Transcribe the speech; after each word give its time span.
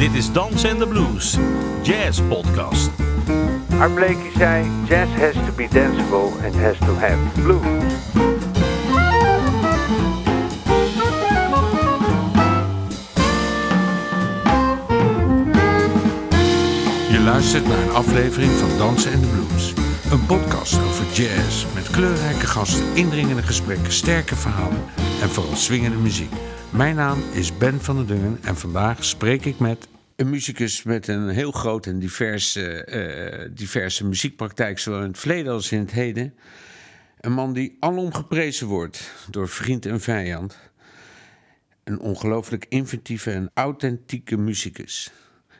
Dit 0.00 0.14
is 0.14 0.32
Dans 0.32 0.64
en 0.64 0.78
de 0.78 0.86
Blues, 0.86 1.36
Jazz 1.82 2.20
Podcast. 2.28 2.90
Art 3.78 3.94
Blakey 3.94 4.30
zei: 4.36 4.66
Jazz 4.88 5.10
has 5.10 5.32
to 5.32 5.52
be 5.56 5.68
danceable 5.72 6.30
and 6.44 6.54
has 6.54 6.78
to 6.78 6.94
have 6.94 7.18
blues. 7.42 7.92
Je 17.10 17.20
luistert 17.24 17.68
naar 17.68 17.78
een 17.78 17.90
aflevering 17.90 18.50
van 18.50 18.78
Dansen 18.78 19.12
en 19.12 19.20
de 19.20 19.26
Blues. 19.26 19.72
Een 20.10 20.26
podcast 20.26 20.74
over 20.74 21.04
jazz 21.12 21.66
met 21.74 21.90
kleurrijke 21.90 22.46
gasten, 22.46 22.94
indringende 22.94 23.42
gesprekken, 23.42 23.92
sterke 23.92 24.36
verhalen 24.36 24.84
en 25.22 25.28
vooral 25.28 25.56
swingende 25.56 25.98
muziek. 25.98 26.32
Mijn 26.70 26.96
naam 26.96 27.18
is 27.32 27.58
Ben 27.58 27.80
van 27.80 27.96
der 27.96 28.06
Dungen 28.06 28.38
en 28.42 28.56
vandaag 28.56 29.04
spreek 29.04 29.44
ik 29.44 29.58
met 29.58 29.88
een 30.20 30.30
muzikus 30.30 30.82
met 30.82 31.08
een 31.08 31.28
heel 31.28 31.50
groot 31.50 31.86
en 31.86 31.98
diverse, 31.98 32.84
eh, 32.84 33.48
diverse 33.54 34.06
muziekpraktijk, 34.06 34.78
zowel 34.78 35.00
in 35.00 35.06
het 35.06 35.18
verleden 35.18 35.52
als 35.52 35.72
in 35.72 35.78
het 35.78 35.90
heden. 35.90 36.34
Een 37.20 37.32
man 37.32 37.52
die 37.52 37.76
alom 37.78 38.14
geprezen 38.14 38.66
wordt 38.66 39.12
door 39.30 39.48
vriend 39.48 39.86
en 39.86 40.00
vijand. 40.00 40.58
Een 41.84 42.00
ongelooflijk 42.00 42.66
inventieve 42.68 43.30
en 43.30 43.50
authentieke 43.54 44.36
muzikus. 44.36 45.10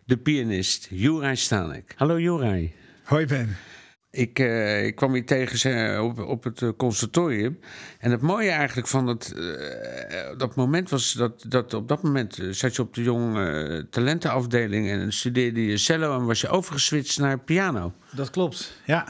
De 0.05 0.17
pianist 0.17 0.87
Juraj 0.91 1.35
Stanek. 1.35 1.95
Hallo 1.97 2.21
Juraj. 2.21 2.73
Hoi 3.05 3.27
Ben. 3.27 3.57
Ik, 4.13 4.39
eh, 4.39 4.87
ik 4.87 4.95
kwam 4.95 5.13
hier 5.13 5.27
tegen 5.27 5.59
ze 5.59 5.99
op, 6.03 6.19
op 6.19 6.45
het 6.45 6.63
eh, 6.63 6.69
conservatorium. 6.77 7.59
En 7.99 8.11
het 8.11 8.21
mooie 8.21 8.51
eigenlijk 8.51 8.89
van 8.89 9.07
het, 9.07 9.33
eh, 9.33 10.39
dat 10.39 10.55
moment 10.55 10.91
was 10.91 11.13
dat, 11.13 11.45
dat 11.49 11.75
op 11.75 11.89
dat 11.89 12.03
moment 12.03 12.39
zat 12.51 12.77
je 12.77 12.83
op 12.83 12.95
de 12.95 13.03
jong 13.03 13.39
eh, 13.39 13.79
talentenafdeling 13.91 14.89
en 14.89 15.13
studeerde 15.13 15.67
je 15.67 15.77
cello 15.77 16.19
en 16.19 16.27
was 16.27 16.41
je 16.41 16.49
overgeswitcht 16.49 17.19
naar 17.19 17.39
piano. 17.39 17.93
Dat 18.13 18.31
klopt, 18.31 18.81
ja. 18.85 19.09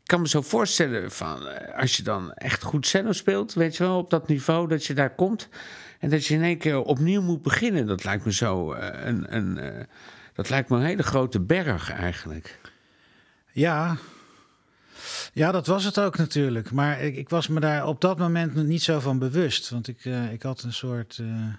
Ik 0.00 0.18
kan 0.18 0.20
me 0.20 0.28
zo 0.28 0.42
voorstellen 0.42 1.10
van 1.10 1.40
als 1.76 1.96
je 1.96 2.02
dan 2.02 2.32
echt 2.32 2.62
goed 2.62 2.86
cello 2.86 3.12
speelt, 3.12 3.54
weet 3.54 3.76
je 3.76 3.82
wel, 3.82 3.98
op 3.98 4.10
dat 4.10 4.28
niveau 4.28 4.68
dat 4.68 4.84
je 4.84 4.94
daar 4.94 5.14
komt 5.14 5.48
en 5.98 6.10
dat 6.10 6.26
je 6.26 6.34
in 6.34 6.42
één 6.42 6.58
keer 6.58 6.82
opnieuw 6.82 7.22
moet 7.22 7.42
beginnen. 7.42 7.86
Dat 7.86 8.04
lijkt 8.04 8.24
me 8.24 8.32
zo 8.32 8.72
een, 8.72 9.36
een 9.36 9.86
dat 10.34 10.50
lijkt 10.50 10.68
me 10.68 10.76
een 10.76 10.84
hele 10.84 11.02
grote 11.02 11.40
berg 11.40 11.90
eigenlijk. 11.90 12.58
Ja. 13.52 13.96
Ja, 15.32 15.52
dat 15.52 15.66
was 15.66 15.84
het 15.84 15.98
ook 15.98 16.16
natuurlijk. 16.16 16.70
Maar 16.70 17.00
ik, 17.00 17.16
ik 17.16 17.28
was 17.28 17.48
me 17.48 17.60
daar 17.60 17.86
op 17.86 18.00
dat 18.00 18.18
moment 18.18 18.54
niet 18.54 18.82
zo 18.82 19.00
van 19.00 19.18
bewust. 19.18 19.70
Want 19.70 19.88
ik, 19.88 20.04
eh, 20.04 20.32
ik 20.32 20.42
had 20.42 20.62
een 20.62 20.72
soort... 20.72 21.18
eh, 21.18 21.54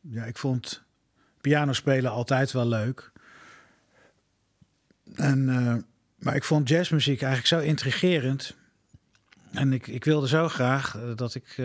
ja, 0.00 0.24
ik 0.24 0.38
vond 0.38 0.82
piano 1.40 1.72
spelen 1.72 2.10
altijd 2.10 2.52
wel 2.52 2.66
leuk. 2.66 3.12
En, 5.14 5.48
eh, 5.48 5.74
maar 6.18 6.34
ik 6.34 6.44
vond 6.44 6.68
jazzmuziek 6.68 7.22
eigenlijk 7.22 7.62
zo 7.62 7.68
intrigerend. 7.68 8.56
En 9.52 9.72
ik, 9.72 9.86
ik 9.86 10.04
wilde 10.04 10.28
zo 10.28 10.48
graag 10.48 10.98
dat 11.14 11.34
ik... 11.34 11.60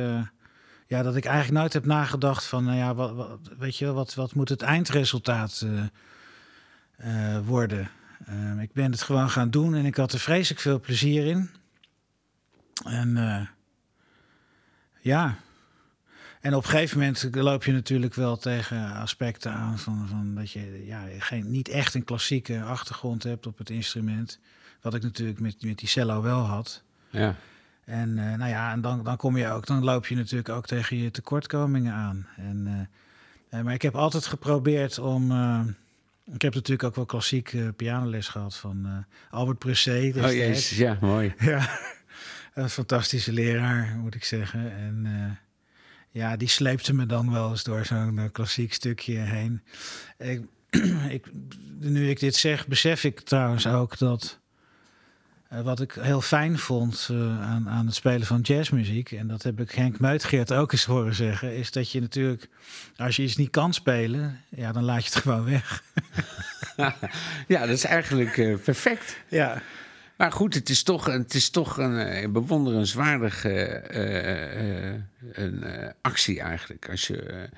ja, 0.87 1.03
dat 1.03 1.15
ik 1.15 1.25
eigenlijk 1.25 1.59
nooit 1.59 1.73
heb 1.73 1.85
nagedacht 1.85 2.45
van... 2.45 2.63
Nou 2.63 2.77
ja, 2.77 2.95
wat, 2.95 3.39
weet 3.57 3.77
je, 3.77 3.91
wat, 3.91 4.13
wat 4.13 4.33
moet 4.33 4.49
het 4.49 4.61
eindresultaat 4.61 5.65
eh, 5.65 7.35
eh, 7.35 7.45
worden? 7.45 7.89
Ehm, 8.30 8.59
ik 8.59 8.73
ben 8.73 8.91
het 8.91 9.02
gewoon 9.02 9.30
gaan 9.30 9.49
doen 9.49 9.75
en 9.75 9.85
ik 9.85 9.95
had 9.95 10.13
er 10.13 10.19
vreselijk 10.19 10.61
veel 10.61 10.80
plezier 10.80 11.25
in. 11.25 11.49
En 12.86 13.17
eh, 13.17 13.47
ja. 15.02 15.38
En 16.41 16.55
op 16.55 16.63
een 16.63 16.69
gegeven 16.69 16.97
moment 16.97 17.36
loop 17.36 17.63
je 17.63 17.71
natuurlijk 17.71 18.13
wel 18.13 18.38
tegen 18.38 18.94
aspecten 18.94 19.52
aan 19.52 19.80
van, 19.80 20.08
van 20.08 20.36
dat 20.36 20.52
je 20.52 20.86
ja, 20.86 21.03
geen, 21.17 21.52
niet 21.52 21.67
echt 21.67 21.94
een 21.94 22.03
klassieke 22.03 22.63
achtergrond 22.63 23.23
hebt 23.23 23.47
op 23.47 23.58
het 23.58 23.69
instrument. 23.69 24.39
Wat 24.81 24.93
ik 24.93 25.02
natuurlijk 25.02 25.39
met, 25.39 25.64
met 25.64 25.77
die 25.77 25.88
cello 25.88 26.21
wel 26.21 26.42
had. 26.42 26.83
Ja. 27.09 27.36
En 27.86 28.17
eh, 28.17 28.37
nou 28.37 28.49
ja, 28.49 28.71
en 28.71 28.82
dan, 28.82 29.03
dan 29.03 29.17
kom 29.17 29.37
je 29.37 29.49
ook, 29.49 29.65
dan 29.65 29.83
loop 29.83 30.08
je 30.08 30.15
natuurlijk 30.15 30.49
ook 30.49 30.65
tegen 30.65 30.98
je 30.98 31.11
tekortkomingen 31.11 31.93
aan. 31.93 32.27
En, 32.37 32.89
eh, 33.49 33.61
maar 33.61 33.73
ik 33.73 33.82
heb 33.82 33.95
altijd 33.95 34.26
geprobeerd 34.26 34.99
om. 34.99 35.32
Ik 36.33 36.41
heb 36.41 36.53
natuurlijk 36.53 36.83
ook 36.83 36.95
wel 36.95 37.05
klassiek 37.05 37.53
eh, 37.53 37.67
pianoles 37.75 38.27
gehad 38.27 38.55
van 38.55 38.85
eh, 38.85 39.37
Albert 39.37 39.59
Pressé. 39.59 40.11
Oh 40.15 40.31
jezus, 40.31 40.77
ja, 40.77 40.97
mooi. 41.01 41.33
Ja, 41.39 41.79
een 42.53 42.69
fantastische 42.69 43.31
leraar, 43.31 43.97
moet 43.97 44.15
ik 44.15 44.23
zeggen. 44.23 44.71
En 44.71 45.05
eh, 45.05 45.31
ja, 46.21 46.37
die 46.37 46.47
sleepte 46.47 46.93
me 46.93 47.05
dan 47.05 47.31
wel 47.31 47.49
eens 47.49 47.63
door 47.63 47.85
zo'n 47.85 48.29
klassiek 48.31 48.73
stukje 48.73 49.17
heen. 49.17 49.61
Ik, 50.17 50.41
ik, 51.17 51.25
nu 51.79 52.09
ik 52.09 52.19
dit 52.19 52.35
zeg, 52.35 52.67
besef 52.67 53.03
ik 53.03 53.19
trouwens 53.19 53.67
ook 53.67 53.97
dat... 53.97 54.39
eh, 55.49 55.61
wat 55.61 55.82
ik 55.82 55.92
heel 55.99 56.21
fijn 56.21 56.58
vond 56.58 57.08
eh, 57.11 57.42
aan, 57.42 57.70
aan 57.70 57.86
het 57.86 57.95
spelen 57.95 58.27
van 58.27 58.42
jazzmuziek... 58.42 59.11
en 59.11 59.27
dat 59.27 59.43
heb 59.43 59.60
ik 59.60 59.71
Henk 59.71 59.99
Meutgeert 59.99 60.54
ook 60.54 60.71
eens 60.71 60.86
horen 60.86 61.15
zeggen... 61.15 61.55
is 61.55 61.71
dat 61.71 61.92
je 61.92 62.02
natuurlijk, 62.02 62.49
als 62.98 63.15
je 63.15 63.23
iets 63.23 63.36
niet 63.36 63.49
kan 63.49 63.73
spelen... 63.73 64.42
ja, 64.49 64.71
dan 64.71 64.83
laat 64.83 65.05
je 65.05 65.09
het 65.14 65.21
gewoon 65.23 65.45
weg. 65.45 65.83
Ja, 67.48 67.59
dat 67.59 67.70
is 67.70 67.83
eigenlijk 67.83 68.38
eh, 68.38 68.58
perfect. 68.64 69.17
Ja, 69.27 69.61
Maar 70.17 70.32
goed, 70.32 70.54
het 70.54 70.70
is 70.70 70.83
toch, 70.83 71.05
het 71.05 71.33
is 71.33 71.49
toch 71.49 71.77
een 71.77 72.32
bewonderenswaardige 72.32 73.83
een, 75.33 75.64
actie 76.02 76.42
eigenlijk. 76.42 76.89
Als 76.89 77.08
je 77.08 77.49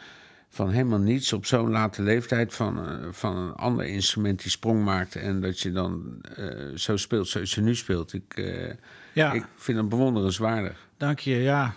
van 0.54 0.70
helemaal 0.70 1.00
niets 1.00 1.34
op 1.34 1.46
zo'n 1.46 1.70
late 1.70 2.02
leeftijd 2.02 2.54
van, 2.54 2.88
eh, 2.88 3.08
van 3.12 3.38
een 3.38 3.54
ander 3.54 3.86
instrument 3.86 4.42
die 4.42 4.52
sprong 4.52 4.84
maakt... 4.84 5.16
en 5.16 5.42
dat 5.42 5.60
je 5.60 5.72
dan 5.72 6.22
eh, 6.36 6.76
zo 6.76 6.98
speelt 6.98 7.28
zoals 7.28 7.56
je 7.56 7.62
nu 7.62 7.76
speelt. 7.76 8.14
Ik, 8.14 8.34
eh, 8.36 8.74
ja. 9.14 9.32
ik 9.34 9.46
vind 9.56 9.78
het 9.78 9.90
bewonderenswaardig. 9.90 10.88
Dank 10.98 11.20
je, 11.20 11.36
ja. 11.36 11.74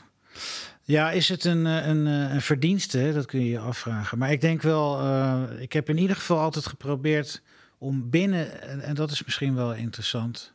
Ja, 0.83 1.11
is 1.11 1.29
het 1.29 1.45
een, 1.45 1.65
een, 1.65 2.07
een 2.07 2.41
verdienste? 2.43 3.12
Dat 3.12 3.27
kun 3.27 3.41
je 3.41 3.49
je 3.49 3.59
afvragen. 3.59 4.19
Maar 4.19 4.33
ik 4.33 4.41
denk 4.41 4.62
wel, 4.62 5.01
ik 5.61 5.73
heb 5.73 5.89
in 5.89 5.99
ieder 5.99 6.17
geval 6.17 6.39
altijd 6.39 6.67
geprobeerd 6.67 7.43
om 7.79 8.11
binnen, 8.11 8.62
en, 8.62 8.81
en 8.81 8.95
dat 8.95 9.11
is 9.11 9.25
misschien 9.25 9.55
wel 9.55 9.75
interessant, 9.75 10.53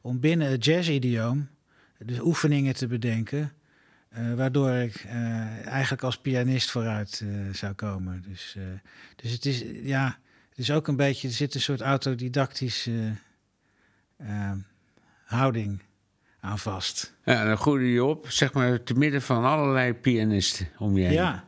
om 0.00 0.20
binnen 0.20 0.50
het 0.50 0.64
jazz-idioom 0.64 1.48
dus 1.98 2.20
oefeningen 2.20 2.74
te 2.74 2.86
bedenken, 2.86 3.52
eh, 4.18 4.34
waardoor 4.34 4.70
ik 4.70 4.94
eh, 4.94 5.66
eigenlijk 5.66 6.02
als 6.02 6.18
pianist 6.18 6.70
vooruit 6.70 7.22
eh, 7.24 7.54
zou 7.54 7.72
komen. 7.72 8.24
Dus, 8.28 8.56
dus 9.16 9.32
het 9.32 9.44
is, 9.44 9.64
ja, 9.82 10.18
het 10.48 10.58
is 10.58 10.70
ook 10.70 10.88
een 10.88 10.96
beetje, 10.96 11.28
er 11.28 11.34
zit 11.34 11.54
een 11.54 11.60
soort 11.60 11.80
autodidactische 11.80 13.12
eh, 14.16 14.52
houding 15.24 15.82
aan 16.40 16.58
vast. 16.58 17.14
Ja, 17.24 17.44
dan 17.44 17.56
groeide 17.56 17.92
je 17.92 18.04
op, 18.04 18.30
zeg 18.30 18.52
maar, 18.52 18.82
te 18.82 18.94
midden 18.94 19.22
van 19.22 19.44
allerlei 19.44 19.94
pianisten 19.94 20.68
om 20.78 20.96
je 20.96 21.04
heen. 21.04 21.12
Ja, 21.12 21.47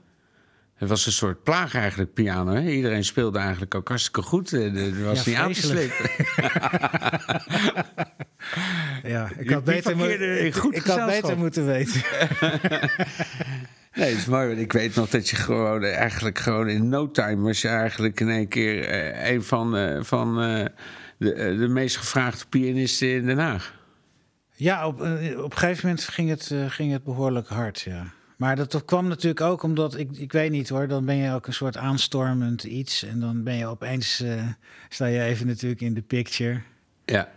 Het 0.81 0.89
was 0.89 1.07
een 1.07 1.13
soort 1.13 1.43
plaag 1.43 1.75
eigenlijk, 1.75 2.13
piano. 2.13 2.53
Hè? 2.53 2.71
Iedereen 2.71 3.05
speelde 3.05 3.39
eigenlijk 3.39 3.75
ook 3.75 3.89
hartstikke 3.89 4.23
goed. 4.23 4.53
Eh, 4.53 4.77
Er 4.99 5.05
was 5.05 5.25
Ja, 5.25 5.31
niet 5.31 5.39
aan 5.39 5.53
te 5.73 5.91
ja 9.13 9.31
ik 9.39 9.51
had, 9.51 9.65
beter, 9.65 9.97
mo- 9.97 10.05
ik, 10.05 10.55
goed 10.55 10.77
ik 10.77 10.85
had 10.85 11.07
beter 11.07 11.39
moeten 11.39 11.67
weten. 11.67 12.01
Nee, 13.95 14.09
het 14.09 14.19
is 14.19 14.27
mooi, 14.27 14.47
want 14.47 14.59
ik 14.59 14.73
weet 14.73 14.95
nog 14.95 15.09
dat 15.09 15.29
je 15.29 15.37
gewoon 15.37 15.83
eh, 15.85 15.97
eigenlijk 15.97 16.39
gewoon 16.39 16.69
in 16.69 16.89
no 16.89 17.11
time 17.11 17.43
was 17.43 17.61
je 17.61 17.69
eigenlijk 17.69 18.21
in 18.21 18.29
één 18.29 18.49
keer 18.49 18.85
eh, 18.89 19.31
een 19.33 19.43
van, 19.43 19.77
eh, 19.77 20.03
van 20.03 20.41
eh, 20.43 20.65
de, 21.19 21.57
de 21.59 21.69
meest 21.69 21.97
gevraagde 21.97 22.45
pianisten 22.49 23.09
in 23.09 23.27
Den 23.27 23.39
Haag. 23.39 23.75
Ja, 24.55 24.87
op, 24.87 25.01
op 25.01 25.07
een 25.53 25.53
gegeven 25.59 25.87
moment 25.89 26.05
ging 26.09 26.29
het, 26.29 26.55
ging 26.69 26.93
het 26.93 27.05
behoorlijk 27.05 27.49
hard, 27.49 27.81
ja. 27.81 28.05
Maar 28.41 28.57
dat 28.57 28.85
kwam 28.85 29.09
natuurlijk 29.09 29.41
ook 29.41 29.63
omdat, 29.63 29.99
ik, 29.99 30.11
ik 30.17 30.33
weet 30.33 30.51
niet 30.51 30.69
hoor, 30.69 30.89
dan 30.89 31.05
ben 31.05 31.17
je 31.17 31.33
ook 31.33 31.47
een 31.47 31.53
soort 31.53 31.77
aanstormend 31.77 32.65
iets. 32.65 33.03
En 33.03 33.21
dan 33.21 33.43
ben 33.43 33.55
je 33.55 33.67
opeens, 33.67 34.21
eh, 34.21 34.47
sta 34.89 35.07
je 35.07 35.23
even 35.23 35.47
natuurlijk 35.47 35.81
in 35.81 35.95
de 35.95 36.03
picture. 36.03 36.61
Ja. 37.05 37.29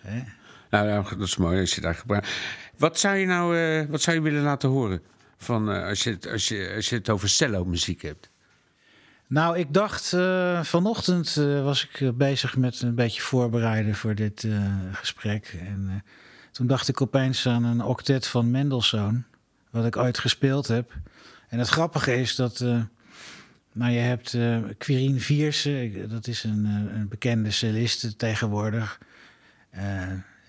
Hè? 0.00 0.22
Nou, 0.70 0.88
ja, 0.88 1.02
dat 1.02 1.28
is 1.28 1.36
mooi 1.36 1.60
als 1.60 1.74
je 1.74 1.80
daar 1.80 1.94
gebruikt. 1.94 2.28
Wat 2.76 2.98
zou 2.98 3.16
je 3.16 3.26
nou 3.26 3.58
eh, 3.58 3.90
wat 3.90 4.02
zou 4.02 4.16
je 4.16 4.22
willen 4.22 4.42
laten 4.42 4.68
horen 4.68 5.02
van, 5.36 5.72
eh, 5.72 5.86
als, 5.86 6.04
je 6.04 6.10
het, 6.10 6.28
als, 6.28 6.48
je, 6.48 6.72
als 6.76 6.88
je 6.88 6.96
het 6.96 7.10
over 7.10 7.28
cello-muziek 7.28 8.02
hebt? 8.02 8.30
Nou, 9.26 9.58
ik 9.58 9.74
dacht, 9.74 10.08
vanochtend 10.62 11.34
was 11.62 11.88
ik 11.88 12.16
bezig 12.16 12.56
met 12.56 12.82
een 12.82 12.94
beetje 12.94 13.20
voorbereiden 13.20 13.94
voor 13.94 14.14
dit 14.14 14.46
gesprek. 14.92 15.56
En 15.60 16.04
toen 16.52 16.66
dacht 16.66 16.88
ik 16.88 17.00
opeens 17.00 17.46
aan 17.46 17.64
een 17.64 17.82
octet 17.82 18.26
van 18.26 18.50
Mendelssohn, 18.50 19.26
wat 19.72 19.84
ik 19.86 19.96
ooit 19.96 20.18
gespeeld 20.18 20.68
heb. 20.68 20.92
En 21.48 21.58
het 21.58 21.68
grappige 21.68 22.14
is 22.20 22.34
dat, 22.36 22.60
eh 22.60 22.80
nou 23.72 23.92
je 23.92 23.98
hebt 23.98 24.34
eh 24.34 24.58
Quirine 24.78 25.20
Vierse, 25.20 25.82
ik- 25.82 26.10
dat 26.10 26.26
is 26.26 26.44
een, 26.44 26.66
eh, 26.66 26.96
een 26.98 27.08
bekende 27.08 27.50
celliste 27.50 28.16
tegenwoordig. 28.16 28.98
Eh, 29.70 30.06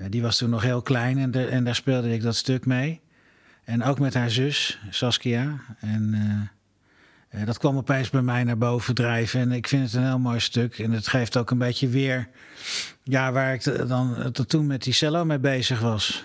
die 0.09 0.21
was 0.21 0.37
toen 0.37 0.49
nog 0.49 0.61
heel 0.61 0.81
klein 0.81 1.17
en, 1.17 1.49
en 1.51 1.63
daar 1.63 1.75
speelde 1.75 2.13
ik 2.13 2.21
dat 2.21 2.35
stuk 2.35 2.65
mee. 2.65 3.01
En 3.63 3.83
ook 3.83 3.99
met 3.99 4.13
haar 4.13 4.29
zus, 4.29 4.79
Saskia. 4.89 5.59
En... 5.79 6.13
eh, 6.13 6.47
Eh, 7.39 7.45
dat 7.45 7.57
kwam 7.57 7.77
opeens 7.77 8.09
bij 8.09 8.21
mij 8.21 8.43
naar 8.43 8.57
boven 8.57 8.95
drijven. 8.95 9.39
En 9.39 9.51
ik 9.51 9.67
vind 9.67 9.83
het 9.83 9.93
een 9.93 10.05
heel 10.07 10.19
mooi 10.19 10.39
stuk. 10.39 10.79
En 10.79 10.91
het 10.91 11.07
geeft 11.07 11.37
ook 11.37 11.51
een 11.51 11.57
beetje 11.57 11.87
weer 11.87 12.29
ja, 13.03 13.31
waar 13.31 13.53
ik 13.53 13.87
dan 13.87 14.31
tot 14.31 14.49
toen 14.49 14.67
met 14.67 14.83
die 14.83 14.93
cello 14.93 15.25
mee 15.25 15.39
bezig 15.39 15.79
was. 15.79 16.23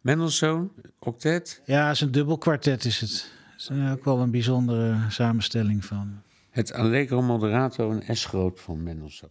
Mendelssohn, 0.00 0.70
octet. 0.98 1.62
Ja, 1.64 1.86
het 1.86 1.94
is 1.94 2.00
een 2.00 2.12
dubbelkwartet 2.12 2.84
is 2.84 3.00
het. 3.00 3.10
Het 3.50 3.60
is 3.60 3.68
eh, 3.68 3.92
ook 3.92 4.04
wel 4.04 4.18
een 4.18 4.30
bijzondere 4.30 4.96
samenstelling 5.08 5.84
van. 5.84 6.22
Het 6.50 6.72
Allegro 6.72 7.22
Moderato 7.22 7.98
en 7.98 8.16
S 8.16 8.24
groot 8.24 8.60
van 8.60 8.82
Mendelssohn. 8.82 9.30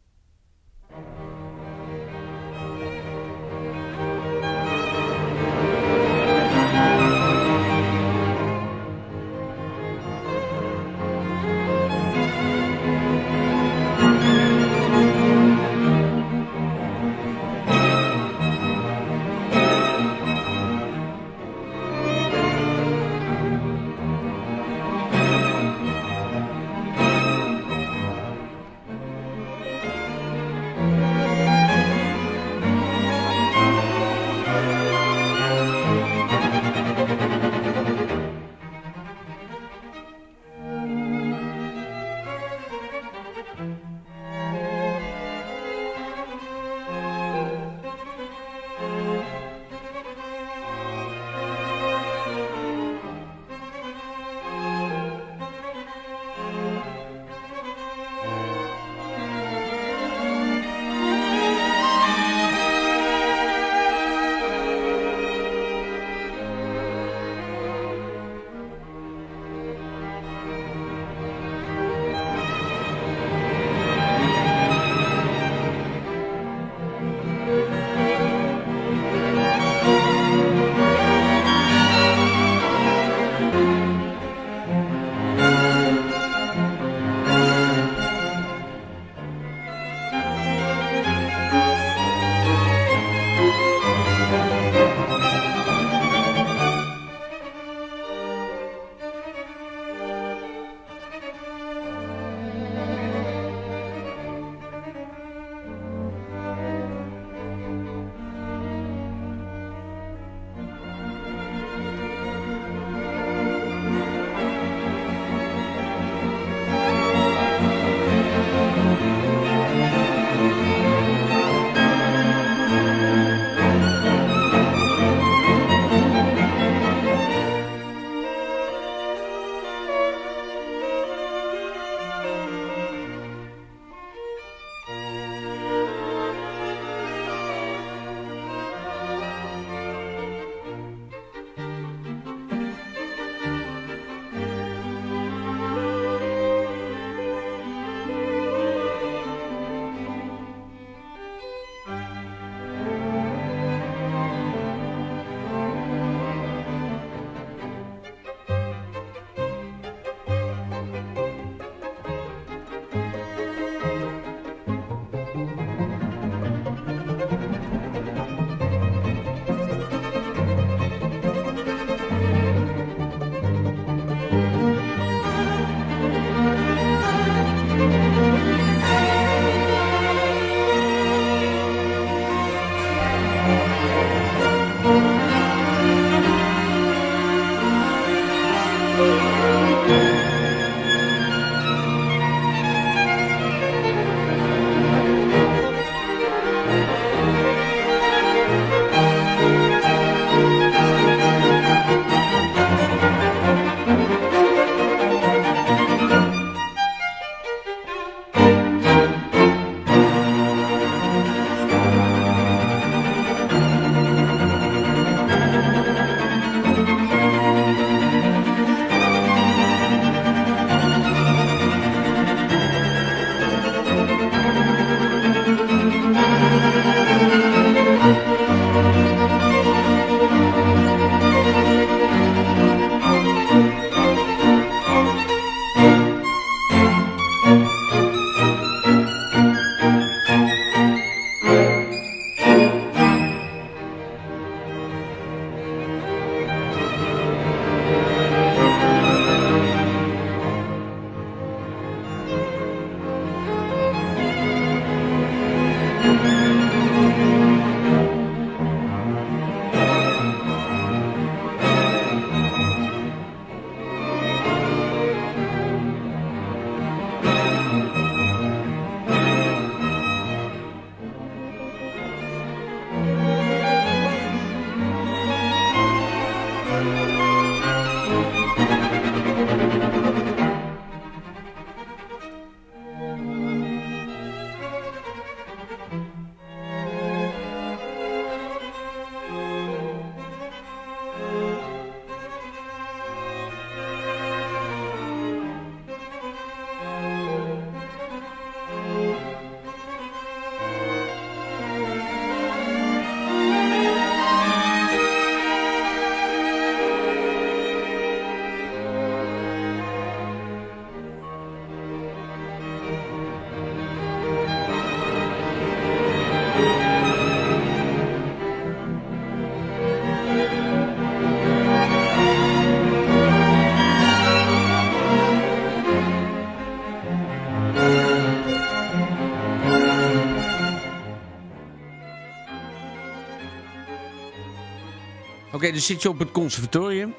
Oké, 335.58 335.72
dan 335.72 335.80
zit 335.80 336.02
je 336.02 336.10
op 336.10 336.20
het 336.20 336.32
conservatorium. 336.32 337.14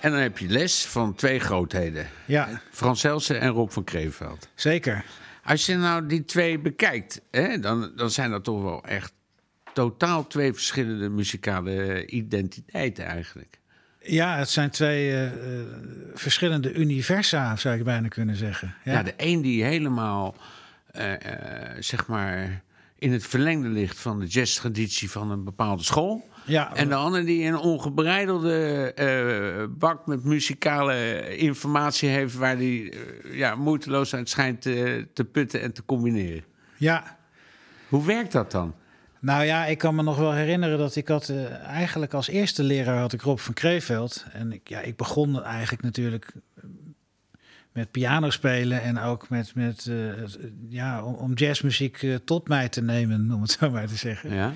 En 0.00 0.10
dan 0.10 0.20
heb 0.20 0.38
je 0.38 0.48
les 0.48 0.86
van 0.86 1.14
twee 1.14 1.40
grootheden. 1.40 2.06
Ja, 2.24 2.60
Frans 2.70 3.04
Elsen 3.04 3.40
en 3.40 3.48
Rob 3.48 3.70
van 3.70 3.84
Kreeveld. 3.84 4.48
zeker. 4.54 5.04
Als 5.44 5.66
je 5.66 5.76
nou 5.76 6.06
die 6.06 6.24
twee 6.24 6.58
bekijkt, 6.58 7.20
hè, 7.30 7.58
dan, 7.58 7.92
dan 7.96 8.10
zijn 8.10 8.30
dat 8.30 8.44
toch 8.44 8.62
wel 8.62 8.84
echt 8.84 9.12
totaal 9.72 10.26
twee 10.26 10.52
verschillende 10.52 11.08
muzikale 11.08 12.06
identiteiten 12.06 13.04
eigenlijk. 13.04 13.58
Ja, 14.00 14.36
het 14.36 14.48
zijn 14.48 14.70
twee 14.70 15.10
eh, 15.10 15.26
eh, 15.26 15.66
verschillende 16.14 16.72
universa, 16.72 17.56
zou 17.56 17.76
ik 17.76 17.84
bijna 17.84 18.08
kunnen 18.08 18.36
zeggen. 18.36 18.74
Ja. 18.84 18.92
Ja, 18.92 19.02
de 19.02 19.14
een 19.16 19.40
die 19.42 19.64
helemaal, 19.64 20.34
eh, 20.92 21.12
zeg 21.78 22.06
maar, 22.06 22.62
in 22.98 23.12
het 23.12 23.26
verlengde 23.26 23.68
ligt 23.68 23.98
van 23.98 24.20
de 24.20 24.26
jazztraditie 24.26 25.10
van 25.10 25.30
een 25.30 25.44
bepaalde 25.44 25.82
school. 25.82 26.28
Ja, 26.50 26.74
En 26.74 26.88
de 26.88 26.94
ander 26.94 27.24
die 27.24 27.44
een 27.44 27.56
ongebreidelde 27.56 28.92
eh, 28.94 29.64
bak 29.78 30.06
met 30.06 30.24
muzikale 30.24 31.36
informatie 31.36 32.08
heeft... 32.08 32.34
waar 32.34 32.58
die 32.58 32.90
eh, 32.90 33.36
ja, 33.36 33.54
moeiteloos 33.54 34.14
uit 34.14 34.28
schijnt 34.28 34.62
te, 34.62 35.06
te 35.14 35.24
putten 35.24 35.60
en 35.62 35.72
te 35.72 35.84
combineren. 35.84 36.44
ja. 36.76 37.18
Hoe 37.88 38.06
werkt 38.06 38.32
dat 38.32 38.50
dan? 38.50 38.74
Nou 39.20 39.44
ja, 39.44 39.66
ik 39.66 39.78
kan 39.78 39.94
me 39.94 40.02
nog 40.02 40.16
wel 40.16 40.32
herinneren 40.32 40.78
dat 40.78 40.96
ik 40.96 41.08
had 41.08 41.28
eh, 41.28 41.52
eigenlijk 41.64 42.14
als 42.14 42.28
eerste 42.28 42.62
leraar 42.62 42.98
had 42.98 43.12
ik 43.12 43.20
Rob 43.20 43.38
van 43.38 43.54
Kreeveld. 43.54 44.26
En 44.32 44.52
ik, 44.52 44.68
ja, 44.68 44.80
ik 44.80 44.96
begon 44.96 45.42
eigenlijk 45.42 45.82
natuurlijk 45.82 46.32
met 47.72 47.90
piano 47.90 48.30
spelen 48.30 48.82
en 48.82 48.98
ook 48.98 49.28
met, 49.28 49.54
met 49.54 49.90
ja, 50.68 51.04
om, 51.04 51.14
om 51.14 51.32
jazzmuziek 51.32 52.06
tot 52.24 52.48
mij 52.48 52.68
te 52.68 52.82
nemen, 52.82 53.32
om 53.32 53.42
het 53.42 53.50
zo 53.50 53.70
maar 53.70 53.86
te 53.86 53.96
zeggen. 53.96 54.34
Ja? 54.34 54.52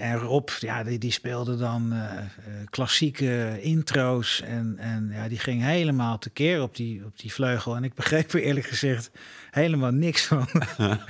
En 0.00 0.18
Rob, 0.18 0.48
ja, 0.58 0.82
die, 0.82 0.98
die 0.98 1.10
speelde 1.10 1.56
dan 1.56 1.92
eh, 1.92 2.18
eh, 2.18 2.26
klassieke 2.70 3.58
intro's. 3.60 4.40
En, 4.40 4.74
en 4.78 5.10
ja, 5.12 5.28
die 5.28 5.38
ging 5.38 5.62
helemaal 5.62 6.18
tekeer 6.18 6.62
op 6.62 6.76
die, 6.76 7.04
op 7.04 7.18
die 7.18 7.32
vleugel. 7.32 7.76
En 7.76 7.84
ik 7.84 7.94
begreep 7.94 8.32
er 8.32 8.42
eerlijk 8.42 8.66
gezegd 8.66 9.10
helemaal 9.50 9.90
niks 9.90 10.24
van. 10.24 10.48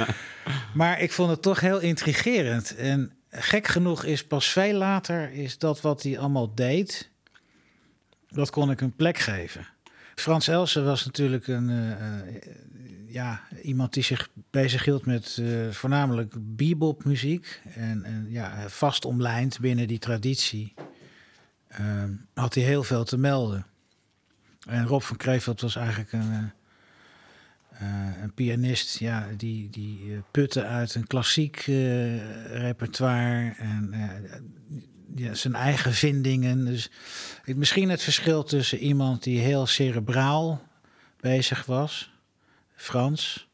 maar 0.74 1.00
ik 1.00 1.12
vond 1.12 1.30
het 1.30 1.42
toch 1.42 1.60
heel 1.60 1.80
intrigerend. 1.80 2.76
En 2.76 3.12
gek 3.30 3.66
genoeg 3.66 4.04
is 4.04 4.26
pas 4.26 4.46
veel 4.48 4.74
later 4.74 5.32
is 5.32 5.58
dat 5.58 5.80
wat 5.80 6.02
hij 6.02 6.18
allemaal 6.18 6.54
deed, 6.54 7.10
dat 8.28 8.50
kon 8.50 8.70
ik 8.70 8.80
een 8.80 8.96
plek 8.96 9.18
geven. 9.18 9.66
Frans 10.14 10.48
Elsen 10.48 10.84
was 10.84 11.04
natuurlijk 11.04 11.46
een, 11.46 11.70
eh, 11.70 12.36
ja, 13.10 13.42
iemand 13.62 13.92
die 13.92 14.02
zich 14.02 14.28
bezighield 14.50 15.06
met 15.06 15.38
eh, 15.40 15.70
voornamelijk 15.70 16.34
bebop 16.38 17.04
muziek. 17.04 17.62
En, 17.74 18.04
en 18.04 18.26
ja, 18.28 18.68
vast 18.68 19.04
omlijnd 19.04 19.60
binnen 19.60 19.88
die 19.88 19.98
traditie. 19.98 20.74
Ehm, 21.68 22.12
had 22.34 22.54
hij 22.54 22.64
heel 22.64 22.82
veel 22.82 23.04
te 23.04 23.18
melden. 23.18 23.66
En 24.68 24.86
Rob 24.86 25.02
van 25.02 25.16
Kreeveld 25.16 25.60
was 25.60 25.76
eigenlijk 25.76 26.12
een, 26.12 26.52
eh, 27.70 28.08
eh, 28.08 28.22
een 28.22 28.34
pianist 28.34 28.98
ja, 28.98 29.28
die, 29.36 29.70
die 29.70 30.22
putte 30.30 30.64
uit 30.64 30.94
een 30.94 31.06
klassiek 31.06 31.62
repertoire 32.50 33.54
en 33.58 33.94
ja, 35.14 35.34
zijn 35.34 35.54
eigen 35.54 35.92
vindingen. 35.92 36.64
Dus 36.64 36.90
misschien 37.44 37.88
het 37.88 38.02
verschil 38.02 38.44
tussen 38.44 38.78
iemand 38.78 39.22
die 39.22 39.40
heel 39.40 39.66
cerebraal 39.66 40.68
bezig 41.20 41.66
was, 41.66 42.10
Frans, 42.80 43.48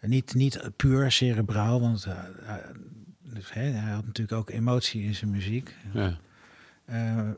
niet, 0.00 0.34
niet 0.34 0.70
puur 0.76 1.12
cerebraal, 1.12 1.80
want 1.80 2.04
eh, 2.04 2.12
eh, 2.46 2.54
hè, 3.44 3.62
hij 3.62 3.92
had 3.92 4.06
natuurlijk 4.06 4.38
ook 4.38 4.50
emotie 4.50 5.02
in 5.02 5.14
zijn 5.14 5.30
muziek. 5.30 5.76
Ja. 5.92 6.18
Eh, 6.84 7.28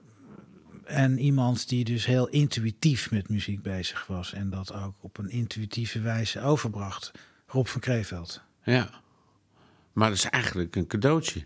en 0.84 1.18
iemand 1.18 1.68
die 1.68 1.84
dus 1.84 2.06
heel 2.06 2.28
intuïtief 2.28 3.10
met 3.10 3.28
muziek 3.28 3.62
bezig 3.62 4.06
was 4.06 4.32
en 4.32 4.50
dat 4.50 4.74
ook 4.74 4.94
op 5.00 5.18
een 5.18 5.30
intuïtieve 5.30 6.00
wijze 6.00 6.40
overbracht. 6.40 7.10
Rob 7.46 7.66
van 7.66 7.80
Kreeveld. 7.80 8.42
ja. 8.64 9.00
Maar 9.92 10.08
dat 10.08 10.18
is 10.18 10.24
eigenlijk 10.24 10.76
een 10.76 10.86
cadeautje. 10.86 11.44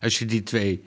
Als 0.00 0.18
je 0.18 0.24
die 0.26 0.42
twee 0.42 0.84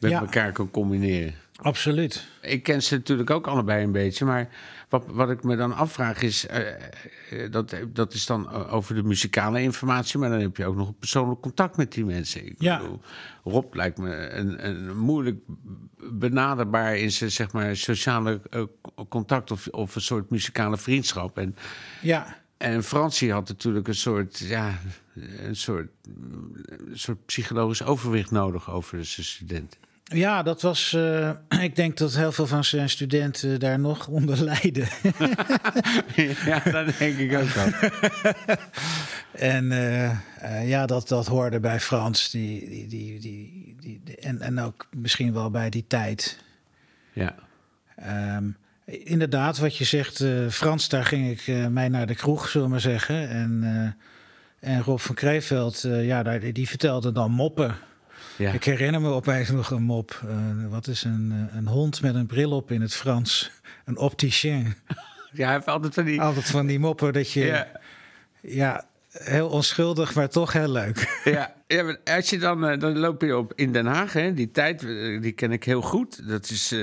met 0.00 0.10
Ja. 0.10 0.20
elkaar 0.20 0.52
kan 0.52 0.70
combineren. 0.70 1.34
Absoluut. 1.62 2.26
Ik 2.42 2.62
ken 2.62 2.82
ze 2.82 2.94
natuurlijk 2.94 3.30
ook 3.30 3.46
allebei 3.46 3.84
een 3.84 3.92
beetje. 3.92 4.24
Maar 4.24 4.48
wat, 4.88 5.04
wat 5.06 5.30
ik 5.30 5.42
me 5.44 5.56
dan 5.56 5.72
afvraag 5.76 6.22
is... 6.22 6.46
eh, 6.46 6.74
eh, 6.74 7.50
dat, 7.50 7.76
dat 7.92 8.12
is 8.14 8.26
dan 8.26 8.50
eh, 8.50 8.74
over 8.74 8.94
de 8.94 9.02
muzikale 9.02 9.62
informatie... 9.62 10.18
maar 10.18 10.30
dan 10.30 10.40
heb 10.40 10.56
je 10.56 10.66
ook 10.66 10.76
nog 10.76 10.88
een 10.88 10.98
persoonlijk 10.98 11.40
contact 11.40 11.76
met 11.76 11.92
die 11.92 12.04
mensen. 12.04 12.46
Ik 12.46 12.54
Ja. 12.58 12.78
bedoel, 12.78 13.00
Rob 13.44 13.74
lijkt 13.74 13.98
me 13.98 14.28
een, 14.28 14.66
een 14.66 14.98
moeilijk 14.98 15.38
benaderbaar... 16.12 16.96
in 16.96 17.12
zijn 17.12 17.30
zeg 17.30 17.52
maar, 17.52 17.76
sociale 17.76 18.40
contact 19.08 19.50
of, 19.50 19.66
of 19.68 19.94
een 19.94 20.00
soort 20.00 20.30
muzikale 20.30 20.76
vriendschap. 20.78 21.38
En, 21.38 21.56
Ja, 22.02 22.36
en 22.56 22.82
Francie 22.84 23.32
had 23.32 23.48
natuurlijk 23.48 23.88
een 23.88 23.94
soort... 23.94 24.38
Ja, 24.38 24.78
een 25.38 25.56
soort, 25.56 25.88
een 26.06 26.98
soort 26.98 27.26
psychologisch 27.26 27.82
overwicht 27.82 28.30
nodig 28.30 28.70
over 28.70 29.04
zijn 29.04 29.26
studenten. 29.26 29.80
Ja 30.04 30.42
dat 30.42 30.62
was. 30.62 30.92
eh, 30.92 31.30
ik 31.68 31.76
denk 31.76 31.96
dat 31.96 32.14
heel 32.14 32.32
veel 32.32 32.46
van 32.46 32.64
zijn 32.64 32.90
studenten 32.90 33.60
daar 33.60 33.78
nog 33.78 34.06
onder 34.18 34.42
lijden. 34.42 34.88
ja, 36.46 36.58
dat 36.58 36.98
denk 36.98 37.18
ik 37.18 37.36
ook 37.36 37.48
wel. 37.48 37.68
En 39.32 39.72
eh, 39.72 40.10
eh, 40.10 40.68
ja, 40.68 40.86
dat, 40.86 41.08
dat 41.08 41.26
hoorde 41.26 41.60
bij 41.60 41.80
Frans. 41.80 42.30
Die, 42.30 42.68
die, 42.68 42.88
die, 42.88 43.20
die, 43.20 43.76
die, 44.04 44.16
en, 44.16 44.40
en 44.40 44.60
ook 44.60 44.88
misschien 44.90 45.32
wel 45.32 45.50
bij 45.50 45.70
die 45.70 45.84
tijd. 45.86 46.38
Ja. 47.12 47.34
Ehm, 47.96 48.44
inderdaad, 48.84 49.58
wat 49.58 49.76
je 49.76 49.84
zegt, 49.84 50.24
Frans, 50.50 50.88
daar 50.88 51.04
ging 51.04 51.30
ik 51.30 51.70
mij 51.70 51.88
naar 51.88 52.06
de 52.06 52.14
kroeg, 52.14 52.48
zullen 52.48 52.66
we 52.66 52.72
maar 52.72 52.80
zeggen. 52.80 53.28
En, 53.28 53.96
en 54.60 54.82
Rob 54.82 54.98
van 54.98 55.14
Kreeveld, 55.14 55.80
ja, 55.82 56.22
daar, 56.22 56.52
die 56.52 56.68
vertelde 56.68 57.12
dan 57.12 57.30
moppen. 57.30 57.76
Ja. 58.36 58.52
Ik 58.52 58.64
herinner 58.64 59.00
me 59.00 59.08
opeens 59.08 59.50
nog 59.50 59.70
een 59.70 59.82
mop. 59.82 60.20
Eh, 60.28 60.36
wat 60.68 60.86
is 60.86 61.04
een, 61.04 61.48
eh, 61.50 61.56
een 61.56 61.66
hond 61.66 62.02
met 62.02 62.14
een 62.14 62.26
bril 62.26 62.50
op 62.52 62.70
in 62.70 62.80
het 62.80 62.94
Frans? 62.94 63.50
Een 63.84 63.96
opticien. 63.98 64.74
Ja, 65.32 65.44
hij 65.44 65.54
heeft 65.54 65.66
altijd 65.66 65.94
van 65.94 66.04
die... 66.04 66.20
Altijd 66.20 66.46
van 66.46 66.66
die 66.66 66.78
moppen 66.78 67.12
dat 67.12 67.30
je... 67.32 67.44
Ja, 67.44 67.68
Ja, 68.40 68.84
heel 69.10 69.48
onschuldig, 69.48 70.14
maar 70.14 70.28
toch 70.28 70.52
heel 70.52 70.70
leuk. 70.70 71.18
ja, 71.24 71.54
ja, 71.66 71.82
maar 71.82 71.98
als 72.04 72.30
je 72.30 72.38
dan, 72.38 72.66
eh, 72.66 72.78
dan 72.78 72.98
loop 72.98 73.22
je 73.22 73.36
op 73.36 73.52
in 73.54 73.72
Den 73.72 73.86
Haag, 73.86 74.12
hè, 74.12 74.34
die 74.34 74.50
tijd, 74.50 74.80
die 75.20 75.32
ken 75.32 75.52
ik 75.52 75.64
heel 75.64 75.80
goed. 75.82 76.28
Dat 76.28 76.50
is 76.50 76.74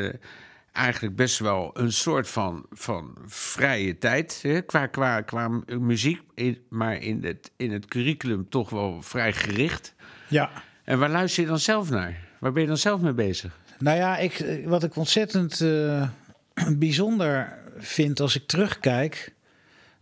eigenlijk 0.71 1.15
best 1.15 1.39
wel 1.39 1.71
een 1.73 1.91
soort 1.91 2.29
van, 2.29 2.65
van 2.71 3.17
vrije 3.25 3.97
tijd 3.97 4.39
hè, 4.43 4.61
qua, 4.61 4.87
qua, 4.87 5.21
qua 5.21 5.47
mu- 5.47 5.79
muziek, 5.79 6.21
in- 6.35 6.61
maar 6.69 6.95
in 6.95 7.23
het, 7.23 7.51
in 7.57 7.71
het 7.71 7.85
curriculum 7.85 8.49
toch 8.49 8.69
wel 8.69 9.01
vrij 9.01 9.33
gericht. 9.33 9.93
Ja. 10.27 10.49
En 10.91 10.99
waar 10.99 11.09
luister 11.09 11.43
je 11.43 11.49
dan 11.49 11.59
zelf 11.59 11.89
naar? 11.89 12.17
Waar 12.39 12.51
ben 12.51 12.61
je 12.61 12.67
dan 12.67 12.77
zelf 12.77 13.01
mee 13.01 13.13
bezig? 13.13 13.57
Nou 13.79 13.97
ja, 13.97 14.17
ik, 14.17 14.39
eh, 14.39 14.67
wat 14.67 14.83
ik 14.83 14.95
ontzettend 14.95 15.61
eh, 15.61 16.09
bijzonder 16.77 17.57
vind 17.77 18.19
als 18.19 18.35
ik 18.35 18.47
terugkijk... 18.47 19.33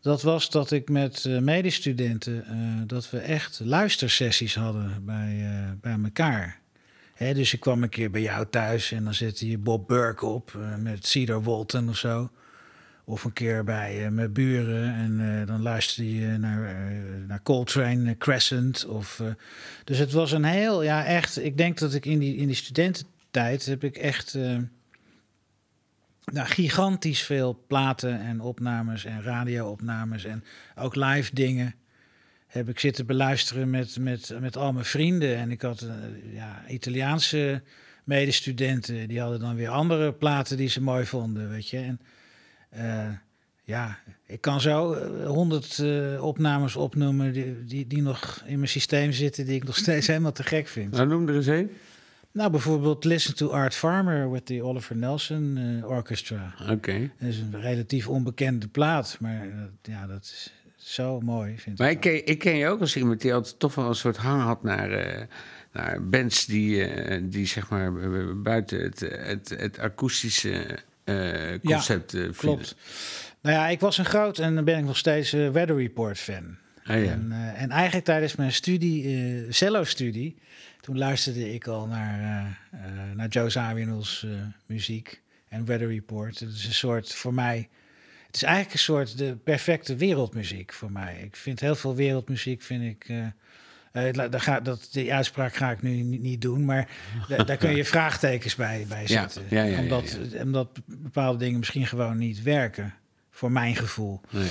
dat 0.01 0.21
was 0.21 0.49
dat 0.49 0.71
ik 0.71 0.89
met 0.89 1.25
eh, 1.25 1.37
medestudenten... 1.37 2.43
dat 2.87 3.09
we 3.09 3.17
echt 3.17 3.59
luistersessies 3.63 4.55
hadden 4.55 5.05
bij, 5.05 5.45
bij 5.81 5.97
elkaar. 6.03 6.59
Dus 7.17 7.53
ik 7.53 7.59
kwam 7.59 7.83
een 7.83 7.89
keer 7.89 8.11
bij 8.11 8.21
jou 8.21 8.45
thuis 8.49 8.91
en 8.91 9.03
dan 9.03 9.13
zette 9.13 9.49
je 9.49 9.57
Bob 9.57 9.87
Burke 9.87 10.25
op... 10.25 10.57
met 10.77 11.05
Cedar 11.05 11.43
Walton 11.43 11.89
of 11.89 11.97
zo. 11.97 12.29
Of 13.09 13.23
een 13.23 13.33
keer 13.33 13.63
bij 13.63 14.05
eh, 14.05 14.11
mijn 14.11 14.33
buren 14.33 14.93
en 14.93 15.39
eh, 15.39 15.47
dan 15.47 15.61
luisterde 15.61 16.15
je 16.15 16.37
naar, 16.37 16.63
eh, 16.63 17.27
naar 17.27 17.41
Coltrane, 17.43 18.17
Crescent. 18.17 18.85
Of, 18.85 19.21
dus 19.83 19.97
het 19.97 20.11
was 20.11 20.31
een 20.31 20.43
heel, 20.43 20.83
ja 20.83 21.05
echt, 21.05 21.43
ik 21.43 21.57
denk 21.57 21.77
dat 21.77 21.93
ik 21.93 22.05
in 22.05 22.19
die, 22.19 22.35
in 22.35 22.47
die 22.47 22.55
studententijd 22.55 23.65
heb 23.65 23.83
ik 23.83 23.97
echt 23.97 24.33
nou, 26.23 26.47
gigantisch 26.47 27.21
veel 27.21 27.63
platen 27.67 28.19
en 28.19 28.41
opnames 28.41 29.05
en 29.05 29.21
radioopnames 29.21 30.23
en 30.23 30.43
ook 30.75 30.95
live 30.95 31.35
dingen 31.35 31.75
heb 32.47 32.69
ik 32.69 32.79
zitten 32.79 33.05
beluisteren 33.05 33.69
met, 33.69 33.99
met, 33.99 34.33
met 34.39 34.57
al 34.57 34.73
mijn 34.73 34.85
vrienden. 34.85 35.37
En 35.37 35.51
ik 35.51 35.61
had 35.61 35.87
ja, 36.33 36.63
Italiaanse 36.67 37.63
medestudenten, 38.03 39.07
die 39.07 39.19
hadden 39.19 39.39
dan 39.39 39.55
weer 39.55 39.69
andere 39.69 40.13
platen 40.13 40.57
die 40.57 40.69
ze 40.69 40.81
mooi 40.81 41.05
vonden, 41.05 41.49
weet 41.49 41.69
je. 41.69 41.77
En 41.77 41.99
ja, 43.63 43.99
ik 44.25 44.41
kan 44.41 44.61
zo 44.61 44.93
eh, 44.93 45.27
honderd 45.27 45.79
eh, 45.79 46.23
opnames 46.23 46.75
opnoemen 46.75 47.33
die, 47.33 47.63
die, 47.65 47.87
die 47.87 48.01
nog 48.01 48.43
in 48.45 48.55
mijn 48.55 48.69
systeem 48.69 49.11
zitten, 49.11 49.45
die 49.45 49.55
ik 49.55 49.63
nog 49.63 49.75
steeds 49.85 50.07
helemaal 50.07 50.31
te 50.31 50.43
gek 50.43 50.67
vind. 50.67 50.91
Nou, 50.91 51.07
noem 51.07 51.27
er 51.27 51.35
eens 51.35 51.45
een. 51.45 51.71
Nou, 52.31 52.51
bijvoorbeeld 52.51 53.03
Listen 53.03 53.35
to 53.35 53.49
Art 53.49 53.73
Farmer 53.75 54.31
with 54.31 54.45
the 54.45 54.63
Oliver 54.63 54.95
Nelson 54.95 55.57
eh, 55.81 55.89
Orchestra. 55.89 56.53
Oké. 56.69 57.11
Dat 57.19 57.29
is 57.29 57.39
een 57.39 57.61
relatief 57.61 58.07
onbekende 58.07 58.67
plaat, 58.67 59.17
maar 59.19 59.41
eh, 59.41 59.49
ja, 59.81 60.07
dat 60.07 60.21
is 60.23 60.53
zo 60.75 61.19
mooi, 61.19 61.57
vind 61.57 61.77
Maar 61.77 61.89
ik. 61.89 61.95
ik 61.95 62.01
ken, 62.01 62.25
ik 62.33 62.39
ken 62.39 62.55
je 62.55 62.67
ook 62.67 62.79
als 62.79 62.95
iemand 62.95 63.21
die 63.21 63.33
altijd 63.33 63.59
toch 63.59 63.75
wel 63.75 63.87
een 63.87 63.95
soort 63.95 64.17
hang 64.17 64.41
had 64.41 64.63
naar, 64.63 64.91
eh, 64.91 65.25
naar 65.73 66.07
bands 66.09 66.45
die, 66.45 66.83
eh, 66.85 67.21
die 67.23 67.45
zeg 67.45 67.69
maar 67.69 67.95
eh, 67.95 68.25
buiten 68.35 68.81
het, 68.81 68.99
het, 68.99 69.49
het 69.49 69.79
akoestische 69.79 70.51
eh, 70.51 70.77
concept 71.63 72.13
eh. 72.13 72.29
Klopt. 72.37 72.75
Nou 73.41 73.55
ja, 73.55 73.67
ik 73.67 73.79
was 73.79 73.97
een 73.97 74.05
groot 74.05 74.39
en 74.39 74.55
dan 74.55 74.63
ben 74.63 74.77
ik 74.77 74.85
nog 74.85 74.97
steeds 74.97 75.33
eh, 75.33 75.49
Weather 75.49 75.75
Report 75.77 76.17
fan. 76.17 76.57
Ah, 76.83 77.03
ja. 77.03 77.11
En, 77.11 77.27
eh, 77.31 77.61
en 77.61 77.69
eigenlijk 77.71 78.05
tijdens 78.05 78.35
mijn 78.35 78.51
studie, 78.51 79.03
eh 79.05 79.51
cello-studie, 79.51 80.37
toen 80.81 80.97
luisterde 80.97 81.53
ik 81.53 81.67
al 81.67 81.87
naar, 81.87 82.19
eh, 82.19 82.79
eh, 82.79 83.15
naar 83.15 83.27
Joe 83.27 83.49
Zawinul's 83.49 84.23
eh, 84.23 84.31
muziek 84.65 85.21
en 85.49 85.65
Weather 85.65 85.87
Report. 85.87 86.39
Het 86.39 86.49
is 86.53 86.65
een 86.65 86.73
soort, 86.73 87.13
voor 87.13 87.33
mij, 87.33 87.69
het 88.27 88.35
is 88.35 88.43
eigenlijk 88.43 88.73
een 88.73 88.79
soort 88.79 89.17
de 89.17 89.37
perfecte 89.43 89.95
wereldmuziek 89.95 90.73
voor 90.73 90.91
mij. 90.91 91.21
Ik 91.23 91.35
vind 91.35 91.59
heel 91.59 91.75
veel 91.75 91.95
wereldmuziek, 91.95 92.61
vind 92.61 92.83
ik... 92.83 93.05
eh, 93.09 93.25
eh, 93.91 94.13
la- 94.13 94.27
daar 94.27 94.41
ga, 94.41 94.59
dat, 94.59 94.87
die 94.91 95.13
uitspraak 95.13 95.55
ga 95.55 95.71
ik 95.71 95.81
nu 95.81 96.01
niet, 96.01 96.21
niet 96.21 96.41
doen, 96.41 96.65
maar 96.65 96.87
da- 97.29 97.43
daar 97.43 97.57
kun 97.57 97.75
je 97.75 97.85
vraagtekens 97.85 98.55
bij, 98.55 98.85
bij 98.89 99.07
zetten. 99.07 99.43
ja, 99.49 99.63
ja, 99.63 99.71
ja, 99.77 99.79
omdat, 99.79 100.17
omdat 100.41 100.69
bepaalde 100.85 101.37
dingen 101.37 101.59
misschien 101.59 101.87
gewoon 101.87 102.17
niet 102.17 102.41
werken, 102.41 102.93
voor 103.31 103.51
mijn 103.51 103.75
gevoel. 103.75 104.21
Nee. 104.29 104.49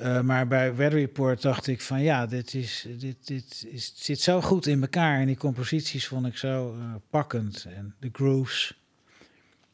Uh, 0.00 0.20
maar 0.20 0.46
bij 0.46 0.74
Weather 0.74 0.98
Report 0.98 1.42
dacht 1.42 1.66
ik 1.66 1.80
van 1.80 2.02
ja, 2.02 2.26
dit, 2.26 2.54
is, 2.54 2.86
dit, 2.98 3.26
dit 3.26 3.66
is, 3.68 3.92
zit 3.96 4.20
zo 4.20 4.40
goed 4.40 4.66
in 4.66 4.80
elkaar. 4.80 5.18
En 5.20 5.26
die 5.26 5.36
composities 5.36 6.06
vond 6.06 6.26
ik 6.26 6.36
zo 6.36 6.74
uh, 6.78 6.94
pakkend. 7.10 7.66
En 7.76 7.94
de 8.00 8.08
grooves, 8.12 8.80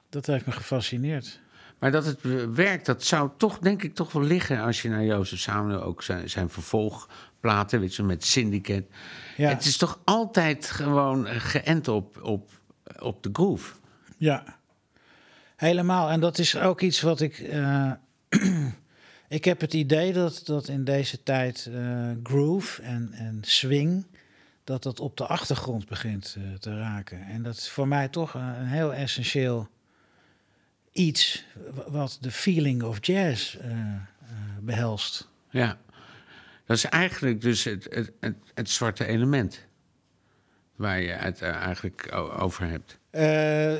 dat 0.08 0.26
heeft 0.26 0.46
me 0.46 0.52
gefascineerd. 0.52 1.40
Maar 1.78 1.90
dat 1.90 2.04
het 2.04 2.18
werkt, 2.54 2.86
dat 2.86 3.04
zou 3.04 3.30
toch, 3.36 3.58
denk 3.58 3.82
ik, 3.82 3.94
toch 3.94 4.12
wel 4.12 4.22
liggen 4.22 4.60
als 4.60 4.82
je 4.82 4.88
naar 4.88 5.04
Jozef 5.04 5.38
Samuel 5.38 5.82
ook 5.82 6.02
zijn, 6.02 6.30
zijn 6.30 6.50
weet 7.40 7.94
je, 7.94 8.02
met 8.02 8.24
Syndicate. 8.24 8.86
Ja. 9.36 9.48
Het 9.48 9.64
is 9.64 9.76
toch 9.76 10.00
altijd 10.04 10.66
gewoon 10.66 11.26
geënt 11.26 11.88
op, 11.88 12.22
op, 12.22 12.50
op 12.98 13.22
de 13.22 13.30
groove. 13.32 13.74
Ja, 14.16 14.58
helemaal. 15.56 16.10
En 16.10 16.20
dat 16.20 16.38
is 16.38 16.56
ook 16.56 16.80
iets 16.80 17.00
wat 17.00 17.20
ik. 17.20 17.38
Uh, 17.38 17.92
ik 19.28 19.44
heb 19.44 19.60
het 19.60 19.74
idee 19.74 20.12
dat, 20.12 20.42
dat 20.44 20.68
in 20.68 20.84
deze 20.84 21.22
tijd 21.22 21.68
uh, 21.70 22.10
groove 22.22 22.82
en, 22.82 23.12
en 23.12 23.38
swing. 23.40 24.06
dat 24.64 24.82
dat 24.82 25.00
op 25.00 25.16
de 25.16 25.26
achtergrond 25.26 25.88
begint 25.88 26.36
uh, 26.38 26.54
te 26.54 26.78
raken. 26.78 27.22
En 27.22 27.42
dat 27.42 27.56
is 27.56 27.68
voor 27.68 27.88
mij 27.88 28.08
toch 28.08 28.34
een, 28.34 28.60
een 28.60 28.66
heel 28.66 28.94
essentieel 28.94 29.68
iets. 30.92 31.44
wat 31.88 32.18
de 32.20 32.30
feeling 32.30 32.82
of 32.82 33.06
jazz 33.06 33.56
behelst. 34.60 35.28
Ja, 35.50 35.78
dat 36.70 36.78
is 36.78 36.84
eigenlijk 36.84 37.40
dus 37.40 37.64
het, 37.64 37.86
het, 37.90 38.12
het, 38.20 38.36
het 38.54 38.70
zwarte 38.70 39.06
element. 39.06 39.66
Waar 40.76 41.00
je 41.00 41.08
het 41.08 41.42
uh, 41.42 41.48
eigenlijk 41.48 42.08
over 42.38 42.68
hebt. 42.68 42.98
Uh, 43.12 43.22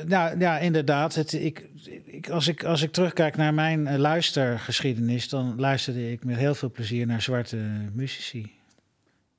nou 0.09 0.39
ja, 0.39 0.57
inderdaad. 0.57 1.15
Het, 1.15 1.33
ik, 1.33 1.69
ik, 2.05 2.29
als, 2.29 2.47
ik, 2.47 2.63
als 2.63 2.81
ik 2.81 2.91
terugkijk 2.91 3.35
naar 3.35 3.53
mijn 3.53 3.87
uh, 3.87 3.95
luistergeschiedenis, 3.95 5.29
dan 5.29 5.59
luisterde 5.59 6.11
ik 6.11 6.23
met 6.23 6.37
heel 6.37 6.55
veel 6.55 6.71
plezier 6.71 7.05
naar 7.05 7.21
zwarte 7.21 7.57
muzici. 7.93 8.51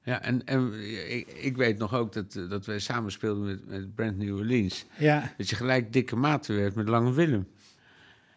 Ja, 0.03 0.23
en, 0.23 0.45
en 0.45 0.73
ik, 1.09 1.29
ik, 1.29 1.57
weet 1.57 1.79
nog 1.79 1.95
ook 1.95 2.13
dat, 2.13 2.33
dat 2.33 2.67
wij 2.67 2.79
samen 2.79 3.13
speelden 3.13 3.45
met, 3.45 3.67
met 3.67 3.95
Brand 3.95 4.17
New 4.17 4.37
Orleans. 4.37 4.87
Ja. 4.99 5.33
Dat 5.37 5.49
je 5.49 5.57
gelijk 5.57 5.93
dikke 5.93 6.17
maten 6.17 6.57
werd 6.57 6.75
met 6.75 6.89
Lange 6.89 7.13
Willem. 7.13 7.49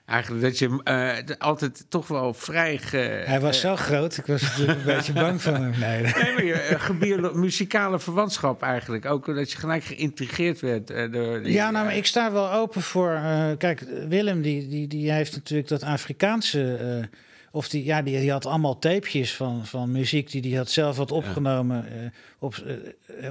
Eigenlijk 0.06 0.44
dat 0.44 0.60
je 0.60 0.82
uh, 1.30 1.38
altijd 1.38 1.86
toch 1.89 2.08
wel 2.08 2.34
vrij. 2.34 2.78
Ge, 2.78 2.98
Hij 3.26 3.39
was 3.39 3.60
zo 3.60 3.76
groot, 3.76 4.18
ik 4.18 4.26
was 4.26 4.41
natuurlijk 4.41 4.80
een 4.80 4.86
beetje 4.86 5.13
bang 5.13 5.41
van 5.41 5.54
hem. 5.54 5.80
Nee, 5.80 6.02
nee 6.24 6.34
maar 6.34 6.44
je 6.44 6.68
uh, 6.72 6.80
gebier, 6.80 7.36
muzikale 7.38 8.00
verwantschap 8.00 8.62
eigenlijk. 8.62 9.06
Ook 9.06 9.26
dat 9.26 9.52
je 9.52 9.58
gelijk 9.58 9.84
geïntrigeerd 9.84 10.60
werd. 10.60 10.88
Door 10.88 11.44
die, 11.44 11.54
ja, 11.54 11.72
nou, 11.72 11.86
maar 11.86 11.96
ik 11.96 12.06
sta 12.06 12.32
wel 12.32 12.52
open 12.52 12.82
voor. 12.82 13.22
kijk, 13.58 13.86
Willem, 14.08 14.41
die, 14.41 14.68
die, 14.68 14.88
die 14.88 15.12
heeft 15.12 15.36
natuurlijk 15.36 15.70
dat 15.70 15.84
Afrikaanse. 15.84 17.10
of 17.52 17.70
die, 17.70 17.84
ja, 17.84 18.02
die, 18.02 18.20
die 18.20 18.32
had 18.32 18.46
allemaal 18.46 18.80
tapejes 18.80 19.36
van, 19.36 19.65
van 19.65 19.91
muziek 19.91 20.32
die 20.32 20.41
hij 20.41 20.58
had 20.58 20.70
zelf 20.70 20.98
had 20.98 21.12
opgenomen 21.12 21.86
ja. 22.02 22.12
op, 22.39 22.56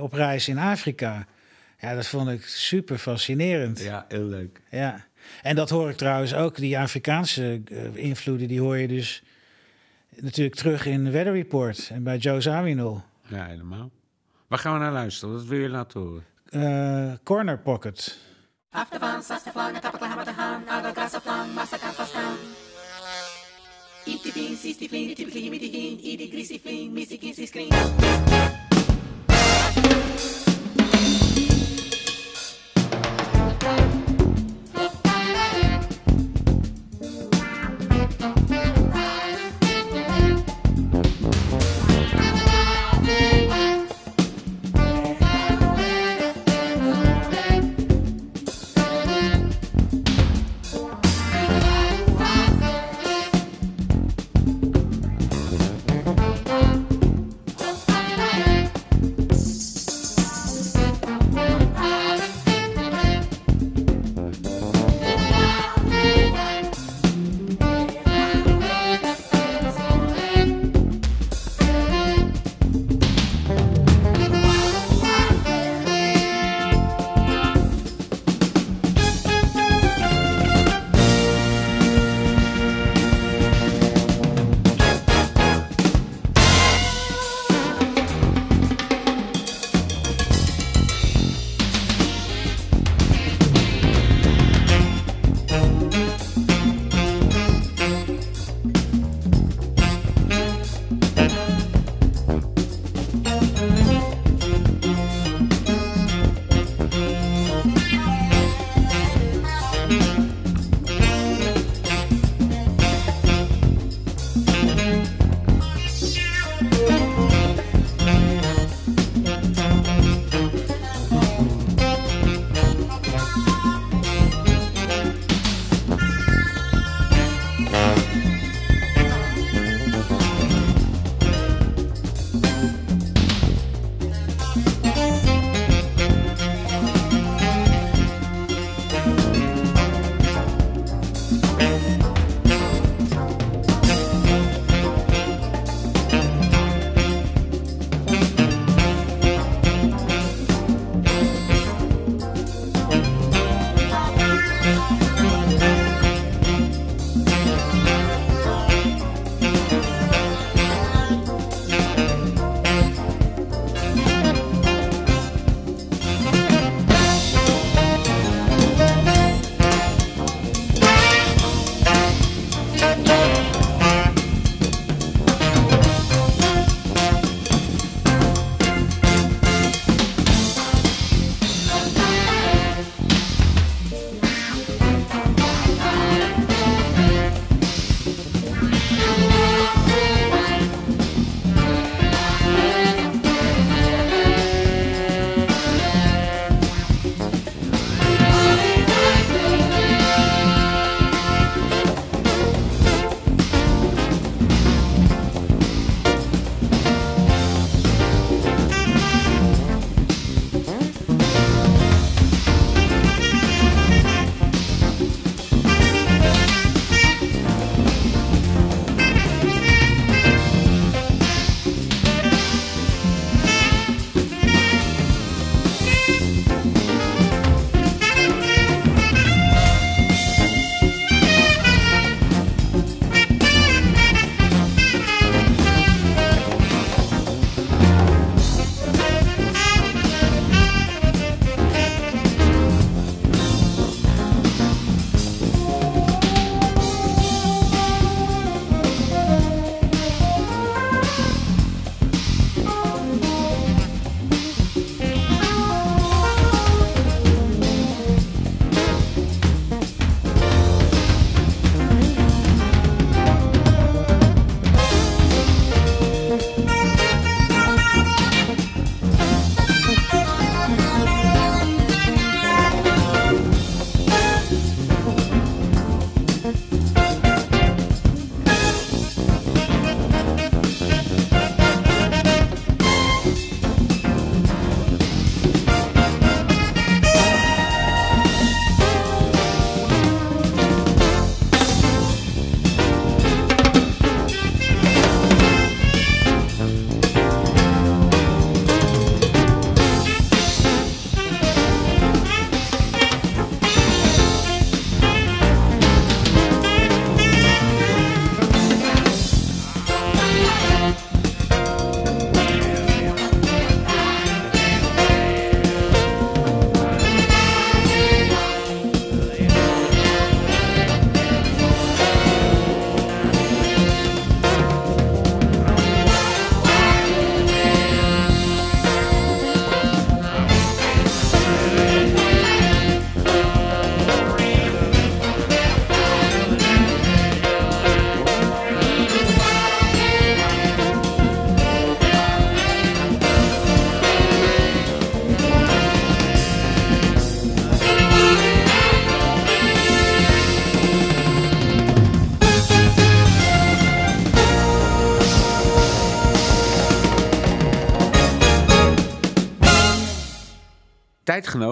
op 0.00 0.12
reis 0.12 0.48
in 0.48 0.58
Afrika. 0.58 1.26
Ja, 1.80 1.94
dat 1.94 2.06
vond 2.06 2.28
ik 2.30 2.44
super 2.44 2.98
fascinerend. 2.98 3.80
Ja, 3.80 4.04
heel 4.08 4.24
leuk. 4.24 4.60
Ja. 4.70 5.04
En 5.42 5.56
dat 5.56 5.70
hoor 5.70 5.90
ik 5.90 5.96
trouwens 5.96 6.34
ook, 6.34 6.56
die 6.56 6.78
Afrikaanse 6.78 7.62
uh, 7.72 7.78
invloeden, 7.94 8.48
die 8.48 8.60
hoor 8.60 8.76
je 8.76 8.88
dus 8.88 9.22
natuurlijk 10.20 10.56
terug 10.56 10.86
in 10.86 11.10
Weather 11.10 11.32
Report 11.32 11.90
en 11.92 12.02
bij 12.02 12.16
Joe 12.16 12.40
Zawinul. 12.40 13.02
Ja, 13.28 13.44
helemaal. 13.46 13.90
Waar 14.48 14.58
gaan 14.58 14.72
we 14.72 14.78
naar 14.78 14.92
luisteren? 14.92 15.34
Wat 15.34 15.44
wil 15.44 15.58
je 15.58 15.68
laten 15.68 16.00
horen? 16.00 16.24
Uh, 16.50 17.12
Corner 17.22 17.58
Pocket. 17.58 18.18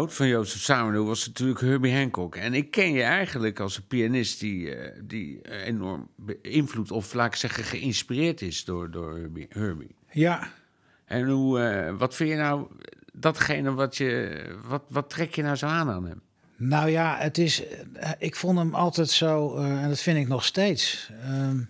Van 0.09 0.29
Jozef 0.29 0.61
Samenhoe 0.61 1.07
was 1.07 1.27
natuurlijk 1.27 1.61
Herbie 1.61 1.95
Hancock. 1.95 2.37
En 2.37 2.55
ik 2.55 2.71
ken 2.71 2.93
je 2.93 3.03
eigenlijk 3.03 3.61
als 3.61 3.77
een 3.77 3.87
pianist 3.87 4.41
die, 4.41 4.75
eh, 4.75 5.01
die 5.05 5.63
enorm 5.65 6.09
beïnvloed 6.17 6.91
of 6.91 7.15
laat 7.15 7.27
ik 7.27 7.35
zeggen 7.35 7.65
geïnspireerd 7.65 8.41
is 8.41 8.65
door, 8.65 8.91
door 8.91 9.17
Herbie. 9.17 9.47
Herbie. 9.49 9.95
Ja. 10.11 10.53
En 11.05 11.29
hoe, 11.29 11.61
eh, 11.61 11.95
wat 11.99 12.15
vind 12.15 12.31
je 12.31 12.37
nou 12.37 12.67
datgene 13.13 13.75
wat 13.75 13.97
je, 13.97 14.43
wat, 14.65 14.83
wat 14.89 15.11
trek 15.11 15.35
je 15.35 15.43
nou 15.43 15.57
zo 15.57 15.67
aan 15.67 15.91
aan 15.91 16.07
hem? 16.07 16.23
Nou 16.57 16.89
ja, 16.91 17.17
het 17.19 17.39
is, 17.39 17.65
eh, 17.95 18.11
ik 18.19 18.37
vond 18.37 18.59
hem 18.59 18.75
altijd 18.75 19.11
zo, 19.11 19.57
eh, 19.57 19.83
en 19.83 19.89
dat 19.89 20.01
vind 20.01 20.19
ik 20.19 20.29
nog 20.29 20.45
steeds. 20.45 21.11
Ehm, 21.23 21.61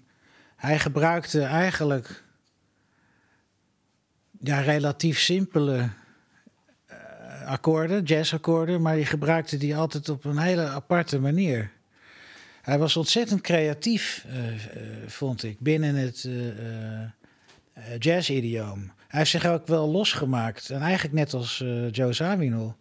hij 0.56 0.78
gebruikte 0.78 1.42
eigenlijk 1.42 2.24
ja, 4.40 4.60
relatief 4.60 5.18
simpele 5.18 5.90
akkoorden, 7.44 8.02
jazzakkoorden, 8.02 8.82
maar 8.82 8.94
die 8.94 9.06
gebruikte 9.06 9.56
die 9.56 9.76
altijd 9.76 10.08
op 10.08 10.24
een 10.24 10.38
hele 10.38 10.66
aparte 10.66 11.20
manier. 11.20 11.70
Hij 12.62 12.78
was 12.78 12.96
ontzettend 12.96 13.40
creatief, 13.40 14.26
vond 15.06 15.42
ik, 15.42 15.60
binnen 15.60 15.94
het 15.94 16.28
jazz-idioom. 17.98 18.92
Hij 19.08 19.18
heeft 19.18 19.30
zich 19.30 19.46
ook 19.46 19.66
wel 19.66 19.88
losgemaakt, 19.90 20.70
en 20.70 20.80
eigenlijk 20.80 21.14
net 21.14 21.34
als 21.34 21.64
Joe 21.90 22.12
Zawinul 22.12 22.76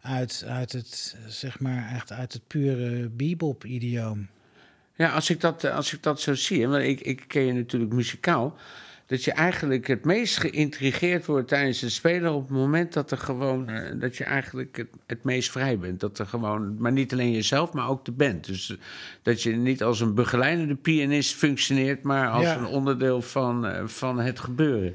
uit, 0.00 0.44
uit, 0.46 0.72
het, 0.72 1.16
zeg 1.26 1.60
maar, 1.60 1.94
echt 1.94 2.12
uit 2.12 2.32
het 2.32 2.46
pure 2.46 3.08
bebop-idioom. 3.08 4.28
Ja, 4.96 5.10
als 5.10 5.30
ik 5.30 5.40
dat, 5.40 5.64
als 5.64 5.92
ik 5.92 6.02
dat 6.02 6.20
zo 6.20 6.34
zie, 6.34 6.68
want 6.68 6.84
ik, 6.84 7.00
ik 7.00 7.24
ken 7.26 7.42
je 7.42 7.52
natuurlijk 7.52 7.92
muzikaal, 7.92 8.56
dat 9.08 9.24
je 9.24 9.32
eigenlijk 9.32 9.86
het 9.86 10.04
meest 10.04 10.36
geïntrigeerd 10.36 11.26
wordt 11.26 11.48
tijdens 11.48 11.80
het 11.80 11.92
spelen 11.92 12.32
op 12.32 12.48
het 12.48 12.56
moment 12.56 12.92
dat 12.92 13.10
er 13.10 13.18
gewoon, 13.18 13.68
eh, 13.68 14.00
dat 14.00 14.16
je 14.16 14.24
eigenlijk 14.24 14.76
het, 14.76 14.88
het, 15.06 15.24
meest 15.24 15.50
vrij 15.50 15.78
bent. 15.78 16.00
Dat 16.00 16.18
er 16.18 16.26
gewoon, 16.26 16.76
maar 16.78 16.92
niet 16.92 17.12
alleen 17.12 17.32
jezelf, 17.32 17.72
maar 17.72 17.88
ook 17.88 18.04
de 18.04 18.12
band. 18.12 18.46
Dus 18.46 18.70
eh, 18.70 18.76
dat 19.22 19.42
je 19.42 19.56
niet 19.56 19.82
als 19.82 20.00
een 20.00 20.14
begeleidende 20.14 20.74
pianist 20.74 21.34
functioneert, 21.34 22.02
maar 22.02 22.30
als 22.30 22.46
een 22.46 22.66
onderdeel 22.66 23.22
van, 23.22 23.66
uh, 23.66 23.86
van 23.86 24.20
het 24.20 24.40
gebeuren. 24.40 24.94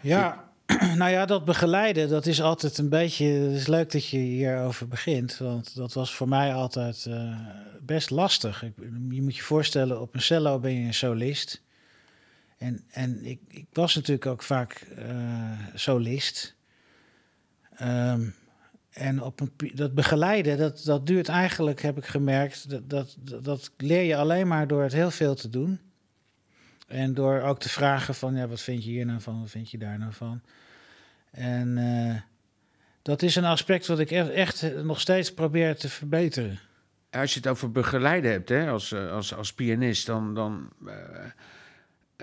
Ja, 0.00 0.44
nou 0.98 1.10
ja, 1.10 1.26
dat 1.26 1.44
begeleiden, 1.44 2.08
dat 2.08 2.26
is 2.26 2.42
altijd 2.42 2.78
een 2.78 2.88
beetje. 2.88 3.24
Het 3.24 3.54
is 3.54 3.66
leuk 3.66 3.92
dat 3.92 4.08
je 4.08 4.18
hierover 4.18 4.88
begint. 4.88 5.38
Want 5.38 5.76
dat 5.76 5.92
was 5.92 6.14
voor 6.14 6.28
mij 6.28 6.54
altijd 6.54 7.06
uh, 7.08 7.38
best 7.82 8.10
lastig. 8.10 8.62
Ik, 8.62 8.72
je 9.08 9.22
moet 9.22 9.36
je 9.36 9.42
voorstellen, 9.42 10.00
op 10.00 10.14
een 10.14 10.22
cello 10.22 10.58
ben 10.58 10.80
je 10.80 10.86
een 10.86 10.94
solist. 10.94 11.64
En, 12.58 12.84
en 12.88 13.24
ik, 13.24 13.40
ik 13.48 13.66
was 13.72 13.94
natuurlijk 13.94 14.26
ook 14.26 14.42
vaak 14.42 14.86
uh, 14.98 15.58
solist. 15.74 16.56
Um, 17.82 18.34
en 18.90 19.22
op 19.22 19.40
een, 19.40 19.52
dat 19.74 19.94
begeleiden, 19.94 20.58
dat, 20.58 20.82
dat 20.84 21.06
duurt 21.06 21.28
eigenlijk, 21.28 21.82
heb 21.82 21.96
ik 21.96 22.06
gemerkt, 22.06 22.70
dat, 22.70 22.90
dat, 22.90 23.16
dat 23.42 23.70
leer 23.76 24.02
je 24.02 24.16
alleen 24.16 24.48
maar 24.48 24.66
door 24.66 24.82
het 24.82 24.92
heel 24.92 25.10
veel 25.10 25.34
te 25.34 25.48
doen. 25.48 25.80
En 26.86 27.14
door 27.14 27.40
ook 27.40 27.58
te 27.58 27.68
vragen 27.68 28.14
van, 28.14 28.36
ja, 28.36 28.48
wat 28.48 28.60
vind 28.60 28.84
je 28.84 28.90
hier 28.90 29.06
nou 29.06 29.20
van, 29.20 29.40
wat 29.40 29.50
vind 29.50 29.70
je 29.70 29.78
daar 29.78 29.98
nou 29.98 30.12
van? 30.12 30.40
En 31.30 31.76
uh, 31.76 32.16
dat 33.02 33.22
is 33.22 33.36
een 33.36 33.44
aspect 33.44 33.86
wat 33.86 33.98
ik 33.98 34.10
echt, 34.10 34.30
echt 34.30 34.84
nog 34.84 35.00
steeds 35.00 35.34
probeer 35.34 35.76
te 35.76 35.88
verbeteren. 35.88 36.58
Als 37.10 37.32
je 37.32 37.40
het 37.40 37.48
over 37.48 37.72
begeleiden 37.72 38.30
hebt, 38.30 38.48
hè, 38.48 38.68
als, 38.68 38.92
eh, 38.92 39.12
als, 39.12 39.34
als 39.34 39.52
pianist, 39.52 40.06
dan, 40.06 40.34
dan 40.34 40.68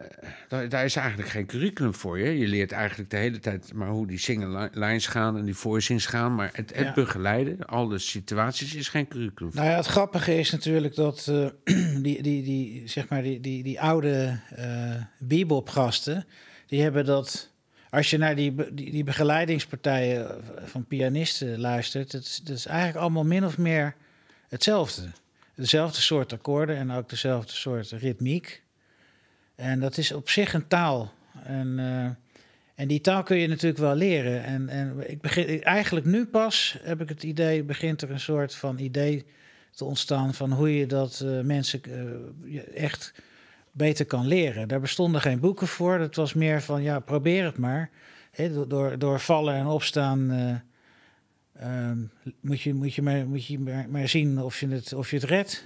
uh, 0.02 0.70
daar, 0.70 0.86
is 0.86 0.96
eigenlijk 0.96 1.30
geen 1.30 1.46
curriculum 1.46 1.94
voor 1.94 2.20
je. 2.20 2.38
Je 2.38 2.48
leert 2.48 2.72
eigenlijk 2.72 3.10
de 3.10 3.18
hele 3.18 3.40
tijd 3.40 3.74
maar 3.74 3.88
hoe 3.88 4.08
die 4.08 4.18
single 4.18 4.70
lines 4.74 5.08
gaan 5.08 5.38
en 5.38 5.46
die 5.46 5.56
voicings 5.56 6.06
gaan. 6.06 6.36
Maar 6.36 6.50
het, 6.54 6.76
het 6.76 6.86
ja. 6.86 6.94
begeleiden, 6.94 7.66
alle 7.66 7.98
situaties, 7.98 8.76
is 8.76 8.90
geen 8.90 9.08
curriculum. 9.08 9.52
Nou 9.54 9.68
ja, 9.68 9.76
het 9.76 9.86
grappige 9.86 10.38
is 10.38 10.52
natuurlijk 10.52 10.96
dat 10.96 11.28
uh, 11.30 11.48
die, 12.04 12.22
die, 12.22 12.44
die, 12.44 12.88
zeg 12.88 13.10
maar 13.10 13.22
die, 13.22 13.40
die, 13.40 13.64
die 13.64 13.82
oude 13.82 14.40
uh, 14.60 14.96
bebop-gasten, 15.20 16.26
die 16.68 16.82
hebben 16.82 17.06
dat... 17.06 17.52
Als 17.90 18.10
je 18.10 18.18
naar 18.18 18.36
die, 18.36 18.56
die, 18.74 18.92
die 18.92 19.04
begeleidingspartijen 19.04 20.44
van 20.66 20.86
pianisten 20.86 21.60
luistert, 21.60 22.12
dat 22.12 22.22
is, 22.22 22.42
dat 22.44 22.58
is 22.58 22.66
eigenlijk 22.66 22.98
allemaal 22.98 23.24
min 23.24 23.46
of 23.46 23.58
meer 23.58 23.96
hetzelfde. 24.48 25.12
Dezelfde 25.56 26.02
soort 26.02 26.34
akkoorden 26.34 26.76
en 26.76 26.92
ook 26.92 27.10
dezelfde 27.10 27.54
soort 27.54 27.92
ritmiek. 27.92 28.63
En 29.56 29.80
dat 29.80 29.98
is 29.98 30.12
op 30.12 30.30
zich 30.30 30.54
een 30.54 30.68
taal. 30.68 31.14
En, 31.44 31.68
uh, 31.80 32.06
en 32.76 32.88
die 32.88 33.02
taal 33.02 33.24
kun 33.24 33.38
je 33.38 33.48
natuurlijk 33.48 33.80
wel 33.80 33.96
leren. 33.96 34.44
En, 34.44 34.70
en 34.70 35.10
ik 35.10 35.22
begin, 35.22 35.64
eigenlijk 35.64 36.06
nu 36.06 36.26
pas 36.26 36.78
heb 36.82 37.02
ik 37.02 37.10
het 37.10 37.24
idee, 37.24 37.64
begint 37.64 38.02
er 38.02 38.12
een 38.12 38.20
soort 38.20 38.56
van 38.56 38.80
idee 38.80 39.26
te 39.72 39.86
ontstaan 39.86 40.34
van 40.34 40.52
hoe 40.52 40.78
je 40.78 40.86
dat 40.86 41.22
uh, 41.26 41.42
mensen 41.42 41.82
uh, 42.44 42.60
echt 42.76 43.14
beter 43.72 44.06
kan 44.06 44.28
leren. 44.28 44.68
Daar 44.68 44.80
bestonden 44.80 45.22
geen 45.22 45.40
boeken 45.40 45.68
voor. 45.68 45.98
Dat 45.98 46.16
was 46.16 46.34
meer 46.34 46.62
van 46.62 46.82
ja, 46.82 47.00
probeer 47.00 47.46
het 47.46 47.58
maar. 47.58 47.90
Door, 48.68 49.00
door 49.00 49.20
vallen 49.20 49.56
en 49.56 49.66
opstaan 49.66 50.32
ehm, 51.54 51.98
moet 52.40 52.62
je, 52.62 52.74
moet 52.74 52.94
je, 52.94 53.02
maar, 53.02 53.28
moet 53.28 53.46
je 53.46 53.60
maar 53.90 54.08
zien 54.08 54.42
of 54.42 54.60
je 54.60 54.68
het, 54.68 54.94
of 54.94 55.10
je 55.10 55.16
het 55.16 55.26
redt. 55.26 55.66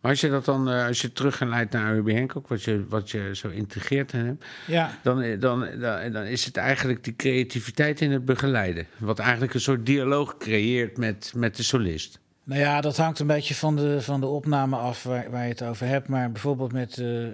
Maar 0.00 0.10
als 0.10 0.20
je 0.20 0.30
dat 0.30 0.44
dan, 0.44 0.68
uh, 0.68 0.86
als 0.86 1.00
je 1.00 1.12
teruggeleidt 1.12 1.72
naar 1.72 1.86
Herbie 1.86 2.16
Hancock, 2.16 2.48
wat 2.48 2.62
je, 2.62 2.84
wat 2.88 3.10
je 3.10 3.30
zo 3.34 3.48
integreert 3.48 4.12
in 4.12 4.24
hem, 4.24 4.38
ja. 4.66 4.98
dan, 5.02 5.38
dan, 5.38 5.68
dan, 5.80 6.12
dan, 6.12 6.24
is 6.24 6.44
het 6.44 6.56
eigenlijk 6.56 7.04
die 7.04 7.16
creativiteit 7.16 8.00
in 8.00 8.10
het 8.10 8.24
begeleiden. 8.24 8.86
Wat 8.98 9.18
eigenlijk 9.18 9.54
een 9.54 9.60
soort 9.60 9.86
dialoog 9.86 10.36
creëert 10.36 10.96
met, 10.96 11.32
met 11.34 11.56
de 11.56 11.62
solist. 11.62 12.18
Nou 12.44 12.60
ja, 12.60 12.80
dat 12.80 12.96
hangt 12.96 13.18
een 13.18 13.26
beetje 13.26 13.54
van 13.54 13.76
de, 13.76 14.02
van 14.02 14.20
de 14.20 14.26
opname 14.26 14.76
af 14.76 15.02
waar, 15.02 15.30
waar 15.30 15.42
je 15.42 15.48
het 15.48 15.62
over 15.62 15.86
hebt. 15.86 16.08
Maar 16.08 16.32
bijvoorbeeld 16.32 16.72
met 16.72 16.98
uh, 16.98 17.26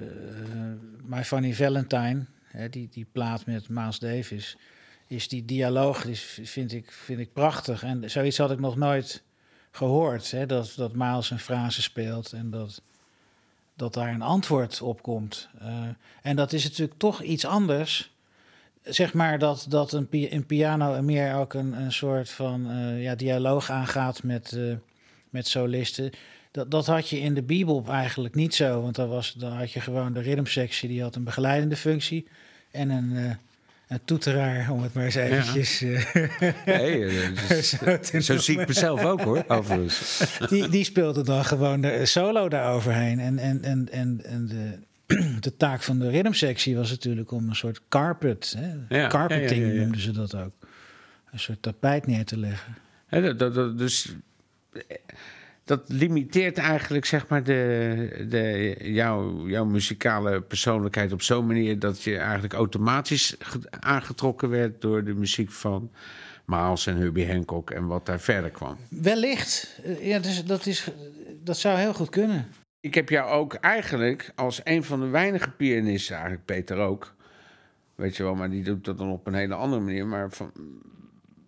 My 1.05 1.25
Funny 1.25 1.55
Valentine, 1.55 2.25
hè, 2.45 2.69
die, 2.69 2.89
die 2.93 3.07
plaat 3.13 3.47
met 3.47 3.69
Miles 3.69 3.99
Davis, 3.99 4.57
is 5.07 5.29
die 5.29 5.45
dialoog, 5.45 6.05
is, 6.05 6.41
vind, 6.43 6.73
ik, 6.73 6.91
vind 6.91 7.19
ik 7.19 7.33
prachtig. 7.33 7.83
En 7.83 8.11
zoiets 8.11 8.39
had 8.39 8.51
ik 8.51 8.61
nog 8.61 8.77
nooit 8.77 9.23
gehoord. 9.77 10.31
Hè, 10.31 10.47
dat, 10.47 10.73
dat 10.77 10.95
Miles 10.95 11.31
een 11.31 11.39
frase 11.39 11.83
speelt 11.83 12.33
en 12.33 12.51
dat, 12.51 12.83
dat 13.77 13.95
daar 13.95 14.15
een 14.15 14.23
antwoord 14.23 14.83
op 14.83 15.03
komt. 15.03 15.49
Uh, 15.63 15.89
en 16.23 16.37
dat 16.37 16.53
is 16.53 16.65
natuurlijk 16.65 16.99
toch 16.99 17.23
iets 17.23 17.45
anders. 17.45 18.15
Zeg 18.83 19.15
maar 19.15 19.39
dat, 19.39 19.67
dat 19.69 19.93
een, 19.93 20.09
een 20.11 20.47
piano 20.47 21.03
meer 21.03 21.35
ook 21.35 21.55
een, 21.55 21.73
een 21.73 21.93
soort 21.93 22.31
van 22.31 22.71
uh, 22.71 23.03
ja, 23.03 23.15
dialoog 23.15 23.71
aangaat 23.71 24.23
met, 24.23 24.53
uh, 24.53 24.77
met 25.31 25.49
solisten. 25.49 26.11
Dat, 26.51 26.71
dat 26.71 26.87
had 26.87 27.09
je 27.09 27.21
in 27.21 27.35
de 27.35 27.43
bebop 27.43 27.89
eigenlijk 27.89 28.35
niet 28.35 28.55
zo. 28.55 28.83
Want 28.83 28.95
daar, 28.95 29.09
was, 29.09 29.33
daar 29.33 29.59
had 29.59 29.73
je 29.73 29.81
gewoon 29.81 30.13
de 30.13 30.21
rhythmsectie, 30.21 30.89
die 30.89 31.03
had 31.03 31.15
een 31.15 31.25
begeleidende 31.25 31.77
functie. 31.77 32.29
En 32.71 32.91
een 32.91 33.39
een 33.89 34.01
toeteraar, 34.05 34.71
om 34.71 34.83
het 34.83 34.95
maar 34.95 35.05
eens 35.05 35.15
eventjes... 35.15 35.79
Ja. 35.79 36.03
nee, 36.67 37.07
dus, 37.49 37.71
zo, 38.11 38.21
zo 38.21 38.37
zie 38.37 38.61
ik 38.61 38.69
mezelf 38.69 39.05
ook, 39.05 39.21
hoor, 39.21 39.45
overigens. 39.49 40.23
Die, 40.49 40.69
die 40.69 40.85
speelde 40.85 41.23
dan 41.23 41.45
gewoon 41.45 41.81
de 41.81 42.07
solo 42.07 42.49
daaroverheen. 42.49 43.21
En, 43.21 43.39
en, 43.39 43.63
en, 43.63 43.89
en, 43.91 44.21
en 44.25 44.47
de, 44.47 44.79
de 45.41 45.57
taak 45.57 45.83
van 45.83 45.99
de 45.99 46.11
rhythmsectie 46.11 46.77
was 46.77 46.91
natuurlijk 46.91 47.31
om 47.31 47.49
een 47.49 47.57
soort 47.57 47.81
carpet... 47.89 48.57
Hè, 48.59 48.99
ja, 48.99 49.09
carpeting 49.09 49.67
ja, 49.67 49.73
ja, 49.73 49.81
noemden 49.81 50.01
ze 50.01 50.13
dat 50.13 50.35
ook. 50.35 50.53
Een 51.33 51.39
soort 51.39 51.63
tapijt 51.63 52.07
neer 52.07 52.25
te 52.25 52.39
leggen. 52.39 52.77
dat, 53.39 53.55
dat, 53.55 53.79
dus 53.79 54.15
dat 55.67 55.83
limiteert 55.87 56.59
eigenlijk 56.59 57.05
zeg 57.05 57.29
maar 57.29 57.43
de, 57.43 58.27
de, 58.29 58.77
jouw, 58.79 59.49
jouw 59.49 59.65
muzikale 59.65 60.41
persoonlijkheid 60.41 61.13
op 61.13 61.23
zo'n 61.23 61.47
manier 61.47 61.79
dat 61.79 62.03
je 62.03 62.17
eigenlijk 62.17 62.53
automatisch 62.53 63.37
aangetrokken 63.81 64.49
werd 64.49 64.81
door 64.81 65.05
de 65.05 65.15
muziek 65.15 65.51
van 65.51 65.91
Miles 66.45 66.87
en 66.87 66.97
Herbie 66.97 67.31
Hancock 67.33 67.71
en 67.71 67.87
wat 67.87 68.07
daar 68.07 68.21
verder 68.21 68.51
kwam. 68.51 68.77
Wellicht. 68.89 69.81
Ja, 70.01 70.19
dus 70.19 70.45
dat, 70.45 70.67
is, 70.67 70.91
dat 71.43 71.57
zou 71.57 71.79
heel 71.79 71.95
goed 71.95 72.11
kunnen. 72.11 72.47
Ik 72.81 72.95
heb 72.95 73.09
jou 73.09 73.31
ook 73.31 73.55
eigenlijk 73.55 74.33
als 74.35 74.61
een 74.65 74.85
van 74.85 75.01
de 75.01 75.09
weinige 75.09 75.51
pianisten, 75.51 76.15
eigenlijk 76.15 76.45
Peter 76.45 76.77
ook, 76.77 77.15
weet 77.95 78.17
je 78.17 78.23
wel, 78.23 78.35
maar 78.35 78.51
die 78.51 78.63
doet 78.63 78.85
dat 78.85 78.99
dan 78.99 79.11
op 79.11 79.27
een 79.27 79.35
hele 79.35 79.55
andere 79.55 79.83
manier, 79.83 80.07
maar 80.07 80.31
van, 80.31 80.53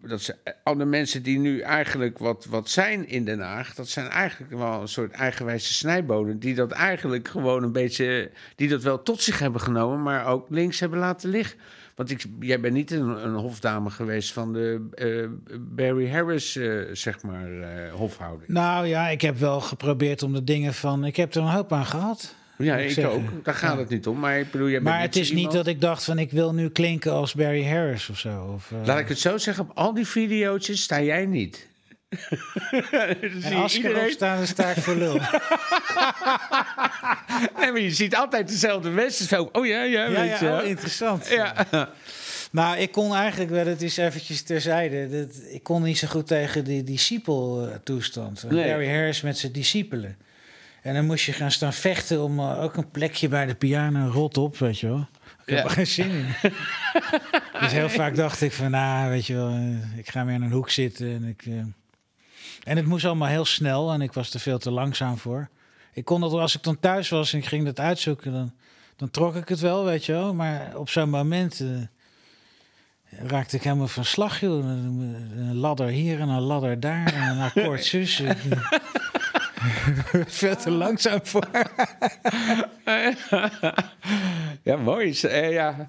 dat 0.07 0.21
ze, 0.21 0.35
alle 0.63 0.85
mensen 0.85 1.23
die 1.23 1.39
nu 1.39 1.61
eigenlijk 1.61 2.19
wat, 2.19 2.45
wat 2.45 2.69
zijn 2.71 3.09
in 3.09 3.25
Den 3.25 3.41
Haag, 3.41 3.75
dat 3.75 3.89
zijn 3.89 4.09
eigenlijk 4.09 4.53
wel 4.53 4.81
een 4.81 4.89
soort 4.89 5.13
eigenwijze 5.13 5.75
snijboden. 5.75 6.39
Die 6.39 6.55
dat 6.55 6.71
eigenlijk 6.71 7.29
gewoon 7.29 7.63
een 7.63 7.73
beetje, 7.73 8.31
die 8.57 8.69
dat 8.69 8.83
wel 8.83 9.03
tot 9.03 9.23
zich 9.23 9.39
hebben 9.39 9.61
genomen, 9.61 10.03
maar 10.03 10.27
ook 10.27 10.47
links 10.51 10.81
hebben 10.81 10.99
laten 10.99 11.31
liggen. 11.31 11.59
Want 11.95 12.11
ik, 12.11 12.25
jij 12.41 12.61
bent 12.61 12.75
niet 12.75 12.91
een, 12.91 13.25
een 13.27 13.35
hofdame 13.35 13.91
geweest 13.91 14.33
van 14.33 14.53
de 14.53 14.89
uh, 14.95 15.59
Barry 15.61 16.11
Harris, 16.11 16.57
uh, 16.57 16.83
zeg 16.93 17.23
maar, 17.23 17.49
hofhouding. 17.91 18.49
Nou 18.49 18.87
ja, 18.87 19.09
ik 19.09 19.21
heb 19.21 19.39
wel 19.39 19.61
geprobeerd 19.61 20.23
om 20.23 20.33
de 20.33 20.45
dingen 20.45 20.75
van. 20.75 21.05
Ik 21.05 21.17
heb 21.17 21.35
er 21.35 21.43
een 21.43 21.49
hoop 21.49 21.73
aan 21.73 21.87
gehad. 21.87 22.35
Ja, 22.59 22.77
ik 22.77 22.91
zeggen. 22.91 23.15
ook. 23.15 23.45
Daar 23.45 23.55
gaat 23.55 23.73
Ja. 23.75 23.79
het 23.79 23.89
niet 23.89 24.07
om. 24.07 24.19
Maar 24.19 24.39
ik 24.39 24.51
bedoel, 24.51 24.69
jij 24.69 24.83
bent 24.83 24.95
Maar 24.95 25.01
het 25.03 25.17
is 25.17 25.33
niet 25.33 25.51
dat 25.51 25.67
ik 25.67 25.81
dacht 25.81 26.05
van 26.05 26.19
ik 26.19 26.31
wil 26.31 26.55
nu 26.55 26.71
klinken 26.71 27.13
als 27.13 27.35
Barry 27.35 27.67
Harris 27.67 28.09
of 28.09 28.19
zo. 28.19 28.53
Of, 28.55 28.73
eh, 28.73 28.87
Laat 28.87 28.99
ik 28.99 29.09
het 29.09 29.19
zo 29.19 29.39
zeggen, 29.39 29.65
op 29.65 29.71
al 29.75 29.95
die 29.95 30.07
video's 30.07 30.83
sta 30.83 31.01
jij 31.03 31.27
niet. 31.27 31.67
en 33.43 33.55
als 33.55 33.79
ik 33.79 33.85
erop 33.85 34.09
sta, 34.11 34.37
dan 34.37 34.47
sta 34.47 34.71
ik 34.71 34.77
voor 34.77 34.95
lul. 34.95 35.21
Nee, 37.61 37.73
maar 37.73 37.81
je 37.81 37.91
ziet 37.91 38.17
altijd 38.17 38.49
dezelfde 38.49 38.91
mensen. 38.91 39.27
Zo, 39.27 39.49
oh 39.53 39.67
ja, 39.67 39.83
ja, 39.83 40.07
ja, 40.07 40.21
weet 40.21 40.39
je. 40.39 40.45
ja, 40.45 40.51
wel. 40.51 40.61
oh, 40.61 40.67
interessant. 40.67 41.29
ja. 41.29 41.67
Nou, 42.51 42.77
ik 42.79 42.93
kon 42.93 43.15
eigenlijk 43.15 43.51
wel, 43.51 43.67
het 43.67 43.83
is 43.83 43.97
eventjes 43.97 44.43
terzijde. 44.43 45.09
Dat, 45.09 45.37
ik 45.51 45.63
kon 45.63 45.83
niet 45.83 45.99
zo 45.99 46.09
goed 46.09 46.27
tegen 46.27 46.65
die 46.65 46.83
discipel-toestand. 46.85 48.45
Nee. 48.51 48.69
Barry 48.71 48.89
Harris 48.89 49.21
met 49.21 49.39
zijn 49.39 49.53
discipelen. 49.53 50.17
En 50.83 50.95
dan 50.95 51.07
moest 51.07 51.25
je 51.25 51.33
gaan 51.33 51.51
staan 51.51 51.73
vechten 51.73 52.23
om 52.23 52.39
eh, 52.39 52.63
ook 52.63 52.77
een 52.77 52.91
plekje 52.91 53.29
bij 53.29 53.47
de 53.47 53.55
piano. 53.55 54.09
Rot 54.09 54.37
op, 54.37 54.57
weet 54.57 54.79
je 54.79 54.87
wel. 54.87 55.09
Ik 55.47 55.55
heb 55.55 55.65
er 55.65 55.71
geen 55.71 55.87
zin 55.87 56.11
in. 56.11 56.35
dus 57.61 57.73
heel 57.73 57.89
vaak 57.89 58.17
dacht 58.17 58.41
ik 58.41 58.53
van, 58.53 58.71
nou, 58.71 59.11
weet 59.11 59.27
je 59.27 59.35
wel, 59.35 59.49
eh, 59.49 59.99
ik 59.99 60.11
ga 60.11 60.25
weer 60.25 60.35
in 60.35 60.43
een 60.43 60.53
hoek 60.53 60.71
zitten. 60.71 61.15
En, 61.15 61.25
ik, 61.25 61.47
eh, 61.47 61.53
en 62.63 62.77
het 62.77 62.87
moest 62.87 63.05
allemaal 63.05 63.29
heel 63.29 63.45
snel 63.45 63.93
en 63.93 64.01
ik 64.01 64.13
was 64.13 64.35
er 64.35 64.41
veel 64.41 64.59
te 64.59 64.71
langzaam 64.71 65.19
voor. 65.19 65.49
Ik 65.93 66.05
kon 66.05 66.21
dat, 66.21 66.33
als 66.33 66.57
ik 66.57 66.63
dan 66.63 66.81
thuis 66.81 67.09
was 67.09 67.33
en 67.33 67.39
ik 67.39 67.47
ging 67.47 67.65
dat 67.65 67.81
uitzoeken, 67.81 68.33
dan, 68.33 68.55
dan 68.97 69.11
trok 69.11 69.37
ik 69.37 69.49
het 69.49 69.61
wel, 69.61 69.85
weet 69.85 70.05
je 70.05 70.13
wel. 70.13 70.35
Maar 70.35 70.77
op 70.77 70.89
zo'n 70.89 71.11
moment 71.11 71.65
raakte 73.11 73.57
ik 73.57 73.63
helemaal 73.63 73.89
van 73.89 74.05
slag, 74.05 74.41
joh. 74.41 74.65
Een, 74.65 75.17
een 75.37 75.57
ladder 75.57 75.89
hier 75.89 76.21
en 76.21 76.29
een 76.29 76.41
ladder 76.41 76.81
daar 76.81 77.13
en 77.13 77.23
een 77.23 77.43
akkoord 77.43 77.85
zus. 77.95 78.23
Ik, 80.13 80.29
veel 80.41 80.57
te 80.57 80.71
langzaam 80.71 81.21
voor. 81.23 81.49
ja, 84.63 84.77
mooi. 84.77 85.21
eh, 85.21 85.53
ja. 85.53 85.89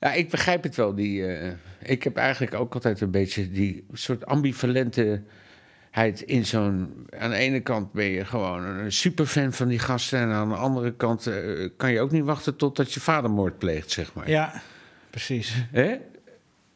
ja, 0.00 0.12
ik 0.12 0.30
begrijp 0.30 0.62
het 0.62 0.76
wel. 0.76 0.94
Die, 0.94 1.26
eh, 1.26 1.52
ik 1.82 2.02
heb 2.02 2.16
eigenlijk 2.16 2.54
ook 2.54 2.74
altijd 2.74 3.00
een 3.00 3.10
beetje 3.10 3.50
die 3.50 3.84
soort 3.92 4.26
ambivalenteheid 4.26 6.20
in 6.26 6.46
zo'n... 6.46 7.06
Aan 7.18 7.30
de 7.30 7.36
ene 7.36 7.60
kant 7.60 7.92
ben 7.92 8.06
je 8.06 8.24
gewoon 8.24 8.64
een 8.64 8.92
superfan 8.92 9.52
van 9.52 9.68
die 9.68 9.78
gasten... 9.78 10.18
en 10.18 10.28
aan 10.28 10.48
de 10.48 10.54
andere 10.54 10.94
kant 10.94 11.26
eh, 11.26 11.68
kan 11.76 11.92
je 11.92 12.00
ook 12.00 12.10
niet 12.10 12.24
wachten 12.24 12.56
totdat 12.56 12.92
je 12.92 13.00
vadermoord 13.00 13.58
pleegt, 13.58 13.90
zeg 13.90 14.14
maar. 14.14 14.28
Ja, 14.28 14.62
precies. 15.10 15.54
Hè? 15.70 15.96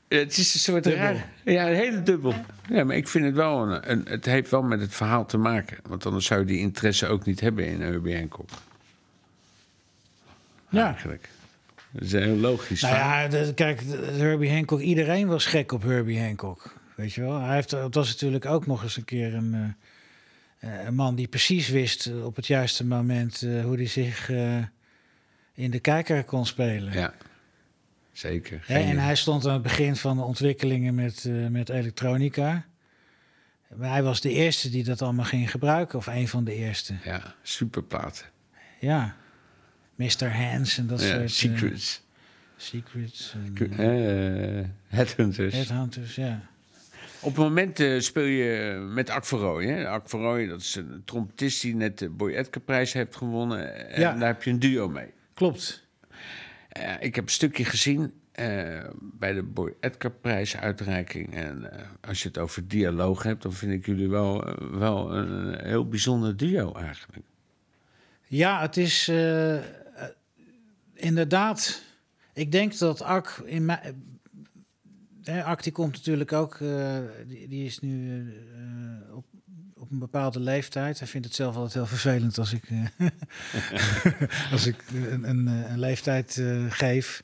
Het 0.09 0.37
is 0.37 0.55
een 0.55 0.61
soort 0.61 0.85
Dubbel. 0.85 1.03
raar... 1.03 1.29
Ja, 1.45 1.69
een 1.69 1.75
hele 1.75 2.03
dubbel. 2.03 2.35
Ja, 2.69 2.85
maar 2.85 2.97
ik 2.97 3.09
vind 3.09 3.25
het 3.25 3.35
wel... 3.35 3.63
Een, 3.71 3.91
een- 3.91 4.07
het 4.09 4.25
heeft 4.25 4.51
wel 4.51 4.63
met 4.63 4.81
het 4.81 4.95
verhaal 4.95 5.27
te 5.27 5.37
maken. 5.37 5.77
Want 5.89 6.07
anders 6.07 6.27
zou 6.27 6.41
je 6.41 6.47
die 6.47 6.59
interesse 6.59 7.07
ook 7.07 7.25
niet 7.25 7.41
hebben 7.41 7.67
in 7.67 7.81
Herbie 7.81 8.17
Hancock. 8.17 8.49
Ja. 10.69 10.87
Eigenlijk. 10.87 11.29
Dat 11.91 12.03
is 12.03 12.13
heel 12.13 12.37
logisch 12.37 12.81
Nou 12.83 12.95
ja, 12.95 13.29
de- 13.29 13.53
kijk, 13.55 13.81
Herbie 14.03 14.53
Hancock, 14.53 14.81
iedereen 14.81 15.27
was 15.27 15.47
gek 15.47 15.73
op 15.73 15.83
Herbie 15.83 16.21
Hancock. 16.21 16.75
Weet 16.95 17.13
je 17.13 17.21
wel? 17.21 17.41
Hij 17.41 17.55
heeft, 17.55 17.71
het 17.71 17.95
was 17.95 18.09
natuurlijk 18.09 18.47
ook 18.47 18.67
nog 18.67 18.83
eens 18.83 18.97
een 18.97 19.05
keer 19.05 19.35
een, 19.35 19.77
eh, 20.61 20.73
eh, 20.81 20.85
een 20.87 20.95
man 20.95 21.15
die 21.15 21.29
precies 21.29 21.69
wist 21.69 22.07
eh, 22.07 22.25
op 22.25 22.37
het 22.37 22.47
juiste 22.47 22.85
moment 22.87 23.41
hoe 23.41 23.77
hij 23.77 23.87
zich 23.87 24.31
in 25.55 25.71
de 25.71 25.81
kijker 25.81 26.25
kon 26.25 26.47
spelen. 26.47 26.93
Ja, 26.93 27.15
zeker. 28.19 28.63
Hè, 28.67 28.79
en 28.79 28.99
hij 28.99 29.17
stond 29.17 29.47
aan 29.47 29.53
het 29.53 29.63
begin 29.63 29.97
van 29.97 30.17
de 30.17 30.23
ontwikkelingen 30.23 30.95
met, 30.95 31.25
eh, 31.25 31.47
met 31.47 31.69
elektronica. 31.69 32.67
Maar 33.75 33.91
hij 33.91 34.03
was 34.03 34.21
de 34.21 34.31
eerste 34.31 34.71
die 34.71 34.85
dat 34.85 35.03
allemaal 35.03 35.25
ging 35.25 35.51
gebruiken, 35.51 35.99
of 35.99 36.07
een 36.07 36.29
van 36.29 36.45
de 36.45 36.55
eerste. 36.55 36.95
Ja, 37.05 37.35
superplaten. 37.43 38.25
Ja. 38.81 39.17
Mr. 39.95 40.37
Hands 40.37 40.79
en 40.79 40.87
dat 40.87 41.01
Ja, 41.01 41.07
soort... 41.07 41.21
eh, 41.23 41.27
secrets. 41.29 42.03
secrets. 42.57 43.35
en, 43.55 43.73
Eh 43.79 44.65
Headhunters. 44.97 45.55
Headhunters, 45.55 46.15
ja. 46.15 46.41
Op 47.21 47.37
het 47.37 47.45
moment 47.45 47.85
speel 48.05 48.25
je 48.25 48.73
met 48.95 49.11
Ak 49.11 49.25
Verrooy. 49.27 49.67
hè? 49.67 49.89
Ak 49.89 50.09
Verrooy, 50.09 50.47
dat 50.47 50.61
is 50.61 50.75
een 50.75 51.03
trompetist 51.05 51.63
die 51.63 51.75
net 51.75 51.99
de 51.99 52.09
Boy 52.09 52.31
Edgar 52.35 52.63
prijs 52.63 52.93
heeft 52.93 53.17
gewonnen. 53.17 53.89
En 53.91 54.01
Ja. 54.01 54.13
daar 54.17 54.29
heb 54.29 54.43
je 54.43 54.51
een 54.51 54.59
duo 54.59 54.89
mee. 54.89 55.13
Klopt. 55.35 55.86
Ik 57.01 57.15
heb 57.15 57.25
een 57.25 57.31
stukje 57.31 57.65
gezien 57.65 58.13
eh, 58.37 58.85
bij 59.01 59.33
de 59.33 59.43
Boy 59.43 59.75
Edgar 59.81 60.11
prijsuitreiking. 60.11 61.35
En 61.35 61.73
eh, 61.73 61.87
als 62.01 62.23
je 62.23 62.29
het 62.29 62.39
over 62.39 62.69
dialoog 62.69 63.23
hebt, 63.23 63.43
dan 63.43 63.53
vind 63.53 63.73
ik 63.73 63.87
jullie 63.87 64.09
wel, 64.09 64.47
eh, 64.47 64.79
wel 64.79 65.15
een 65.15 65.65
heel 65.65 65.89
bijzonder 65.89 66.37
duo 66.37 66.73
eigenlijk. 66.73 67.25
Ja, 68.27 68.61
het 68.61 68.77
is 68.77 69.09
inderdaad. 70.95 71.83
Ik 72.33 72.53
denk 72.53 72.79
dat 72.79 73.03
Ak 73.03 73.43
in 73.45 73.71
Ak 75.45 75.63
die 75.63 75.73
komt 75.73 75.93
natuurlijk 75.93 76.33
ook. 76.33 76.59
die, 77.27 77.49
die 77.49 77.65
is 77.65 77.79
nu 77.79 78.25
op, 79.13 79.25
een 79.91 79.99
bepaalde 79.99 80.41
leeftijd. 80.41 80.99
Hij 80.99 81.09
vindt 81.09 81.27
het 81.27 81.37
zelf 81.37 81.55
altijd 81.55 81.75
heel 81.75 81.87
vervelend 81.87 82.39
als 82.39 82.53
ik, 82.53 82.71
eh, 82.71 83.09
als 84.53 84.67
ik 84.67 84.77
een, 84.93 85.29
een, 85.29 85.49
eh, 85.49 85.71
een 85.71 85.79
leeftijd 85.79 86.39
eh, 86.39 86.65
geef. 86.69 87.23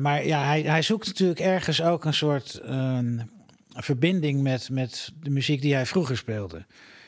Maar 0.00 0.26
ja, 0.26 0.44
hij, 0.44 0.62
hij 0.62 0.82
zoekt 0.82 1.06
natuurlijk 1.06 1.40
ergens 1.40 1.82
ook 1.82 2.04
een 2.04 2.14
soort 2.14 2.54
ehm, 2.54 3.18
verbinding 3.68 4.42
met, 4.42 4.70
met 4.70 5.12
de 5.22 5.30
muziek 5.30 5.62
die 5.62 5.74
hij 5.74 5.86
vroeger 5.86 6.16
speelde. 6.16 6.66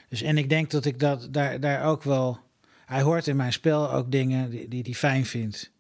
Dus 0.09 0.23
en 0.23 0.39
ik 0.39 0.49
denk 0.49 0.71
dat 0.71 0.85
ik 0.85 1.01
dat 1.01 1.29
daar, 1.31 1.61
daar 1.61 1.85
ook 1.85 2.03
wel. 2.03 2.39
Hij 2.87 3.03
hoort 3.03 3.27
in 3.27 3.37
mijn 3.37 3.53
spel 3.53 3.93
ook 3.93 4.11
dingen 4.11 4.51
die 4.51 4.67
hij 4.69 4.83
die, 4.83 4.95
fijn 4.95 5.27
vindt. 5.27 5.73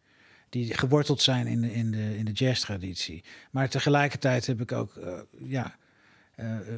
Die 0.48 0.78
geworteld 0.78 1.22
zijn 1.22 1.46
in 1.46 1.60
de, 1.60 1.72
in 1.72 1.90
de, 1.90 2.18
in 2.18 2.24
de 2.24 2.32
jazz-traditie. 2.32 3.24
Maar 3.50 3.68
tegelijkertijd 3.68 4.46
heb 4.46 4.60
ik 4.60 4.72
ook 4.72 5.00
ja, 5.38 5.76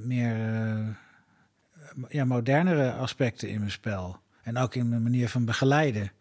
meer 0.03 0.37
ja, 2.09 2.25
modernere 2.25 2.93
aspecten 2.93 3.49
in 3.49 3.59
mijn 3.59 3.71
spel. 3.71 4.17
En 4.43 4.57
ook 4.57 4.75
in 4.75 4.89
mijn 4.89 5.03
manier 5.03 5.29
van 5.29 5.45
begeleiden. 5.45 6.13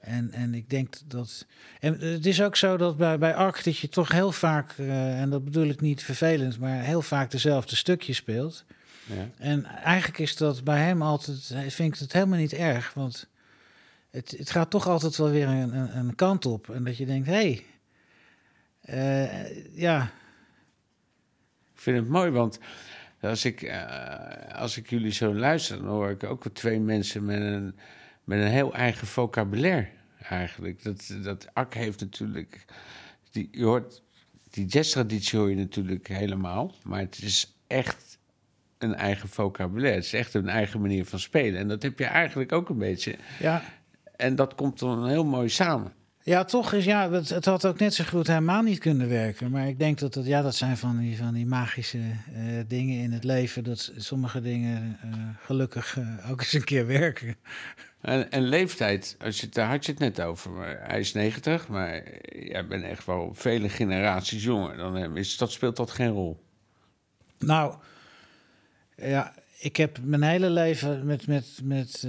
En, 0.00 0.32
en 0.32 0.54
ik 0.54 0.70
denk 0.70 0.94
dat. 1.06 1.46
En 1.80 2.00
het 2.00 2.26
is 2.26 2.42
ook 2.42 2.56
zo 2.56 2.76
dat 2.76 2.96
bij, 2.96 3.18
bij 3.18 3.34
ARC 3.34 3.64
dat 3.64 3.78
je 3.78 3.88
toch 3.88 4.12
heel 4.12 4.32
vaak, 4.32 4.72
eh, 4.78 5.20
en 5.20 5.30
dat 5.30 5.44
bedoel 5.44 5.68
ik 5.68 5.80
niet 5.80 6.02
vervelend, 6.02 6.58
maar 6.58 6.82
heel 6.82 7.02
vaak 7.02 7.30
dezelfde 7.30 7.76
stukjes 7.76 8.16
speelt. 8.16 8.64
Ja. 9.06 9.30
En 9.38 9.64
eigenlijk 9.64 10.18
is 10.18 10.36
dat 10.36 10.64
bij 10.64 10.80
hem 10.80 11.02
altijd, 11.02 11.54
vind 11.68 11.94
ik 11.94 12.00
het 12.00 12.12
helemaal 12.12 12.38
niet 12.38 12.52
erg. 12.52 12.94
Want 12.94 13.28
het, 14.10 14.34
het 14.38 14.50
gaat 14.50 14.70
toch 14.70 14.88
altijd 14.88 15.16
wel 15.16 15.30
weer 15.30 15.48
een, 15.48 15.76
een, 15.76 15.96
een 15.96 16.14
kant 16.14 16.46
op. 16.46 16.70
En 16.70 16.84
dat 16.84 16.96
je 16.96 17.06
denkt, 17.06 17.26
hé, 17.26 17.32
hey, 17.34 17.64
eh, 18.80 19.76
ja, 19.76 20.02
Ik 21.74 21.80
vind 21.80 21.98
het 21.98 22.08
mooi, 22.08 22.30
want 22.30 22.58
als 23.24 23.44
ik, 23.44 23.62
eh, 23.62 24.54
als 24.54 24.76
ik 24.76 24.90
jullie 24.90 25.12
zo 25.12 25.34
luister, 25.34 25.76
dan 25.76 25.86
hoor 25.86 26.10
ik 26.10 26.24
ook 26.24 26.44
twee 26.52 26.80
mensen 26.80 27.24
met 27.24 27.40
een, 27.40 27.76
met 28.24 28.38
een 28.38 28.50
heel 28.50 28.74
eigen 28.74 29.06
vocabulaire 29.06 29.88
eigenlijk. 30.28 30.82
Dat, 30.82 31.14
dat 31.22 31.48
Ak 31.52 31.74
heeft 31.74 32.00
natuurlijk, 32.00 32.64
die, 33.30 33.48
je 33.52 33.64
hoort, 33.64 34.02
die 34.50 34.66
jazztraditie 34.66 35.38
hoor 35.38 35.50
je 35.50 35.56
natuurlijk 35.56 36.08
helemaal, 36.08 36.74
maar 36.82 37.00
het 37.00 37.22
is 37.22 37.56
echt 37.66 38.18
een 38.78 38.94
eigen 38.94 39.28
vocabulaire. 39.28 39.96
Het 39.96 40.04
is 40.04 40.12
echt 40.12 40.34
een 40.34 40.48
eigen 40.48 40.80
manier 40.80 41.04
van 41.04 41.18
spelen. 41.18 41.60
En 41.60 41.68
dat 41.68 41.82
heb 41.82 41.98
je 41.98 42.04
eigenlijk 42.04 42.52
ook 42.52 42.68
een 42.68 42.78
beetje. 42.78 43.16
ja, 43.38 43.62
En 44.16 44.34
dat 44.34 44.54
komt 44.54 44.78
dan 44.78 45.08
heel 45.08 45.24
mooi 45.24 45.48
samen. 45.48 45.92
Ja, 46.26 46.44
toch 46.44 46.72
is 46.72 46.84
ja, 46.84 47.10
het, 47.10 47.28
het 47.28 47.44
had 47.44 47.66
ook 47.66 47.78
net 47.78 47.94
zo 47.94 48.04
goed 48.04 48.26
helemaal 48.26 48.62
niet 48.62 48.78
kunnen 48.78 49.08
werken. 49.08 49.50
Maar 49.50 49.68
ik 49.68 49.78
denk 49.78 49.98
dat 49.98 50.14
het, 50.14 50.26
ja, 50.26 50.42
dat 50.42 50.54
zijn 50.54 50.76
van 50.76 50.98
die, 50.98 51.16
van 51.16 51.34
die 51.34 51.46
magische 51.46 51.98
eh, 51.98 52.42
dingen 52.66 53.02
in 53.02 53.12
het 53.12 53.24
leven. 53.24 53.64
Dat 53.64 53.92
sommige 53.96 54.40
dingen 54.40 54.98
eh, 55.02 55.10
gelukkig 55.44 55.98
eh, 55.98 56.30
ook 56.30 56.40
eens 56.40 56.52
een 56.52 56.64
keer 56.64 56.86
werken. 56.86 57.36
En, 58.00 58.30
en 58.30 58.42
leeftijd, 58.42 59.16
als 59.20 59.40
je, 59.40 59.48
daar 59.48 59.68
had 59.68 59.86
je 59.86 59.92
het 59.92 60.00
net 60.00 60.20
over. 60.20 60.50
Maar 60.50 60.80
hij 60.82 61.00
is 61.00 61.12
90, 61.12 61.68
maar 61.68 62.02
jij 62.30 62.66
bent 62.66 62.84
echt 62.84 63.04
wel 63.04 63.34
vele 63.34 63.68
generaties 63.68 64.44
jonger 64.44 64.76
dan 64.76 64.94
hem. 64.94 65.16
Is, 65.16 65.36
dat 65.36 65.52
speelt 65.52 65.76
dat 65.76 65.90
geen 65.90 66.10
rol? 66.10 66.44
Nou, 67.38 67.74
ja, 68.96 69.34
ik 69.58 69.76
heb 69.76 69.98
mijn 70.02 70.22
hele 70.22 70.50
leven 70.50 71.06
met, 71.06 71.26
met, 71.26 71.60
met, 71.62 72.06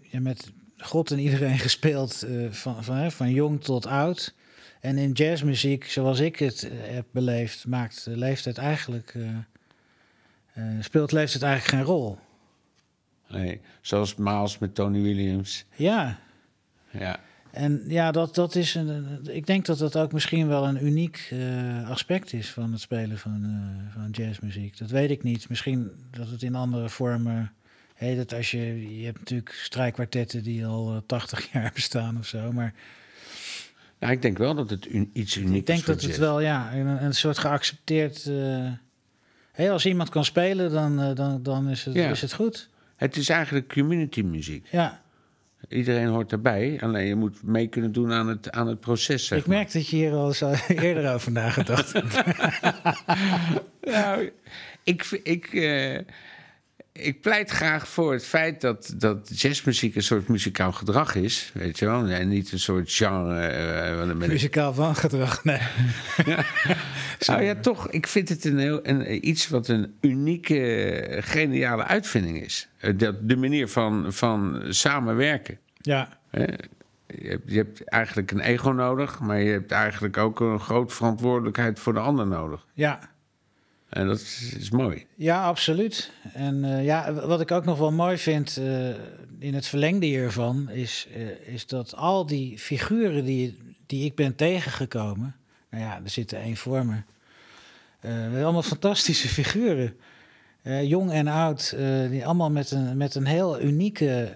ja, 0.00 0.20
met 0.20 0.52
God 0.78 1.10
en 1.10 1.18
iedereen 1.18 1.58
gespeeld. 1.68 2.22
eh, 2.22 2.50
van, 2.50 2.84
van, 2.84 3.12
van 3.12 3.30
jong 3.30 3.64
tot 3.64 3.86
oud. 3.86 4.34
En 4.80 4.98
in 4.98 5.12
jazzmuziek, 5.12 5.84
zoals 5.84 6.20
ik 6.20 6.36
het 6.38 6.62
eh, 6.62 6.94
heb 6.94 7.06
beleefd, 7.10 7.66
maakt 7.66 8.04
de 8.04 8.16
leeftijd 8.16 8.58
eigenlijk. 8.58 9.14
eh, 9.14 9.28
eh, 10.52 10.82
speelt 10.82 11.12
leeftijd 11.12 11.42
eigenlijk 11.42 11.74
geen 11.74 11.94
rol. 11.94 12.18
Nee, 13.28 13.60
zoals 13.80 14.14
Miles 14.14 14.58
met 14.58 14.74
Tony 14.74 15.02
Williams. 15.02 15.64
Ja, 15.76 16.18
Ja, 16.90 17.20
en 17.50 17.82
ja, 17.88 18.10
dat, 18.10 18.34
dat 18.34 18.54
is 18.54 18.74
een. 18.74 19.18
Ik 19.30 19.46
denk 19.46 19.64
dat 19.66 19.78
dat 19.78 19.96
ook 19.96 20.12
misschien 20.12 20.48
wel 20.48 20.66
een 20.68 20.86
uniek 20.86 21.34
aspect 21.86 22.32
is 22.32 22.50
van 22.50 22.72
het 22.72 22.80
spelen 22.80 23.18
van, 23.18 23.60
van 23.92 24.10
jazzmuziek. 24.10 24.78
Dat 24.78 24.90
weet 24.90 25.10
ik 25.10 25.22
niet. 25.22 25.48
Misschien 25.48 25.90
dat 26.10 26.28
het 26.30 26.42
in 26.42 26.54
andere 26.54 26.88
vormen 26.88 27.52
Hé, 27.96 28.16
dat 28.16 28.34
als 28.34 28.50
je, 28.50 28.98
je 28.98 29.04
hebt 29.04 29.18
natuurlijk 29.18 29.50
strijkkwartetten 29.62 30.42
die 30.42 30.66
al 30.66 30.94
eh, 30.94 31.00
80 31.06 31.48
jaar 31.52 31.70
bestaan 31.74 32.18
of 32.18 32.26
zo. 32.26 32.52
Maar 32.52 32.74
Nou, 33.98 34.12
ik 34.12 34.22
denk 34.22 34.38
wel 34.38 34.54
dat 34.54 34.70
het 34.70 34.86
un- 34.94 35.10
iets 35.12 35.36
unieks 35.36 35.56
ik 35.58 35.66
denk 35.66 35.78
is 35.78 35.84
dat 35.84 36.02
het 36.02 36.16
wel, 36.16 36.40
ja, 36.40 36.74
een, 36.74 37.04
een 37.04 37.14
soort 37.14 37.38
geaccepteerd. 37.38 38.26
eh 38.26 39.70
als 39.70 39.86
iemand 39.86 40.08
kan 40.08 40.24
spelen, 40.24 40.70
dan, 40.70 41.00
eh, 41.00 41.14
dan, 41.14 41.42
dan 41.42 41.68
is, 41.70 41.84
het, 41.84 41.94
Ja. 41.94 42.10
is 42.10 42.20
het 42.20 42.32
goed. 42.32 42.68
Het 42.96 43.16
is 43.16 43.28
eigenlijk 43.28 43.72
community 43.72 44.20
muziek. 44.22 44.66
Ja, 44.70 45.04
Iedereen 45.68 46.06
hoort 46.06 46.32
erbij. 46.32 46.78
Alleen 46.82 47.06
je 47.06 47.14
moet 47.14 47.42
mee 47.42 47.66
kunnen 47.66 47.92
doen 47.92 48.12
aan 48.12 48.28
het, 48.28 48.50
aan 48.50 48.66
het 48.66 48.80
proces. 48.80 49.26
Zeg 49.26 49.38
ik 49.38 49.46
merk 49.46 49.72
dat 49.72 49.88
je 49.88 49.96
hier 49.96 50.12
al 50.12 50.26
eens 50.26 50.40
eh, 50.42 50.60
eerder 50.68 51.14
over 51.14 51.32
nagedacht 51.32 51.92
hebt. 51.92 52.22
Nou, 53.80 54.30
ik, 54.84 55.20
ik, 55.22 55.46
eh, 55.54 55.98
ik 56.98 57.20
pleit 57.20 57.50
graag 57.50 57.88
voor 57.88 58.12
het 58.12 58.26
feit 58.26 58.60
dat, 58.60 58.94
dat 58.96 59.40
jazzmuziek 59.40 59.94
een 59.96 60.02
soort 60.02 60.28
muzikaal 60.28 60.72
gedrag 60.72 61.14
is. 61.14 61.50
Weet 61.54 61.78
je 61.78 61.84
wel? 61.86 62.06
En 62.06 62.28
niet 62.28 62.52
een 62.52 62.58
soort 62.58 62.92
genre. 62.92 63.46
eh, 63.46 64.14
Muzikaal 64.14 64.74
wangedrag, 64.74 65.44
nee. 65.44 65.60
Nou 67.26 67.42
ja, 67.42 67.54
toch. 67.54 67.90
Ik 67.90 68.06
vind 68.06 68.28
het 68.28 68.44
een 68.44 68.58
heel, 68.58 68.80
een, 68.82 69.28
iets 69.28 69.48
wat 69.48 69.68
een 69.68 69.94
unieke, 70.00 71.18
geniale 71.24 71.84
uitvinding 71.84 72.40
is. 72.42 72.68
Eh, 72.78 72.92
dat, 72.98 73.28
de 73.28 73.36
manier 73.36 73.68
van, 73.68 74.12
van 74.12 74.62
samenwerken. 74.68 75.58
Ja, 75.80 76.18
Hè? 76.30 76.44
Je 77.06 77.28
hebt, 77.28 77.50
je 77.50 77.56
hebt 77.56 77.84
eigenlijk 77.84 78.30
een 78.30 78.40
ego 78.40 78.70
nodig, 78.70 79.20
maar 79.20 79.40
je 79.40 79.50
hebt 79.50 79.70
eigenlijk 79.70 80.16
ook 80.16 80.40
een 80.40 80.60
grote 80.60 80.94
verantwoordelijkheid 80.94 81.78
voor 81.78 81.92
de 81.92 82.00
ander 82.00 82.26
nodig. 82.26 82.66
ja. 82.74 83.14
En 83.88 84.06
dat 84.06 84.20
is, 84.58 84.70
mooi. 84.70 85.06
Ja, 85.14 85.44
absoluut. 85.44 86.10
En 86.32 86.64
eh, 86.64 86.84
ja, 86.84 87.12
wat 87.12 87.40
ik 87.40 87.50
ook 87.50 87.64
nog 87.64 87.78
wel 87.78 87.92
mooi 87.92 88.18
vind 88.18 88.56
eh, 88.56 88.88
in 89.38 89.54
het 89.54 89.66
verlengde 89.66 90.06
hiervan, 90.06 90.70
is, 90.70 91.06
eh, 91.14 91.54
is 91.54 91.66
dat 91.66 91.94
al 91.94 92.26
die 92.26 92.58
figuren 92.58 93.24
die, 93.24 93.58
die 93.86 94.04
ik 94.04 94.14
ben 94.14 94.34
tegengekomen, 94.34 95.36
nou 95.70 95.82
ja, 95.84 96.00
er 96.04 96.10
zitten 96.10 96.40
één 96.40 96.56
voor 96.56 96.86
me, 96.86 97.02
allemaal 98.42 98.62
fantastische 98.62 99.28
figuren. 99.28 99.96
Jong 100.82 101.12
en 101.12 101.28
oud, 101.28 101.76
die 102.10 102.24
allemaal 102.24 102.50
met 102.50 102.70
een, 102.70 102.96
met 102.96 103.14
een 103.14 103.26
heel 103.26 103.60
unieke 103.60 104.34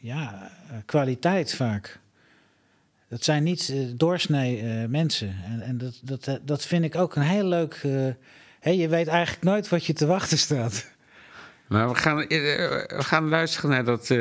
ja, 0.00 0.50
kwaliteit 0.84 1.54
vaak. 1.54 2.00
Dat 3.08 3.24
zijn 3.24 3.42
niet 3.42 3.68
eh, 3.68 3.78
doorsnee 3.94 4.60
eh, 4.60 4.88
mensen. 4.88 5.36
En, 5.44 5.60
en 5.60 5.78
dat, 5.78 6.00
dat, 6.02 6.26
eh, 6.26 6.34
dat 6.42 6.66
vind 6.66 6.84
ik 6.84 6.94
ook 6.96 7.16
een 7.16 7.22
heel 7.22 7.44
leuk. 7.44 7.82
hè, 8.60 8.70
je 8.70 8.88
weet 8.88 9.06
eigenlijk 9.06 9.44
nooit 9.44 9.68
wat 9.68 9.84
je 9.84 9.92
te 9.92 10.06
wachten 10.06 10.38
staat. 10.38 10.94
Maar 11.66 11.88
we 11.88 11.94
gaan, 11.94 12.16
we 12.16 12.86
gaan 12.98 13.28
luisteren 13.28 13.70
naar 13.70 13.84
dat, 13.84 14.14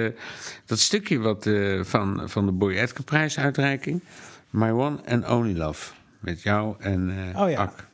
dat 0.65 0.79
stukje 0.79 1.19
wat, 1.19 1.49
van, 1.81 2.29
van 2.29 2.45
de 2.45 2.51
Boy 2.51 2.73
Edgar 2.73 3.03
prijsuitreiking. 3.03 4.01
My 4.49 4.69
One 4.69 4.99
and 5.05 5.29
Only 5.29 5.57
Love. 5.57 5.93
Met 6.19 6.41
jou 6.41 6.75
en 6.79 7.33
Oh 7.36 7.49
ja. 7.49 7.57
Ak. 7.61 7.88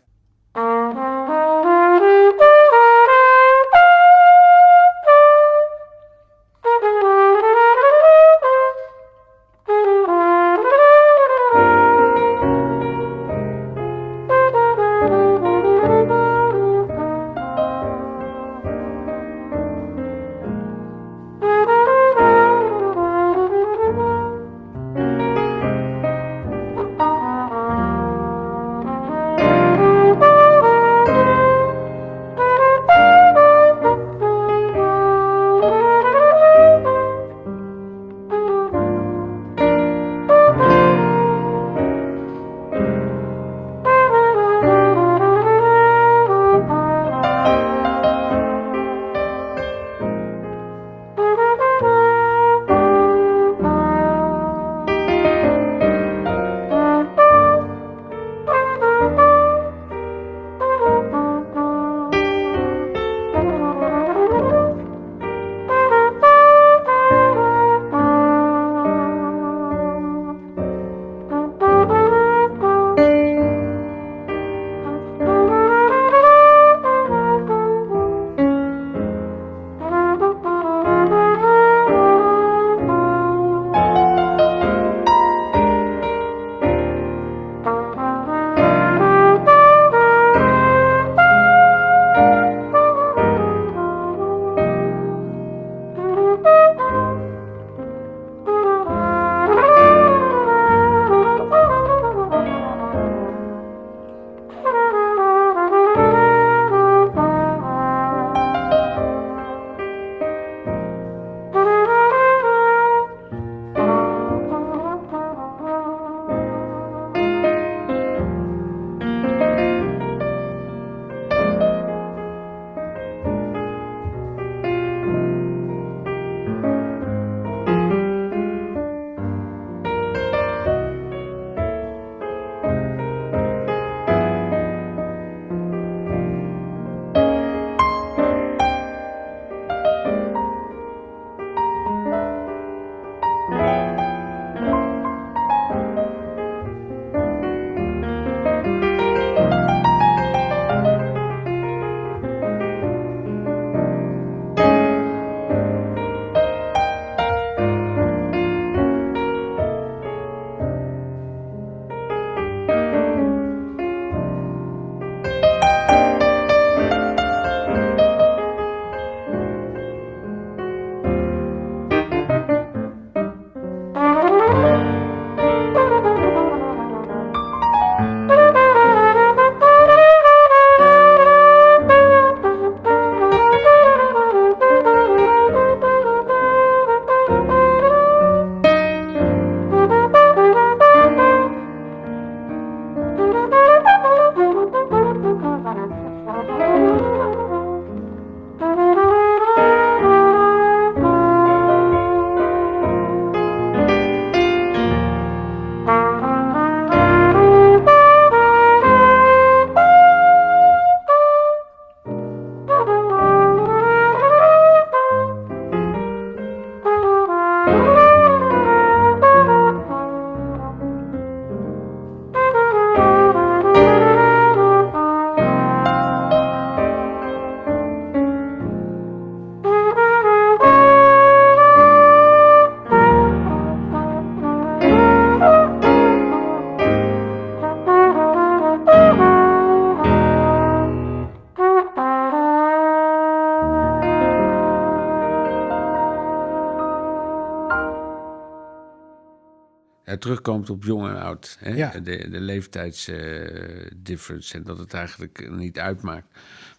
Terugkomt 250.21 250.69
op 250.69 250.83
jong 250.83 251.07
en 251.07 251.21
oud. 251.21 251.57
Hè? 251.59 251.69
Ja. 251.73 251.89
De, 251.91 252.29
de 252.29 252.39
leeftijdsdifference 252.39 254.57
en 254.57 254.63
dat 254.63 254.77
het 254.77 254.93
eigenlijk 254.93 255.49
niet 255.51 255.79
uitmaakt. 255.79 256.27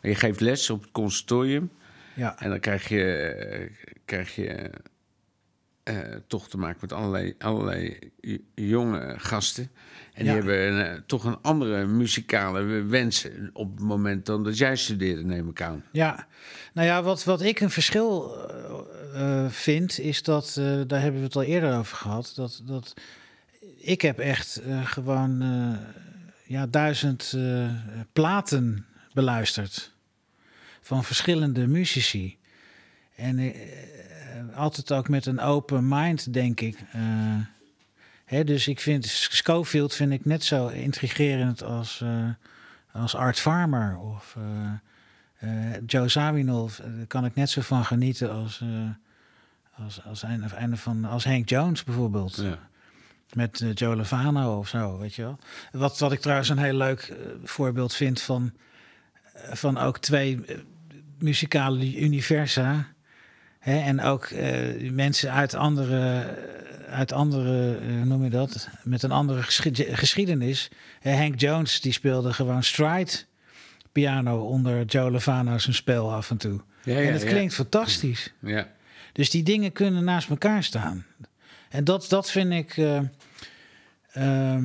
Maar 0.01 0.11
je 0.11 0.15
geeft 0.17 0.41
les 0.41 0.71
op 0.71 0.83
het 0.83 0.91
conservatorium 0.91 1.71
Ja. 2.15 2.39
en 2.41 2.51
dan 2.51 2.61
krijg 2.61 2.89
je, 2.89 3.05
eh, 3.05 3.71
krijg 4.05 4.35
je 4.35 4.71
eh, 5.83 5.97
toch 6.27 6.49
te 6.49 6.59
maken 6.59 6.79
met 6.81 6.93
allerlei, 6.93 7.35
allerlei 7.39 7.99
jonge 8.55 9.15
gasten. 9.19 9.71
En 10.13 10.25
Ja. 10.25 10.33
die 10.33 10.43
hebben 10.43 10.73
een, 10.73 10.87
eh, 10.97 11.01
toch 11.07 11.25
een 11.25 11.39
andere 11.43 11.87
muzikale 11.87 12.63
wens 12.83 13.27
op 13.53 13.71
het 13.71 13.81
moment 13.85 14.27
dan 14.27 14.45
dat 14.45 14.59
jij 14.59 14.77
studeerde, 14.77 15.25
neem 15.25 15.49
ik 15.49 15.63
aan. 15.63 15.85
Ja, 15.93 16.27
nou 16.75 16.87
ja, 16.87 17.03
wat, 17.03 17.25
wat 17.25 17.43
ik 17.43 17.61
een 17.61 17.71
verschil 17.71 18.37
vind, 19.49 19.99
is 19.99 20.23
dat, 20.23 20.53
daar 20.87 21.01
hebben 21.01 21.21
we 21.21 21.27
het 21.27 21.37
al 21.37 21.43
eerder 21.43 21.77
over 21.79 21.97
gehad, 21.97 22.33
dat, 22.37 22.63
dat 22.65 22.95
ik 23.83 24.03
heb 24.03 24.19
echt 24.19 24.57
eh, 24.57 24.87
gewoon 24.87 25.43
eh, 25.43 25.79
ja, 26.47 26.67
duizend 26.67 27.33
eh, 27.37 27.71
platen 28.13 28.87
beluisterd 29.13 29.93
van 30.81 31.05
verschillende 31.05 31.67
muzici. 31.67 32.39
En 33.17 33.55
altijd 34.55 34.93
ook 34.93 35.09
met 35.09 35.27
een 35.27 35.41
open 35.41 35.89
mind, 35.89 36.33
denk 36.33 36.61
ik. 36.61 36.79
Dus 38.45 38.69
ik 38.69 38.81
vind 38.81 39.07
Schofield 39.07 39.95
vind 39.95 40.13
ik 40.13 40.25
net 40.25 40.45
zo 40.45 40.69
intrigerend 40.69 41.63
als, 41.63 42.05
als 42.93 43.15
Art 43.15 43.39
Farmer 43.39 43.97
of... 43.99 44.37
Joe 45.87 46.09
Zawinul, 46.09 46.71
daar 46.77 47.07
kan 47.07 47.25
ik 47.25 47.35
net 47.35 47.51
zo 47.51 47.61
van 47.61 47.85
genieten 47.85 48.33
als, 48.33 48.63
als, 49.75 50.05
als, 50.05 50.23
een, 50.23 50.73
of 50.73 50.81
van, 50.81 51.05
als 51.05 51.25
Hank 51.25 51.49
Jones 51.49 51.85
bijvoorbeeld. 51.85 52.37
Ja. 52.37 52.59
Met 53.33 53.61
eh, 53.61 53.69
Joe 53.75 53.97
Lovano 53.97 54.59
of 54.59 54.69
zo, 54.69 54.99
weet 54.99 55.15
je 55.15 55.23
wel. 55.23 55.39
Wat, 55.73 55.99
wat 55.99 56.13
ik 56.13 56.21
trouwens 56.21 56.49
een 56.49 56.59
heel 56.59 56.77
leuk 56.77 57.01
eh, 57.01 57.17
voorbeeld 57.45 57.95
vind 57.95 58.21
van, 58.21 58.53
eh, 59.35 59.55
van 59.55 59.79
ook 59.79 59.99
twee 59.99 60.41
muzikale 61.19 62.01
universa. 62.01 62.87
Hè, 63.59 63.79
en 63.81 64.01
ook 64.01 64.31
mensen 64.91 65.33
uit 65.33 65.55
andere, 65.55 66.25
uit 66.89 67.13
andere 67.13 67.79
hoe 67.97 68.05
noem 68.05 68.25
je 68.25 68.31
dat, 68.31 68.69
met 68.83 69.03
een 69.03 69.11
andere 69.13 69.43
geschied- 69.43 69.87
geschiedenis. 69.91 70.71
Hè, 71.01 71.17
Hank 71.17 71.41
Jones, 71.41 71.81
die 71.81 71.93
speelde 71.93 72.33
gewoon 72.33 72.63
stride 72.63 73.11
piano 73.93 74.45
onder 74.45 74.85
Joe 74.85 75.11
Lovano 75.11 75.59
zijn 75.59 75.75
spel 75.75 76.13
af 76.13 76.31
en 76.31 76.37
toe. 76.37 76.61
Ja, 76.85 76.97
en 76.97 77.13
het 77.13 77.23
ja. 77.23 77.29
klinkt 77.29 77.55
fantastisch. 77.55 78.33
Ja. 78.41 78.69
Dus 79.13 79.31
die 79.31 79.43
dingen 79.43 79.73
kunnen 79.73 80.05
naast 80.05 80.29
elkaar 80.29 80.63
staan. 80.63 81.05
En 81.73 81.85
dat, 81.85 82.07
dat 82.09 82.31
vind 82.31 82.53
ik 82.53 82.77
eh, 82.77 83.01
ehm, 84.13 84.65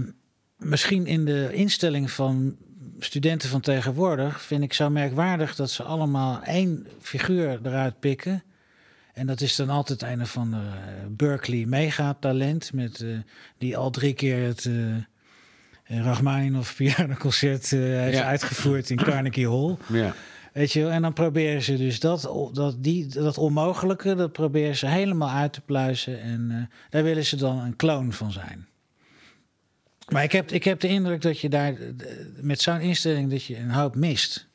misschien 0.57 1.05
in 1.05 1.25
de 1.25 1.49
instelling 1.53 2.11
van 2.11 2.55
studenten 2.99 3.49
van 3.49 3.61
tegenwoordig... 3.61 4.41
vind 4.41 4.63
ik 4.63 4.73
zo 4.73 4.89
merkwaardig 4.89 5.55
dat 5.55 5.71
ze 5.71 5.83
allemaal 5.83 6.43
één 6.43 6.87
figuur 7.01 7.59
eruit 7.63 7.99
pikken. 7.99 8.43
En 9.13 9.27
dat 9.27 9.41
is 9.41 9.55
dan 9.55 9.69
altijd 9.69 10.01
een 10.01 10.21
of 10.21 10.37
ander 10.37 10.59
eh, 10.65 11.05
Berkeley 11.09 11.65
megatalent... 11.65 12.73
Met, 12.73 13.01
eh, 13.01 13.09
die 13.57 13.77
al 13.77 13.89
drie 13.89 14.13
keer 14.13 14.45
het 14.45 14.69
Rachmaninoff 15.83 16.75
pianoconcert 16.75 17.69
heeft 17.69 18.17
Ja. 18.17 18.23
uitgevoerd 18.25 18.89
in 18.89 18.97
Carnegie 18.97 19.49
Hall. 19.49 19.77
ja. 19.87 20.13
Weet 20.57 20.71
je, 20.71 20.87
en 20.87 21.01
dan 21.01 21.13
proberen 21.13 21.61
ze 21.61 21.77
dus 21.77 21.99
dat, 21.99 22.49
dat, 22.53 22.83
die, 22.83 23.07
dat 23.07 23.37
onmogelijke, 23.37 24.15
dat 24.15 24.31
proberen 24.31 24.75
ze 24.75 24.87
helemaal 24.87 25.29
uit 25.29 25.53
te 25.53 25.61
pluizen. 25.61 26.21
En 26.21 26.51
eh, 26.51 26.77
daar 26.89 27.03
willen 27.03 27.25
ze 27.25 27.35
dan 27.35 27.59
een 27.59 27.75
kloon 27.75 28.13
van 28.13 28.31
zijn. 28.31 28.67
Maar 30.09 30.23
ik 30.23 30.31
heb, 30.31 30.51
ik 30.51 30.63
heb 30.63 30.79
de 30.79 30.87
indruk 30.87 31.21
dat 31.21 31.39
je 31.39 31.49
daar 31.49 31.73
eh, 31.73 31.89
met 32.41 32.61
zo'n 32.61 32.79
instelling 32.79 33.29
dat 33.29 33.43
je 33.43 33.57
een 33.57 33.71
hoop 33.71 33.95
mist. 33.95 34.47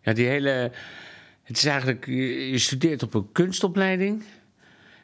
Ja, 0.00 0.12
die 0.12 0.26
hele. 0.26 0.72
Het 1.42 1.56
is 1.56 1.64
eigenlijk. 1.64 2.06
Je, 2.06 2.50
je 2.50 2.58
studeert 2.58 3.02
op 3.02 3.14
een 3.14 3.32
kunstopleiding. 3.32 4.24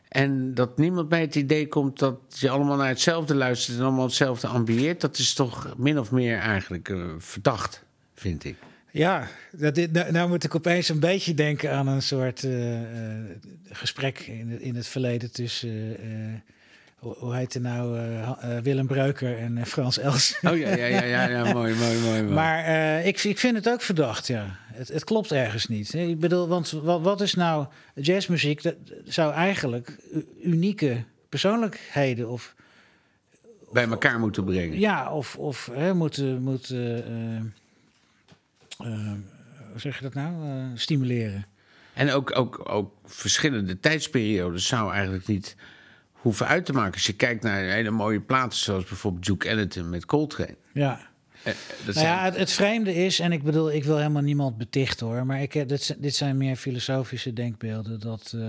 En 0.09 0.55
dat 0.55 0.79
niemand 0.79 1.09
bij 1.09 1.21
het 1.21 1.35
idee 1.35 1.69
komt 1.69 1.99
dat 1.99 2.19
je 2.29 2.51
allemaal 2.51 2.77
naar 2.77 2.89
hetzelfde 2.89 3.35
luistert 3.35 3.79
en 3.79 3.85
allemaal 3.85 4.05
hetzelfde 4.05 4.47
ambieert. 4.47 5.01
Dat 5.01 5.19
is 5.19 5.35
toch 5.35 5.75
min 5.77 5.99
of 5.99 6.11
meer 6.11 6.39
eigenlijk 6.39 6.89
eh, 6.89 7.05
verdacht, 7.19 7.85
vind 8.15 8.45
ik. 8.45 8.57
Ja, 8.97 9.29
dat 9.53 9.77
nou, 9.93 10.13
nou 10.13 10.29
moet 10.29 10.45
ik 10.45 10.55
opeens 10.55 10.89
een 10.89 11.01
beetje 11.01 11.35
denken 11.35 11.73
aan 11.73 11.89
een 11.89 12.03
soort 12.03 12.45
eh, 12.45 12.81
eh, 12.83 13.25
gesprek 13.71 14.19
in, 14.21 14.51
het- 14.51 14.61
in 14.61 14.75
het 14.77 14.87
verleden 14.87 15.33
tussen. 15.33 15.97
eh, 16.01 16.09
hoe, 16.97 17.15
hoe 17.19 17.35
heet 17.37 17.55
het 17.55 17.63
nou? 17.63 17.99
Willem 18.63 18.87
Breuker 18.87 19.39
en 19.39 19.67
Frans 19.67 19.99
Els. 19.99 20.39
Oh 20.43 20.57
ja, 20.59 20.69
ja, 20.77 20.87
ja, 20.87 21.03
ja, 21.03 21.29
ja 21.29 21.53
mooi, 21.53 21.75
mooi, 21.75 21.99
mooi. 21.99 22.23
mooi. 22.23 22.35
Maar 22.35 23.01
ik, 23.05 23.25
ik 23.25 23.39
vind 23.39 23.57
het 23.57 23.69
ook 23.69 23.83
verdacht, 23.83 24.27
ja. 24.27 24.57
Het, 24.73 24.89
het 24.89 25.05
klopt 25.05 25.33
ergens 25.33 25.69
niet. 25.69 25.93
hè. 25.93 25.99
Ik 25.99 26.21
bedoel, 26.21 26.49
want 26.49 26.71
wat, 26.71 27.01
wat 27.03 27.21
is 27.21 27.35
nou 27.35 27.67
jazzmuziek? 27.95 28.63
Dat 28.63 28.75
zou 29.05 29.33
eigenlijk 29.33 29.97
unieke 30.43 31.05
persoonlijkheden 31.29 32.29
of 32.31 32.55
bij 33.73 33.89
elkaar 33.89 34.19
moeten 34.19 34.45
brengen. 34.45 34.79
ja, 34.79 35.13
of, 35.13 35.37
of 35.37 35.71
hè, 35.73 35.95
moeten, 35.95 36.43
moeten 36.43 37.05
hoe 38.77 39.81
zeg 39.81 39.97
je 39.97 40.03
dat 40.03 40.14
nou? 40.14 40.49
Eh, 40.49 40.64
stimuleren. 40.74 41.47
En 41.95 42.11
ook, 42.12 42.37
ook, 42.39 42.70
ook 42.70 42.93
verschillende 43.05 43.81
tijdsperiodes 43.81 44.66
zou 44.66 44.93
eigenlijk 44.93 45.27
niet 45.27 45.57
hoeven 46.12 46.47
uit 46.47 46.64
te 46.64 46.72
maken. 46.72 46.93
Als 46.93 47.07
je 47.07 47.12
kijkt 47.12 47.43
naar 47.43 47.61
hele 47.62 47.91
mooie 47.91 48.20
platen, 48.20 48.59
zoals 48.59 48.85
bijvoorbeeld 48.85 49.24
Duke 49.27 49.49
Ellington 49.49 49.91
met 49.91 50.05
Coltrane. 50.07 50.57
Ja. 50.72 51.01
Eh, 51.43 51.53
dat 51.85 51.95
Nou 51.95 52.07
ja, 52.07 52.24
het, 52.24 52.37
het 52.37 52.53
vreemde 52.53 52.95
is, 52.95 53.20
en 53.20 53.33
ik 53.33 53.43
bedoel, 53.43 53.72
ik 53.72 53.85
wil 53.85 53.97
helemaal 53.97 54.22
niemand 54.22 54.57
betichten 54.59 55.07
hoor, 55.07 55.27
maar 55.27 55.43
ik, 55.43 55.68
dit, 55.68 55.83
zijn- 55.83 56.01
dit 56.01 56.14
zijn 56.14 56.37
meer 56.37 56.57
filosofische 56.57 57.33
denkbeelden. 57.33 58.01
Dat, 58.01 58.33
eh, 58.37 58.47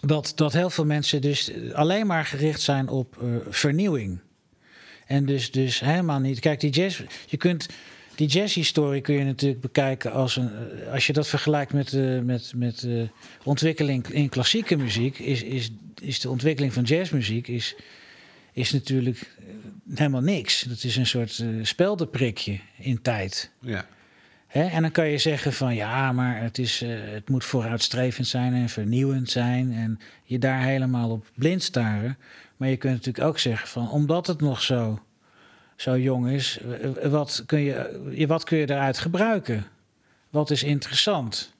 dat, 0.00 0.32
dat 0.34 0.52
heel 0.52 0.70
veel 0.70 0.84
mensen 0.84 1.20
dus 1.20 1.52
alleen 1.72 2.06
maar 2.06 2.24
gericht 2.24 2.60
zijn 2.60 2.88
op 2.88 3.22
eh, 3.22 3.28
vernieuwing. 3.48 4.20
En 5.06 5.26
dus, 5.26 5.50
dus 5.50 5.80
helemaal 5.80 6.18
niet. 6.20 6.40
Kijk, 6.40 6.60
die 6.60 6.70
jazz, 6.70 7.02
je 7.26 7.36
kunt. 7.36 7.66
Die 8.18 8.28
jazzhistorie 8.28 9.00
kun 9.00 9.14
je 9.14 9.24
natuurlijk 9.24 9.60
bekijken 9.60 10.12
als 10.12 10.36
een. 10.36 10.50
eh, 10.84 10.92
Als 10.92 11.06
je 11.06 11.12
dat 11.12 11.28
vergelijkt 11.28 11.72
met, 11.72 11.92
eh, 11.92 12.20
met, 12.20 12.52
met 12.56 12.82
eh, 12.82 13.02
ontwikkeling 13.44 14.06
in 14.08 14.28
klassieke 14.28 14.76
muziek, 14.76 15.18
is, 15.18 15.42
is, 15.42 15.70
is 16.02 16.20
de 16.20 16.30
ontwikkeling 16.30 16.72
van 16.72 16.82
jazzmuziek 16.82 17.48
is, 17.48 17.76
is 18.52 18.72
natuurlijk 18.72 19.36
helemaal 19.94 20.20
niks. 20.20 20.62
Dat 20.62 20.84
is 20.84 20.96
een 20.96 21.06
soort 21.06 21.38
eh, 21.38 21.46
speldenprikje 21.62 22.58
in 22.78 23.02
tijd. 23.02 23.50
ja. 23.60 23.86
Hè? 24.46 24.64
En 24.64 24.82
dan 24.82 24.90
kan 24.90 25.08
je 25.08 25.18
zeggen 25.18 25.52
van 25.52 25.74
ja, 25.74 26.12
maar 26.12 26.42
het, 26.42 26.58
is, 26.58 26.82
het 26.86 27.28
moet 27.28 27.44
vooruitstrevend 27.44 28.26
zijn 28.26 28.54
en 28.54 28.68
vernieuwend 28.68 29.30
zijn. 29.30 29.72
En 29.72 29.98
je 30.24 30.38
daar 30.38 30.62
helemaal 30.62 31.10
op 31.10 31.30
blind 31.34 31.62
staren. 31.62 32.18
Maar 32.56 32.68
je 32.68 32.76
kunt 32.76 32.92
natuurlijk 32.94 33.24
ook 33.24 33.38
zeggen 33.38 33.68
van 33.68 33.90
omdat 33.90 34.26
het 34.26 34.40
nog 34.40 34.62
zo, 34.62 35.02
zo 35.78 35.98
jong 35.98 36.30
is, 36.30 36.58
eh, 37.02 37.10
wat 37.10 37.42
kun, 37.46 37.60
je, 37.60 37.74
eh, 37.74 38.26
wat 38.26 38.44
kun 38.44 38.58
je 38.58 38.70
eruit 38.70 38.98
gebruiken? 38.98 39.66
Wat 40.30 40.50
is 40.50 40.62
interessant? 40.62 41.54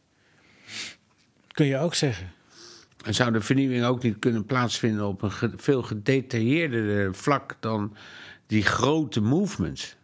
Kun 1.52 1.66
je 1.66 1.78
ook 1.78 1.94
zeggen. 1.94 2.32
En 3.04 3.14
zou 3.14 3.32
de 3.32 3.40
vernieuwing 3.40 3.84
ook 3.84 4.02
niet 4.02 4.18
kunnen 4.18 4.44
plaatsvinden 4.46 5.06
op 5.06 5.22
een 5.22 5.52
veel 5.56 5.82
gedetailleerder 5.82 7.14
vlak 7.14 7.56
dan 7.60 7.96
die 8.46 8.62
grote 8.62 9.20
movements? 9.20 9.96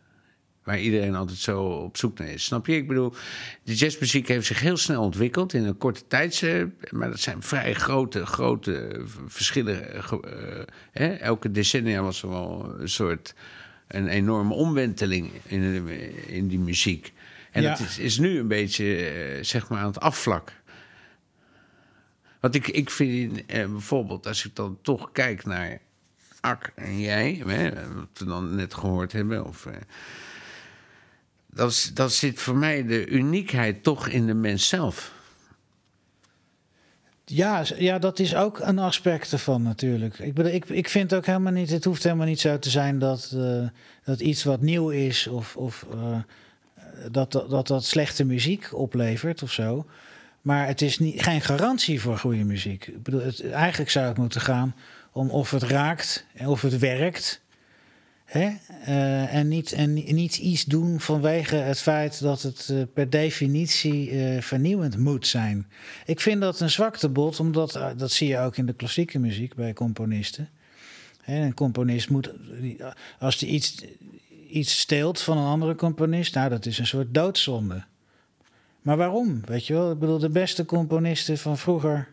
Waar 0.65 0.81
iedereen 0.81 1.15
altijd 1.15 1.39
zo 1.39 1.63
op 1.65 1.97
zoek 1.97 2.19
naar 2.19 2.29
is. 2.29 2.45
Snap 2.45 2.67
je? 2.67 2.77
Ik 2.77 2.89
bedoel, 2.89 3.15
de 3.63 3.75
jazzmuziek 3.75 4.29
heeft 4.29 4.47
zich 4.47 4.61
heel 4.61 4.77
snel 4.77 5.03
ontwikkeld 5.03 5.53
in 5.53 5.65
een 5.65 5.77
korte 5.77 6.07
tijd. 6.07 6.43
eh, 6.43 6.65
Maar 6.91 7.11
dat 7.11 7.21
zijn 7.21 7.43
vrij 7.43 7.75
grote, 7.75 8.27
grote 8.27 9.03
verschillen. 9.27 9.93
eh, 9.95 10.61
eh? 10.93 11.21
Elke 11.21 11.51
decennia 11.51 12.03
was 12.03 12.23
er 12.23 12.29
wel 12.29 12.75
een 12.79 12.89
soort 12.89 13.35
een 13.89 14.09
enorme 14.09 14.55
omwenteling 14.55 15.31
in, 15.45 15.89
in 16.27 16.49
die 16.49 16.59
muziek. 16.59 17.13
En 17.51 17.63
Ja. 17.63 17.69
dat 17.71 17.81
is, 17.81 17.99
is 17.99 18.19
nu 18.19 18.39
een 18.39 18.49
beetje, 18.49 18.97
eh, 18.97 19.45
zeg 19.45 19.69
maar, 19.69 19.79
aan 19.81 19.87
het 19.87 20.01
afvlakken. 20.01 20.55
Want 22.41 22.55
ik, 22.55 22.69
ik 22.69 22.91
vind 22.91 23.47
eh, 23.47 23.67
bijvoorbeeld, 23.67 24.27
als 24.27 24.45
ik 24.47 24.57
dan 24.57 24.79
toch 24.83 25.13
kijk 25.13 25.45
naar 25.45 25.79
Ak 26.41 26.73
en 26.75 27.01
jij, 27.01 27.43
hè, 27.47 27.71
wat 27.95 28.09
we 28.15 28.25
dan 28.25 28.55
net 28.55 28.75
gehoord 28.75 29.13
hebben, 29.13 29.45
of, 29.47 29.67
eh, 29.67 29.73
dan, 31.47 31.71
s- 31.73 31.95
dan 31.95 32.11
zit 32.11 32.41
voor 32.41 32.57
mij 32.57 32.85
de 32.87 33.07
uniekheid 33.07 33.83
toch 33.83 34.09
in 34.09 34.27
de 34.27 34.35
mens 34.35 34.69
zelf. 34.69 35.14
Ja, 37.25 37.65
ja, 37.77 37.99
dat 37.99 38.19
is 38.19 38.35
ook 38.35 38.59
een 38.61 38.79
aspect 38.79 39.33
ervan 39.33 39.63
natuurlijk. 39.63 40.19
Ik, 40.19 40.35
bedoel, 40.35 40.53
ik, 40.53 40.69
ik 40.69 40.89
vind 40.89 41.15
ook 41.15 41.27
helemaal 41.27 41.53
niet, 41.53 41.71
het 41.71 41.85
hoeft 41.85 42.03
helemaal 42.03 42.27
niet 42.27 42.41
zo 42.41 42.59
te 42.59 42.71
zijn 42.71 42.99
dat, 42.99 43.33
eh, 43.37 43.69
dat 44.05 44.21
iets 44.21 44.45
wat 44.45 44.61
nieuw 44.61 44.91
is 44.91 45.27
of, 45.27 45.57
of 45.57 45.87
eh, 45.93 46.19
dat, 47.11 47.33
dat, 47.33 47.51
dat 47.51 47.67
dat 47.67 47.85
slechte 47.85 48.25
muziek 48.25 48.69
oplevert 48.73 49.43
of 49.43 49.53
zo. 49.53 49.87
Maar 50.43 50.67
het 50.67 50.83
is 50.83 50.99
niet, 50.99 51.23
geen 51.23 51.41
garantie 51.41 52.01
voor 52.01 52.19
goede 52.19 52.45
muziek. 52.45 52.87
Ik 52.87 53.03
bedoel, 53.03 53.21
het, 53.21 53.51
eigenlijk 53.51 53.91
zou 53.91 54.07
het 54.07 54.17
moeten 54.17 54.41
gaan 54.41 54.75
om 55.13 55.31
of 55.31 55.51
het 55.51 55.63
raakt 55.63 56.27
en 56.35 56.47
of 56.47 56.63
het 56.63 56.79
werkt. 56.79 57.41
Hè? 58.25 58.53
Eh, 58.85 59.35
en, 59.35 59.49
niet, 59.49 59.73
en 59.73 59.93
niet 59.93 60.37
iets 60.37 60.65
doen 60.65 61.01
vanwege 61.01 61.57
het 61.57 61.81
feit 61.81 62.21
dat 62.21 62.43
het 62.43 62.69
eh, 62.71 62.83
per 62.95 63.11
definitie 63.11 64.11
eh, 64.11 64.43
vernieuwend 64.43 64.99
moet 64.99 65.27
zijn. 65.27 65.67
Ik 66.07 66.21
vind 66.21 66.41
dat 66.41 66.61
een 66.61 66.71
zwaktebod, 66.71 67.41
omdat 67.41 67.81
dat 67.97 68.11
zie 68.11 68.29
je 68.29 68.39
ook 68.39 68.57
in 68.57 68.67
de 68.67 68.75
klassieke 68.75 69.19
muziek 69.19 69.55
bij 69.55 69.73
componisten. 69.73 70.49
Hè, 71.23 71.45
een 71.45 71.55
componist 71.55 72.11
moet, 72.11 72.31
als 73.19 73.41
hij 73.41 73.49
iets, 73.49 73.85
iets 74.51 74.79
steelt 74.81 75.21
van 75.21 75.39
een 75.39 75.47
andere 75.47 75.75
componist, 75.75 76.35
nou, 76.35 76.49
dat 76.49 76.67
is 76.67 76.79
een 76.79 76.87
soort 76.87 77.15
doodzonde. 77.15 77.85
Maar 78.83 78.97
waarom? 78.97 79.41
Weet 79.45 79.67
je 79.67 79.73
wel, 79.73 79.91
ik 79.91 79.99
bedoel, 79.99 80.19
de 80.19 80.31
beste 80.31 80.65
componisten 80.65 81.39
van 81.39 81.59
vroeger. 81.59 82.09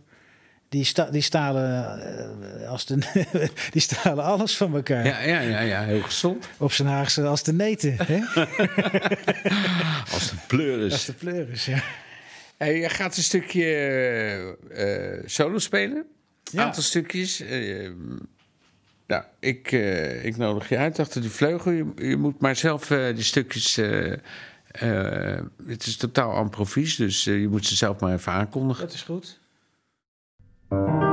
Die, 0.72 0.84
sta, 0.84 1.10
die, 1.10 1.22
stalen, 1.22 2.00
eh, 2.62 2.70
als 2.70 2.86
de, 2.86 2.98
die 3.72 3.82
stalen 3.82 4.24
alles 4.24 4.58
van 4.58 4.76
elkaar. 4.76 5.06
Ja, 5.06 5.20
ja, 5.22 5.40
ja, 5.40 5.60
ja 5.60 5.84
heel 5.84 6.02
gezond. 6.02 6.48
Op 6.58 6.72
zijn 6.72 6.88
Haagse 6.88 7.24
als 7.26 7.44
de 7.44 7.54
neten. 7.54 7.96
Hè? 7.98 8.20
Als 10.14 10.30
de 10.30 10.36
pleuris. 10.48 10.92
Als 10.94 11.06
de 11.06 11.14
pleuris, 11.14 11.66
ja. 11.66 11.84
Hey, 12.58 12.78
je 12.80 12.90
gaat 12.90 13.18
een 13.18 13.24
stukje 13.24 13.64
eh, 13.64 15.14
eh, 15.18 15.24
solo 15.26 15.58
spelen. 15.58 15.98
Een 15.98 16.06
Ja. 16.52 16.64
aantal 16.64 16.84
stukjes. 16.84 17.40
Eh, 17.42 17.90
nou, 19.08 19.24
ik, 19.40 19.72
eh, 19.72 20.26
ik 20.26 20.38
nodig 20.38 20.70
je 20.70 20.78
uit 20.78 21.00
achter 21.00 21.22
die 21.22 21.30
vleugel. 21.30 21.72
Je, 21.72 21.86
je 21.96 22.18
moet 22.18 22.40
maar 22.40 22.56
zelf 22.56 22.92
eh, 22.92 23.16
die 23.16 23.24
stukjes... 23.24 23.78
eh, 23.78 24.12
eh, 24.72 25.40
het 25.68 25.86
is 25.86 25.96
totaal 25.98 26.42
improvies, 26.42 26.96
dus 26.96 27.24
je 27.24 27.48
moet 27.50 27.66
ze 27.66 27.76
zelf 27.76 28.00
maar 28.00 28.14
even 28.14 28.32
aankondigen. 28.32 28.86
Dat 28.86 28.94
is 28.94 29.02
goed. 29.02 29.40
Thank 30.72 31.02
you. 31.04 31.11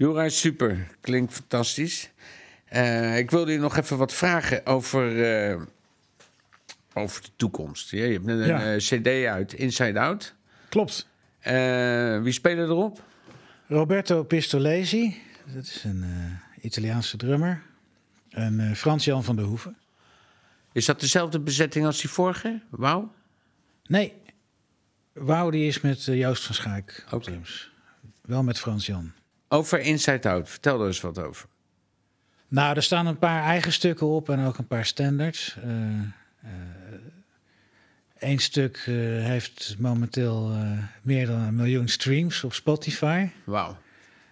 Jura, 0.00 0.28
super. 0.28 0.86
Klinkt 1.00 1.32
fantastisch. 1.32 2.10
Eh, 2.64 3.18
ik 3.18 3.30
wilde 3.30 3.52
je 3.52 3.58
nog 3.58 3.76
even 3.76 3.96
wat 3.98 4.12
vragen 4.12 4.66
over, 4.66 5.24
eh, 5.50 5.60
over 6.94 7.22
de 7.22 7.28
toekomst. 7.36 7.90
Je 7.90 7.98
hebt 8.00 8.26
een, 8.26 8.46
Ja. 8.46 8.72
eh, 8.72 8.76
cd 8.78 9.06
uit, 9.26 9.52
Inside 9.52 10.00
Out. 10.00 10.34
Klopt. 10.68 11.08
Eh, 11.38 12.22
wie 12.22 12.32
spelen 12.32 12.64
erop? 12.68 13.02
Roberto 13.66 14.22
Pistolesi, 14.24 15.22
dat 15.54 15.64
is 15.64 15.84
een 15.84 16.04
Italiaanse 16.60 17.16
drummer. 17.16 17.62
En 18.30 18.76
Frans-Jan 18.76 19.24
van 19.24 19.36
der 19.36 19.44
Hoeven. 19.44 19.76
Is 20.72 20.84
dat 20.84 21.00
dezelfde 21.00 21.40
bezetting 21.40 21.86
als 21.86 22.00
die 22.00 22.10
vorige? 22.10 22.60
Wauw. 22.70 23.12
Nee, 23.86 24.12
Wauw 25.12 25.50
die 25.50 25.66
is 25.66 25.80
met 25.80 26.04
Joost 26.04 26.44
van 26.44 26.54
Schaik 26.54 27.04
op 27.10 27.22
drums. 27.22 27.70
Wel 28.22 28.42
met 28.42 28.58
Frans-Jan. 28.58 29.12
Over 29.52 29.80
Inside 29.80 30.28
Out. 30.28 30.48
Vertel 30.48 30.80
er 30.80 30.86
eens 30.86 31.00
wat 31.00 31.18
over. 31.18 31.46
Nou, 32.48 32.76
er 32.76 32.82
staan 32.82 33.06
een 33.06 33.18
paar 33.18 33.42
eigen 33.42 33.72
stukken 33.72 34.06
op 34.06 34.28
en 34.28 34.44
ook 34.44 34.58
een 34.58 34.66
paar 34.66 34.84
standards. 34.84 35.56
Eén 38.18 38.38
stuk 38.38 38.76
eh, 38.76 38.94
heeft 39.24 39.74
momenteel 39.78 40.50
eh, 40.52 40.78
meer 41.02 41.26
dan 41.26 41.40
een 41.40 41.54
miljoen 41.54 41.88
streams 41.88 42.44
op 42.44 42.52
Spotify. 42.52 43.28
Wauw. 43.44 43.76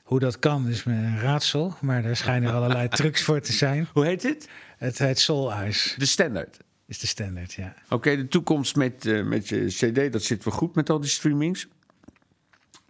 Hoe 0.02 0.18
dat 0.18 0.38
kan 0.38 0.68
is 0.68 0.84
me 0.84 0.92
een 0.92 1.20
raadsel, 1.20 1.74
maar 1.80 2.02
daar 2.02 2.16
schijnen 2.16 2.52
allerlei 2.54 2.88
trucs 2.88 3.22
voor 3.22 3.40
te 3.40 3.52
zijn. 3.52 3.88
Hoe 3.92 4.04
heet 4.04 4.22
het? 4.22 4.48
Het 4.78 4.98
heet 4.98 5.18
Soul 5.18 5.52
Eyes, 5.52 5.94
De 5.98 6.06
Standard. 6.06 6.56
is 6.86 6.98
de 6.98 7.06
standaard, 7.06 7.52
ja. 7.52 7.74
Oké, 7.88 8.16
de 8.16 8.28
toekomst 8.28 8.76
met, 8.76 9.06
eh, 9.06 9.24
met 9.24 9.48
je 9.48 9.66
CD, 9.66 10.12
dat 10.12 10.22
zit 10.22 10.44
wel 10.44 10.54
goed 10.54 10.74
met 10.74 10.90
al 10.90 11.00
die 11.00 11.10
streamings. 11.10 11.66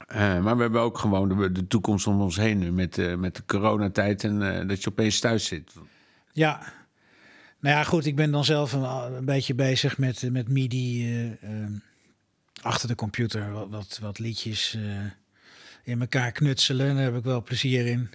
Eh, 0.08 0.40
maar 0.40 0.56
we 0.56 0.62
hebben 0.62 0.80
ook 0.80 0.98
gewoon 0.98 1.52
de, 1.52 1.66
toekomst 1.66 2.06
om 2.06 2.20
ons 2.20 2.36
heen 2.36 2.58
nu 2.58 2.72
met, 2.72 2.98
eh, 2.98 3.14
met 3.14 3.36
de 3.36 3.42
coronatijd 3.46 4.24
en 4.24 4.60
eh, 4.60 4.68
dat 4.68 4.82
je 4.82 4.90
opeens 4.90 5.20
thuis 5.20 5.44
zit. 5.44 5.72
Ja, 6.32 6.72
nou 7.60 7.76
ja, 7.76 7.84
goed, 7.84 8.06
ik 8.06 8.16
ben 8.16 8.30
dan 8.30 8.44
zelf 8.44 8.72
een, 8.72 9.24
beetje 9.24 9.54
bezig 9.54 9.98
met, 9.98 10.30
met 10.30 10.48
MIDI 10.48 11.06
eh, 11.06 11.42
ehm, 11.42 11.72
achter 12.62 12.88
de 12.88 12.94
computer. 12.94 13.52
Wat, 13.52 13.68
wat, 13.70 13.98
wat 14.02 14.18
liedjes 14.18 14.78
in 15.84 16.00
elkaar 16.00 16.32
knutselen, 16.32 16.94
daar 16.94 17.04
heb 17.04 17.16
ik 17.16 17.24
wel 17.24 17.42
plezier 17.42 17.86
in. 17.86 18.10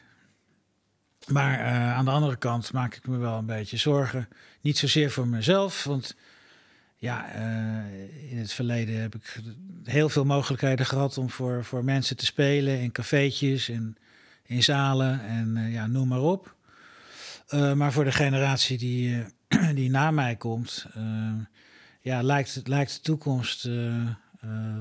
Maar 1.27 1.59
aan 1.93 2.05
de 2.05 2.11
andere 2.11 2.35
kant 2.35 2.73
maak 2.73 2.95
ik 2.95 3.07
me 3.07 3.17
wel 3.17 3.37
een 3.37 3.45
beetje 3.45 3.77
zorgen. 3.77 4.27
Niet 4.61 4.77
zozeer 4.77 5.11
voor 5.11 5.27
mezelf, 5.27 5.83
want 5.83 6.15
ja, 7.03 7.31
eh, 7.31 8.31
in 8.31 8.37
het 8.37 8.53
verleden 8.53 9.01
heb 9.01 9.15
ik 9.15 9.39
heel 9.83 10.09
veel 10.09 10.25
mogelijkheden 10.25 10.85
gehad 10.85 11.17
om 11.17 11.29
voor, 11.29 11.65
voor 11.65 11.83
mensen 11.83 12.17
te 12.17 12.25
spelen 12.25 12.79
in 12.79 12.91
cafeetjes 12.91 13.69
en 13.69 13.97
in 14.43 14.63
zalen 14.63 15.21
en 15.25 15.57
eh, 15.57 15.73
ja, 15.73 15.87
noem 15.87 16.07
maar 16.07 16.21
op. 16.21 16.55
Uh, 17.49 17.73
maar 17.73 17.91
voor 17.91 18.03
de 18.03 18.11
generatie 18.11 18.77
die, 18.77 19.25
die 19.79 19.89
na 19.89 20.11
mij 20.11 20.35
komt, 20.35 20.85
ja, 22.01 22.21
lijkt, 22.21 22.61
lijkt 22.63 22.93
de 22.93 23.01
toekomst 23.01 23.69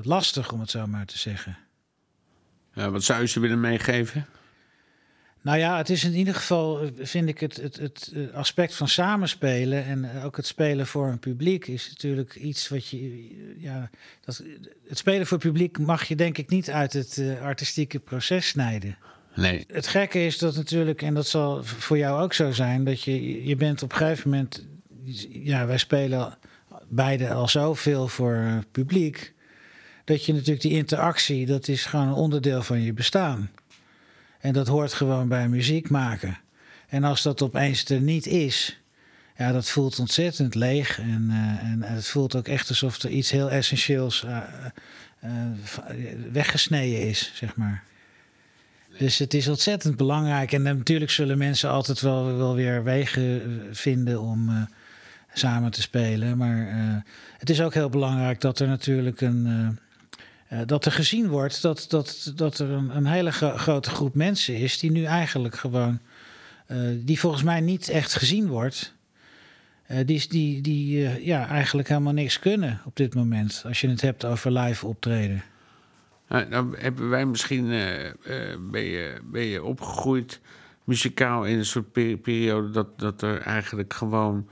lastig, 0.01 0.51
om 0.51 0.59
het 0.59 0.69
zo 0.69 0.87
maar 0.87 1.05
te 1.05 1.17
zeggen. 1.17 1.57
Wat 2.73 3.03
zou 3.03 3.21
je 3.21 3.27
ze 3.27 3.39
willen 3.39 3.59
meegeven? 3.59 4.25
Nou 5.43 5.57
ja, 5.57 5.77
het 5.77 5.89
is 5.89 6.03
in 6.03 6.13
ieder 6.13 6.35
geval, 6.35 6.89
vind 6.97 7.27
ik, 7.27 7.39
het, 7.39 7.55
het, 7.55 7.75
het 7.75 8.13
aspect 8.33 8.75
van 8.75 8.87
samenspelen 8.87 9.85
en 9.85 10.23
ook 10.23 10.37
het 10.37 10.45
spelen 10.45 10.87
voor 10.87 11.07
een 11.07 11.19
publiek 11.19 11.67
is 11.67 11.89
natuurlijk 11.89 12.35
iets 12.35 12.69
wat 12.69 12.87
je, 12.87 13.27
ja, 13.57 13.89
dat, 14.25 14.43
het 14.87 14.97
spelen 14.97 15.27
voor 15.27 15.37
publiek 15.37 15.79
mag 15.79 16.03
je 16.03 16.15
denk 16.15 16.37
ik 16.37 16.49
niet 16.49 16.69
uit 16.69 16.93
het 16.93 17.17
uh, 17.17 17.41
artistieke 17.41 17.99
proces 17.99 18.47
snijden. 18.47 18.97
Nee. 19.35 19.65
Het 19.67 19.87
gekke 19.87 20.25
is 20.25 20.37
dat 20.37 20.55
natuurlijk, 20.55 21.01
en 21.01 21.13
dat 21.13 21.27
zal 21.27 21.63
voor 21.63 21.97
jou 21.97 22.21
ook 22.21 22.33
zo 22.33 22.51
zijn, 22.51 22.83
dat 22.83 23.01
je, 23.01 23.45
je 23.47 23.55
bent 23.55 23.83
op 23.83 23.91
een 23.91 23.97
gegeven 23.97 24.29
moment, 24.29 24.65
ja, 25.29 25.65
wij 25.65 25.77
spelen 25.77 26.37
beide 26.89 27.33
al 27.33 27.47
zoveel 27.47 28.07
voor 28.07 28.63
publiek, 28.71 29.33
dat 30.05 30.25
je 30.25 30.33
natuurlijk 30.33 30.61
die 30.61 30.71
interactie, 30.71 31.45
dat 31.45 31.67
is 31.67 31.85
gewoon 31.85 32.07
een 32.07 32.13
onderdeel 32.13 32.61
van 32.61 32.81
je 32.81 32.93
bestaan. 32.93 33.51
En 34.43 34.53
dat 34.53 34.67
hoort 34.67 34.93
gewoon 34.93 35.27
bij 35.27 35.49
muziek 35.49 35.89
maken. 35.89 36.37
En 36.87 37.03
als 37.03 37.21
dat 37.21 37.41
opeens 37.41 37.85
er 37.85 38.01
niet 38.01 38.25
is, 38.27 38.81
ja, 39.37 39.51
dat 39.51 39.69
voelt 39.69 39.99
ontzettend 39.99 40.55
leeg. 40.55 40.99
En, 40.99 41.27
uh, 41.29 41.71
en, 41.71 41.81
het 41.81 42.07
voelt 42.07 42.35
ook 42.35 42.47
echt 42.47 42.69
alsof 42.69 43.01
er 43.01 43.09
iets 43.09 43.31
heel 43.31 43.49
essentieels 43.49 44.23
uh, 44.23 44.37
weggesneden 46.31 47.07
is, 47.07 47.31
zeg 47.33 47.55
maar. 47.55 47.83
Dus 48.97 49.17
het 49.17 49.33
is 49.33 49.47
ontzettend 49.47 49.97
belangrijk. 49.97 50.51
En 50.51 50.61
natuurlijk 50.61 51.11
zullen 51.11 51.37
mensen 51.37 51.69
altijd 51.69 52.01
wel, 52.01 52.37
wel 52.37 52.55
weer 52.55 52.83
wegen 52.83 53.61
vinden 53.71 54.21
om 54.21 54.67
samen 55.33 55.71
te 55.71 55.81
spelen. 55.81 56.37
Maar 56.37 56.67
het 57.37 57.49
is 57.49 57.61
ook 57.61 57.73
heel 57.73 57.89
belangrijk 57.89 58.41
dat 58.41 58.59
er 58.59 58.67
natuurlijk 58.67 59.21
een. 59.21 59.79
Uh, 60.53 60.59
dat 60.65 60.85
er 60.85 60.91
gezien 60.91 61.27
wordt 61.27 61.61
dat, 61.61 61.85
dat, 61.89 62.31
dat 62.35 62.59
er 62.59 62.69
een, 62.69 62.95
een 62.95 63.05
hele 63.05 63.31
gro 63.31 63.57
grote 63.57 63.89
groep 63.89 64.15
mensen 64.15 64.55
is 64.55 64.79
die 64.79 64.91
nu 64.91 65.03
eigenlijk 65.03 65.55
gewoon. 65.55 65.99
die 66.95 67.19
volgens 67.19 67.43
mij 67.43 67.61
niet 67.61 67.89
echt 67.89 68.13
gezien 68.13 68.47
wordt. 68.47 68.93
die 70.05 70.27
die, 70.27 70.61
die 70.61 71.25
ja, 71.25 71.47
eigenlijk 71.47 71.87
helemaal 71.87 72.13
niks 72.13 72.39
kunnen 72.39 72.81
op 72.85 72.95
dit 72.95 73.15
moment. 73.15 73.63
Als 73.67 73.81
je 73.81 73.89
het 73.89 74.01
hebt 74.01 74.25
over 74.25 74.51
live 74.51 74.87
optreden. 74.87 75.43
Nou, 76.49 76.77
hebben 76.77 77.09
wij 77.09 77.25
misschien, 77.25 77.65
uh, 77.65 78.03
uh, 78.05 78.11
ben, 78.71 78.83
je, 78.83 79.19
ben 79.23 79.43
je 79.43 79.63
opgegroeid 79.63 80.39
muzikaal 80.83 81.45
in 81.45 81.57
een 81.57 81.65
soort 81.65 81.91
peri 81.91 82.17
periode 82.17 82.69
dat, 82.69 82.99
dat 82.99 83.21
er 83.21 83.41
eigenlijk 83.41 83.93
gewoon 83.93 84.47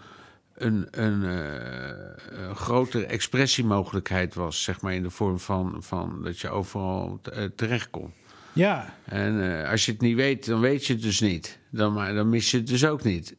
een, 0.63 0.87
een, 0.91 1.23
uh, 1.23 2.47
een 2.47 2.55
grotere 2.55 3.05
expressiemogelijkheid 3.05 4.33
was, 4.33 4.63
zeg 4.63 4.81
maar 4.81 4.93
in 4.93 5.03
de 5.03 5.09
vorm 5.09 5.39
van, 5.39 5.75
van 5.79 6.21
dat 6.23 6.39
je 6.39 6.49
overal 6.49 7.19
terecht 7.55 7.89
kon. 7.89 8.13
Ja. 8.53 8.93
En 9.05 9.65
als 9.65 9.85
je 9.85 9.91
het 9.91 10.01
niet 10.01 10.15
weet, 10.15 10.45
dan 10.45 10.59
weet 10.59 10.85
je 10.85 10.93
het 10.93 11.01
dus 11.01 11.19
niet. 11.19 11.59
Dan, 11.69 11.93
maar, 11.93 12.13
dan 12.13 12.29
mis 12.29 12.51
je 12.51 12.57
het 12.57 12.67
dus 12.67 12.85
ook 12.85 13.03
niet. 13.03 13.35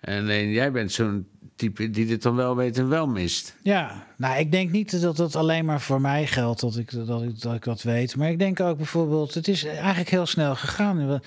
En 0.00 0.22
alleen 0.22 0.50
jij 0.50 0.72
bent 0.72 0.92
zo'n 0.92 1.26
type 1.56 1.90
die 1.90 2.06
dit 2.06 2.22
dan 2.22 2.36
wel 2.36 2.56
weet 2.56 2.78
en 2.78 2.88
wel 2.88 3.06
mist. 3.06 3.56
Ja, 3.62 4.06
nou, 4.16 4.38
ik 4.38 4.52
denk 4.52 4.70
niet 4.70 5.00
dat 5.00 5.16
dat 5.16 5.36
alleen 5.36 5.64
maar 5.64 5.80
voor 5.80 6.00
mij 6.00 6.26
geldt 6.26 6.60
dat 6.60 6.76
ik 6.76 7.06
dat, 7.06 7.22
ik, 7.22 7.40
dat 7.40 7.54
ik 7.54 7.64
dat 7.64 7.82
weet. 7.82 8.16
Maar 8.16 8.30
ik 8.30 8.38
denk 8.38 8.60
ook 8.60 8.76
bijvoorbeeld, 8.76 9.34
het 9.34 9.48
is 9.48 9.64
eigenlijk 9.64 10.10
heel 10.10 10.26
snel 10.26 10.56
gegaan. 10.56 11.20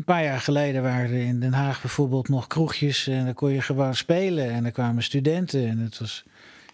Een 0.00 0.06
paar 0.06 0.24
jaar 0.24 0.40
geleden 0.40 0.82
waren 0.82 1.10
er 1.10 1.26
in 1.26 1.40
Den 1.40 1.52
Haag 1.52 1.80
bijvoorbeeld 1.80 2.28
nog 2.28 2.46
kroegjes 2.46 3.06
en 3.06 3.24
dan 3.24 3.34
kon 3.34 3.52
je 3.52 3.62
gewoon 3.62 3.94
spelen. 3.94 4.50
En 4.50 4.64
er 4.64 4.70
kwamen 4.70 5.02
studenten 5.02 5.68
en 5.68 5.78
het 5.78 5.98
was 5.98 6.24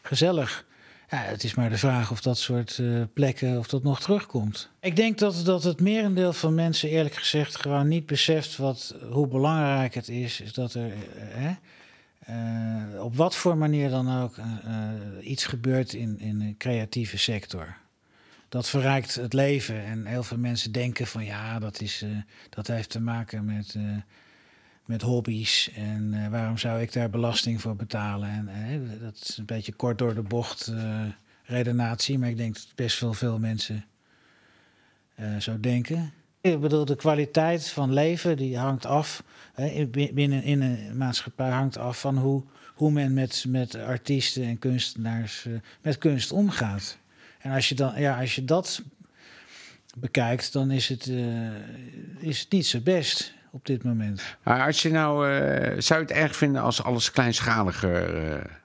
gezellig. 0.02 0.66
Ja, 1.10 1.16
het 1.16 1.44
is 1.44 1.54
maar 1.54 1.70
de 1.70 1.78
vraag 1.78 2.10
of 2.10 2.20
dat 2.20 2.38
soort 2.38 2.78
uh, 2.78 3.02
plekken, 3.14 3.58
of 3.58 3.66
dat 3.66 3.82
nog 3.82 4.00
terugkomt. 4.00 4.70
Ik 4.80 4.96
denk 4.96 5.18
dat, 5.18 5.42
dat 5.44 5.62
het 5.62 5.80
merendeel 5.80 6.32
van 6.32 6.54
mensen 6.54 6.88
eerlijk 6.88 7.14
gezegd 7.14 7.56
gewoon 7.56 7.88
niet 7.88 8.06
beseft 8.06 8.56
wat, 8.56 8.94
hoe 9.10 9.26
belangrijk 9.26 9.94
het 9.94 10.08
is, 10.08 10.40
is 10.40 10.52
dat 10.52 10.74
er... 10.74 10.92
Uh, 11.38 11.50
uh, 12.94 13.04
op 13.04 13.16
wat 13.16 13.36
voor 13.36 13.56
manier 13.56 13.90
dan 13.90 14.22
ook 14.22 14.34
iets 15.20 15.44
gebeurt 15.44 15.92
in, 15.92 16.18
in 16.20 16.40
een 16.40 16.54
creatieve 16.58 17.18
sector. 17.18 17.76
Dat 18.48 18.68
verrijkt 18.68 19.14
het 19.14 19.32
leven. 19.32 19.84
En 19.84 20.06
heel 20.06 20.22
veel 20.22 20.38
mensen 20.38 20.72
denken 20.72 21.06
van 21.06 21.24
ja, 21.24 21.58
dat, 21.58 21.80
is, 21.80 22.02
uh, 22.02 22.16
dat 22.50 22.66
heeft 22.66 22.90
te 22.90 23.00
maken 23.00 23.44
met, 23.44 23.76
met 24.84 25.02
hobby's. 25.02 25.70
En 25.74 26.30
waarom 26.30 26.58
zou 26.58 26.80
ik 26.80 26.92
daar 26.92 27.10
belasting 27.10 27.60
voor 27.60 27.76
betalen? 27.76 28.48
En 28.48 28.98
dat 29.00 29.14
is 29.14 29.36
een 29.36 29.44
beetje 29.44 29.72
kort 29.72 29.98
door 29.98 30.14
de 30.14 30.22
bocht 30.22 30.72
redenatie. 31.44 32.18
Maar 32.18 32.28
ik 32.28 32.36
denk 32.36 32.54
dat 32.54 32.72
best 32.74 33.00
wel 33.00 33.12
veel 33.12 33.38
mensen 33.38 33.84
zo 35.38 35.60
denken. 35.60 36.12
Ik 36.40 36.60
bedoel, 36.60 36.84
de 36.84 36.96
kwaliteit 36.96 37.68
van 37.68 37.92
leven 37.92 38.36
die 38.36 38.58
hangt 38.58 38.86
af. 38.86 39.22
Hè, 39.54 39.86
binnen 40.12 40.42
in 40.42 40.62
een 40.62 40.96
maatschappij 40.96 41.50
hangt 41.50 41.78
af 41.78 42.00
van 42.00 42.18
hoe, 42.18 42.42
hoe 42.74 42.90
men 42.90 43.14
met, 43.14 43.44
met 43.48 43.74
artiesten 43.74 44.44
en 44.44 44.58
kunstenaars 44.58 45.46
met 45.82 45.98
kunst 45.98 46.32
omgaat. 46.32 46.98
En 47.46 47.52
als 47.52 47.68
je, 47.68 47.74
dan, 47.74 47.92
ja, 47.96 48.20
als 48.20 48.34
je 48.34 48.44
dat 48.44 48.82
bekijkt, 49.96 50.52
dan 50.52 50.70
is 50.70 50.88
het, 50.88 51.06
uh, 51.06 51.48
is 52.18 52.40
het 52.40 52.50
niet 52.50 52.66
zo 52.66 52.80
best 52.80 53.34
op 53.50 53.66
dit 53.66 53.82
moment. 53.82 54.22
Maar 54.42 54.66
als 54.66 54.82
je 54.82 54.90
nou, 54.90 55.30
uh, 55.30 55.80
zou 55.80 56.00
je 56.00 56.06
het 56.06 56.16
erg 56.16 56.36
vinden 56.36 56.62
als 56.62 56.82
alles 56.82 57.10
kleinschaliger. 57.10 58.60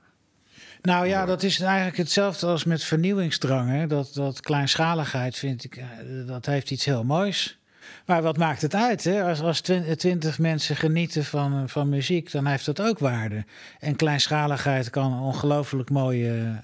Nou 0.82 1.08
ja, 1.08 1.26
dat 1.26 1.44
is 1.44 1.60
eigenlijk 1.60 1.98
hetzelfde 1.98 2.48
als 2.48 2.64
met 2.64 2.84
vernieuwingsdrang. 2.84 3.70
Hè? 3.70 3.88
Dat, 3.88 4.14
dat 4.14 4.40
kleinschaligheid 4.40 5.36
vind 5.36 5.64
ik, 5.64 5.84
dat 6.28 6.46
heeft 6.46 6.72
iets 6.72 6.86
heel 6.86 7.04
moois. 7.04 7.60
Maar 8.06 8.22
wat 8.22 8.38
maakt 8.38 8.62
het 8.62 8.76
uit? 8.76 9.04
Hè? 9.04 9.24
Als, 9.24 9.42
als 9.42 9.62
twintig 9.98 10.40
mensen 10.40 10.76
genieten 10.76 11.26
van, 11.26 11.70
van 11.70 11.90
muziek, 11.90 12.32
dan 12.32 12.46
heeft 12.46 12.66
dat 12.66 12.82
ook 12.82 13.00
waarde. 13.00 13.46
En 13.80 13.96
kleinschaligheid 13.96 14.90
kan 14.90 15.22
ongelooflijk 15.22 15.90
mooie, 15.90 16.64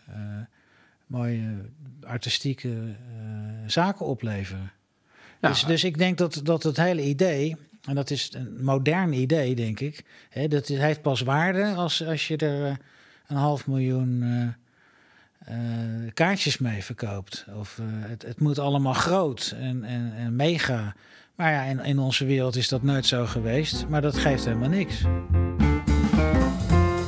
mooie 1.08 1.70
artistieke 2.02 2.70
uh, 2.70 2.94
zaken 3.66 4.06
opleveren. 4.06 4.72
Ja. 5.42 5.50
Dus, 5.50 5.64
dus 5.64 5.84
ik 5.84 5.98
denk 5.98 6.18
dat, 6.18 6.40
dat 6.44 6.64
het 6.64 6.78
hele 6.78 7.04
idee, 7.04 7.56
en 7.84 7.96
dat 7.96 8.10
is 8.10 8.34
een 8.34 8.64
modern 8.64 9.14
idee, 9.14 9.56
denk 9.56 9.80
ik, 9.80 10.06
hè, 10.30 10.48
dat 10.48 10.68
het 10.68 10.78
heeft 10.78 11.02
pas 11.02 11.22
waarde 11.22 11.74
als, 11.74 12.06
als 12.06 12.28
je 12.28 12.38
er 12.38 12.78
een 13.28 13.38
half 13.38 13.68
miljoen 13.68 14.22
uh, 15.50 16.12
kaartjes 16.14 16.58
mee 16.58 16.84
verkoopt. 16.84 17.46
Of 17.56 17.80
het, 17.84 18.22
het 18.22 18.40
moet 18.40 18.60
allemaal 18.60 18.94
groot 18.94 19.56
en, 19.60 19.84
en, 19.84 20.14
en 20.16 20.36
mega. 20.36 20.96
Maar 21.36 21.52
ja, 21.52 21.64
in, 21.64 21.80
in 21.80 22.00
onze 22.00 22.26
wereld 22.26 22.56
is 22.56 22.68
dat 22.68 22.84
nooit 22.84 23.06
zo 23.06 23.26
geweest. 23.26 23.88
Maar 23.88 24.02
dat 24.02 24.18
geeft 24.18 24.46
helemaal 24.46 24.70
niks. 24.70 25.04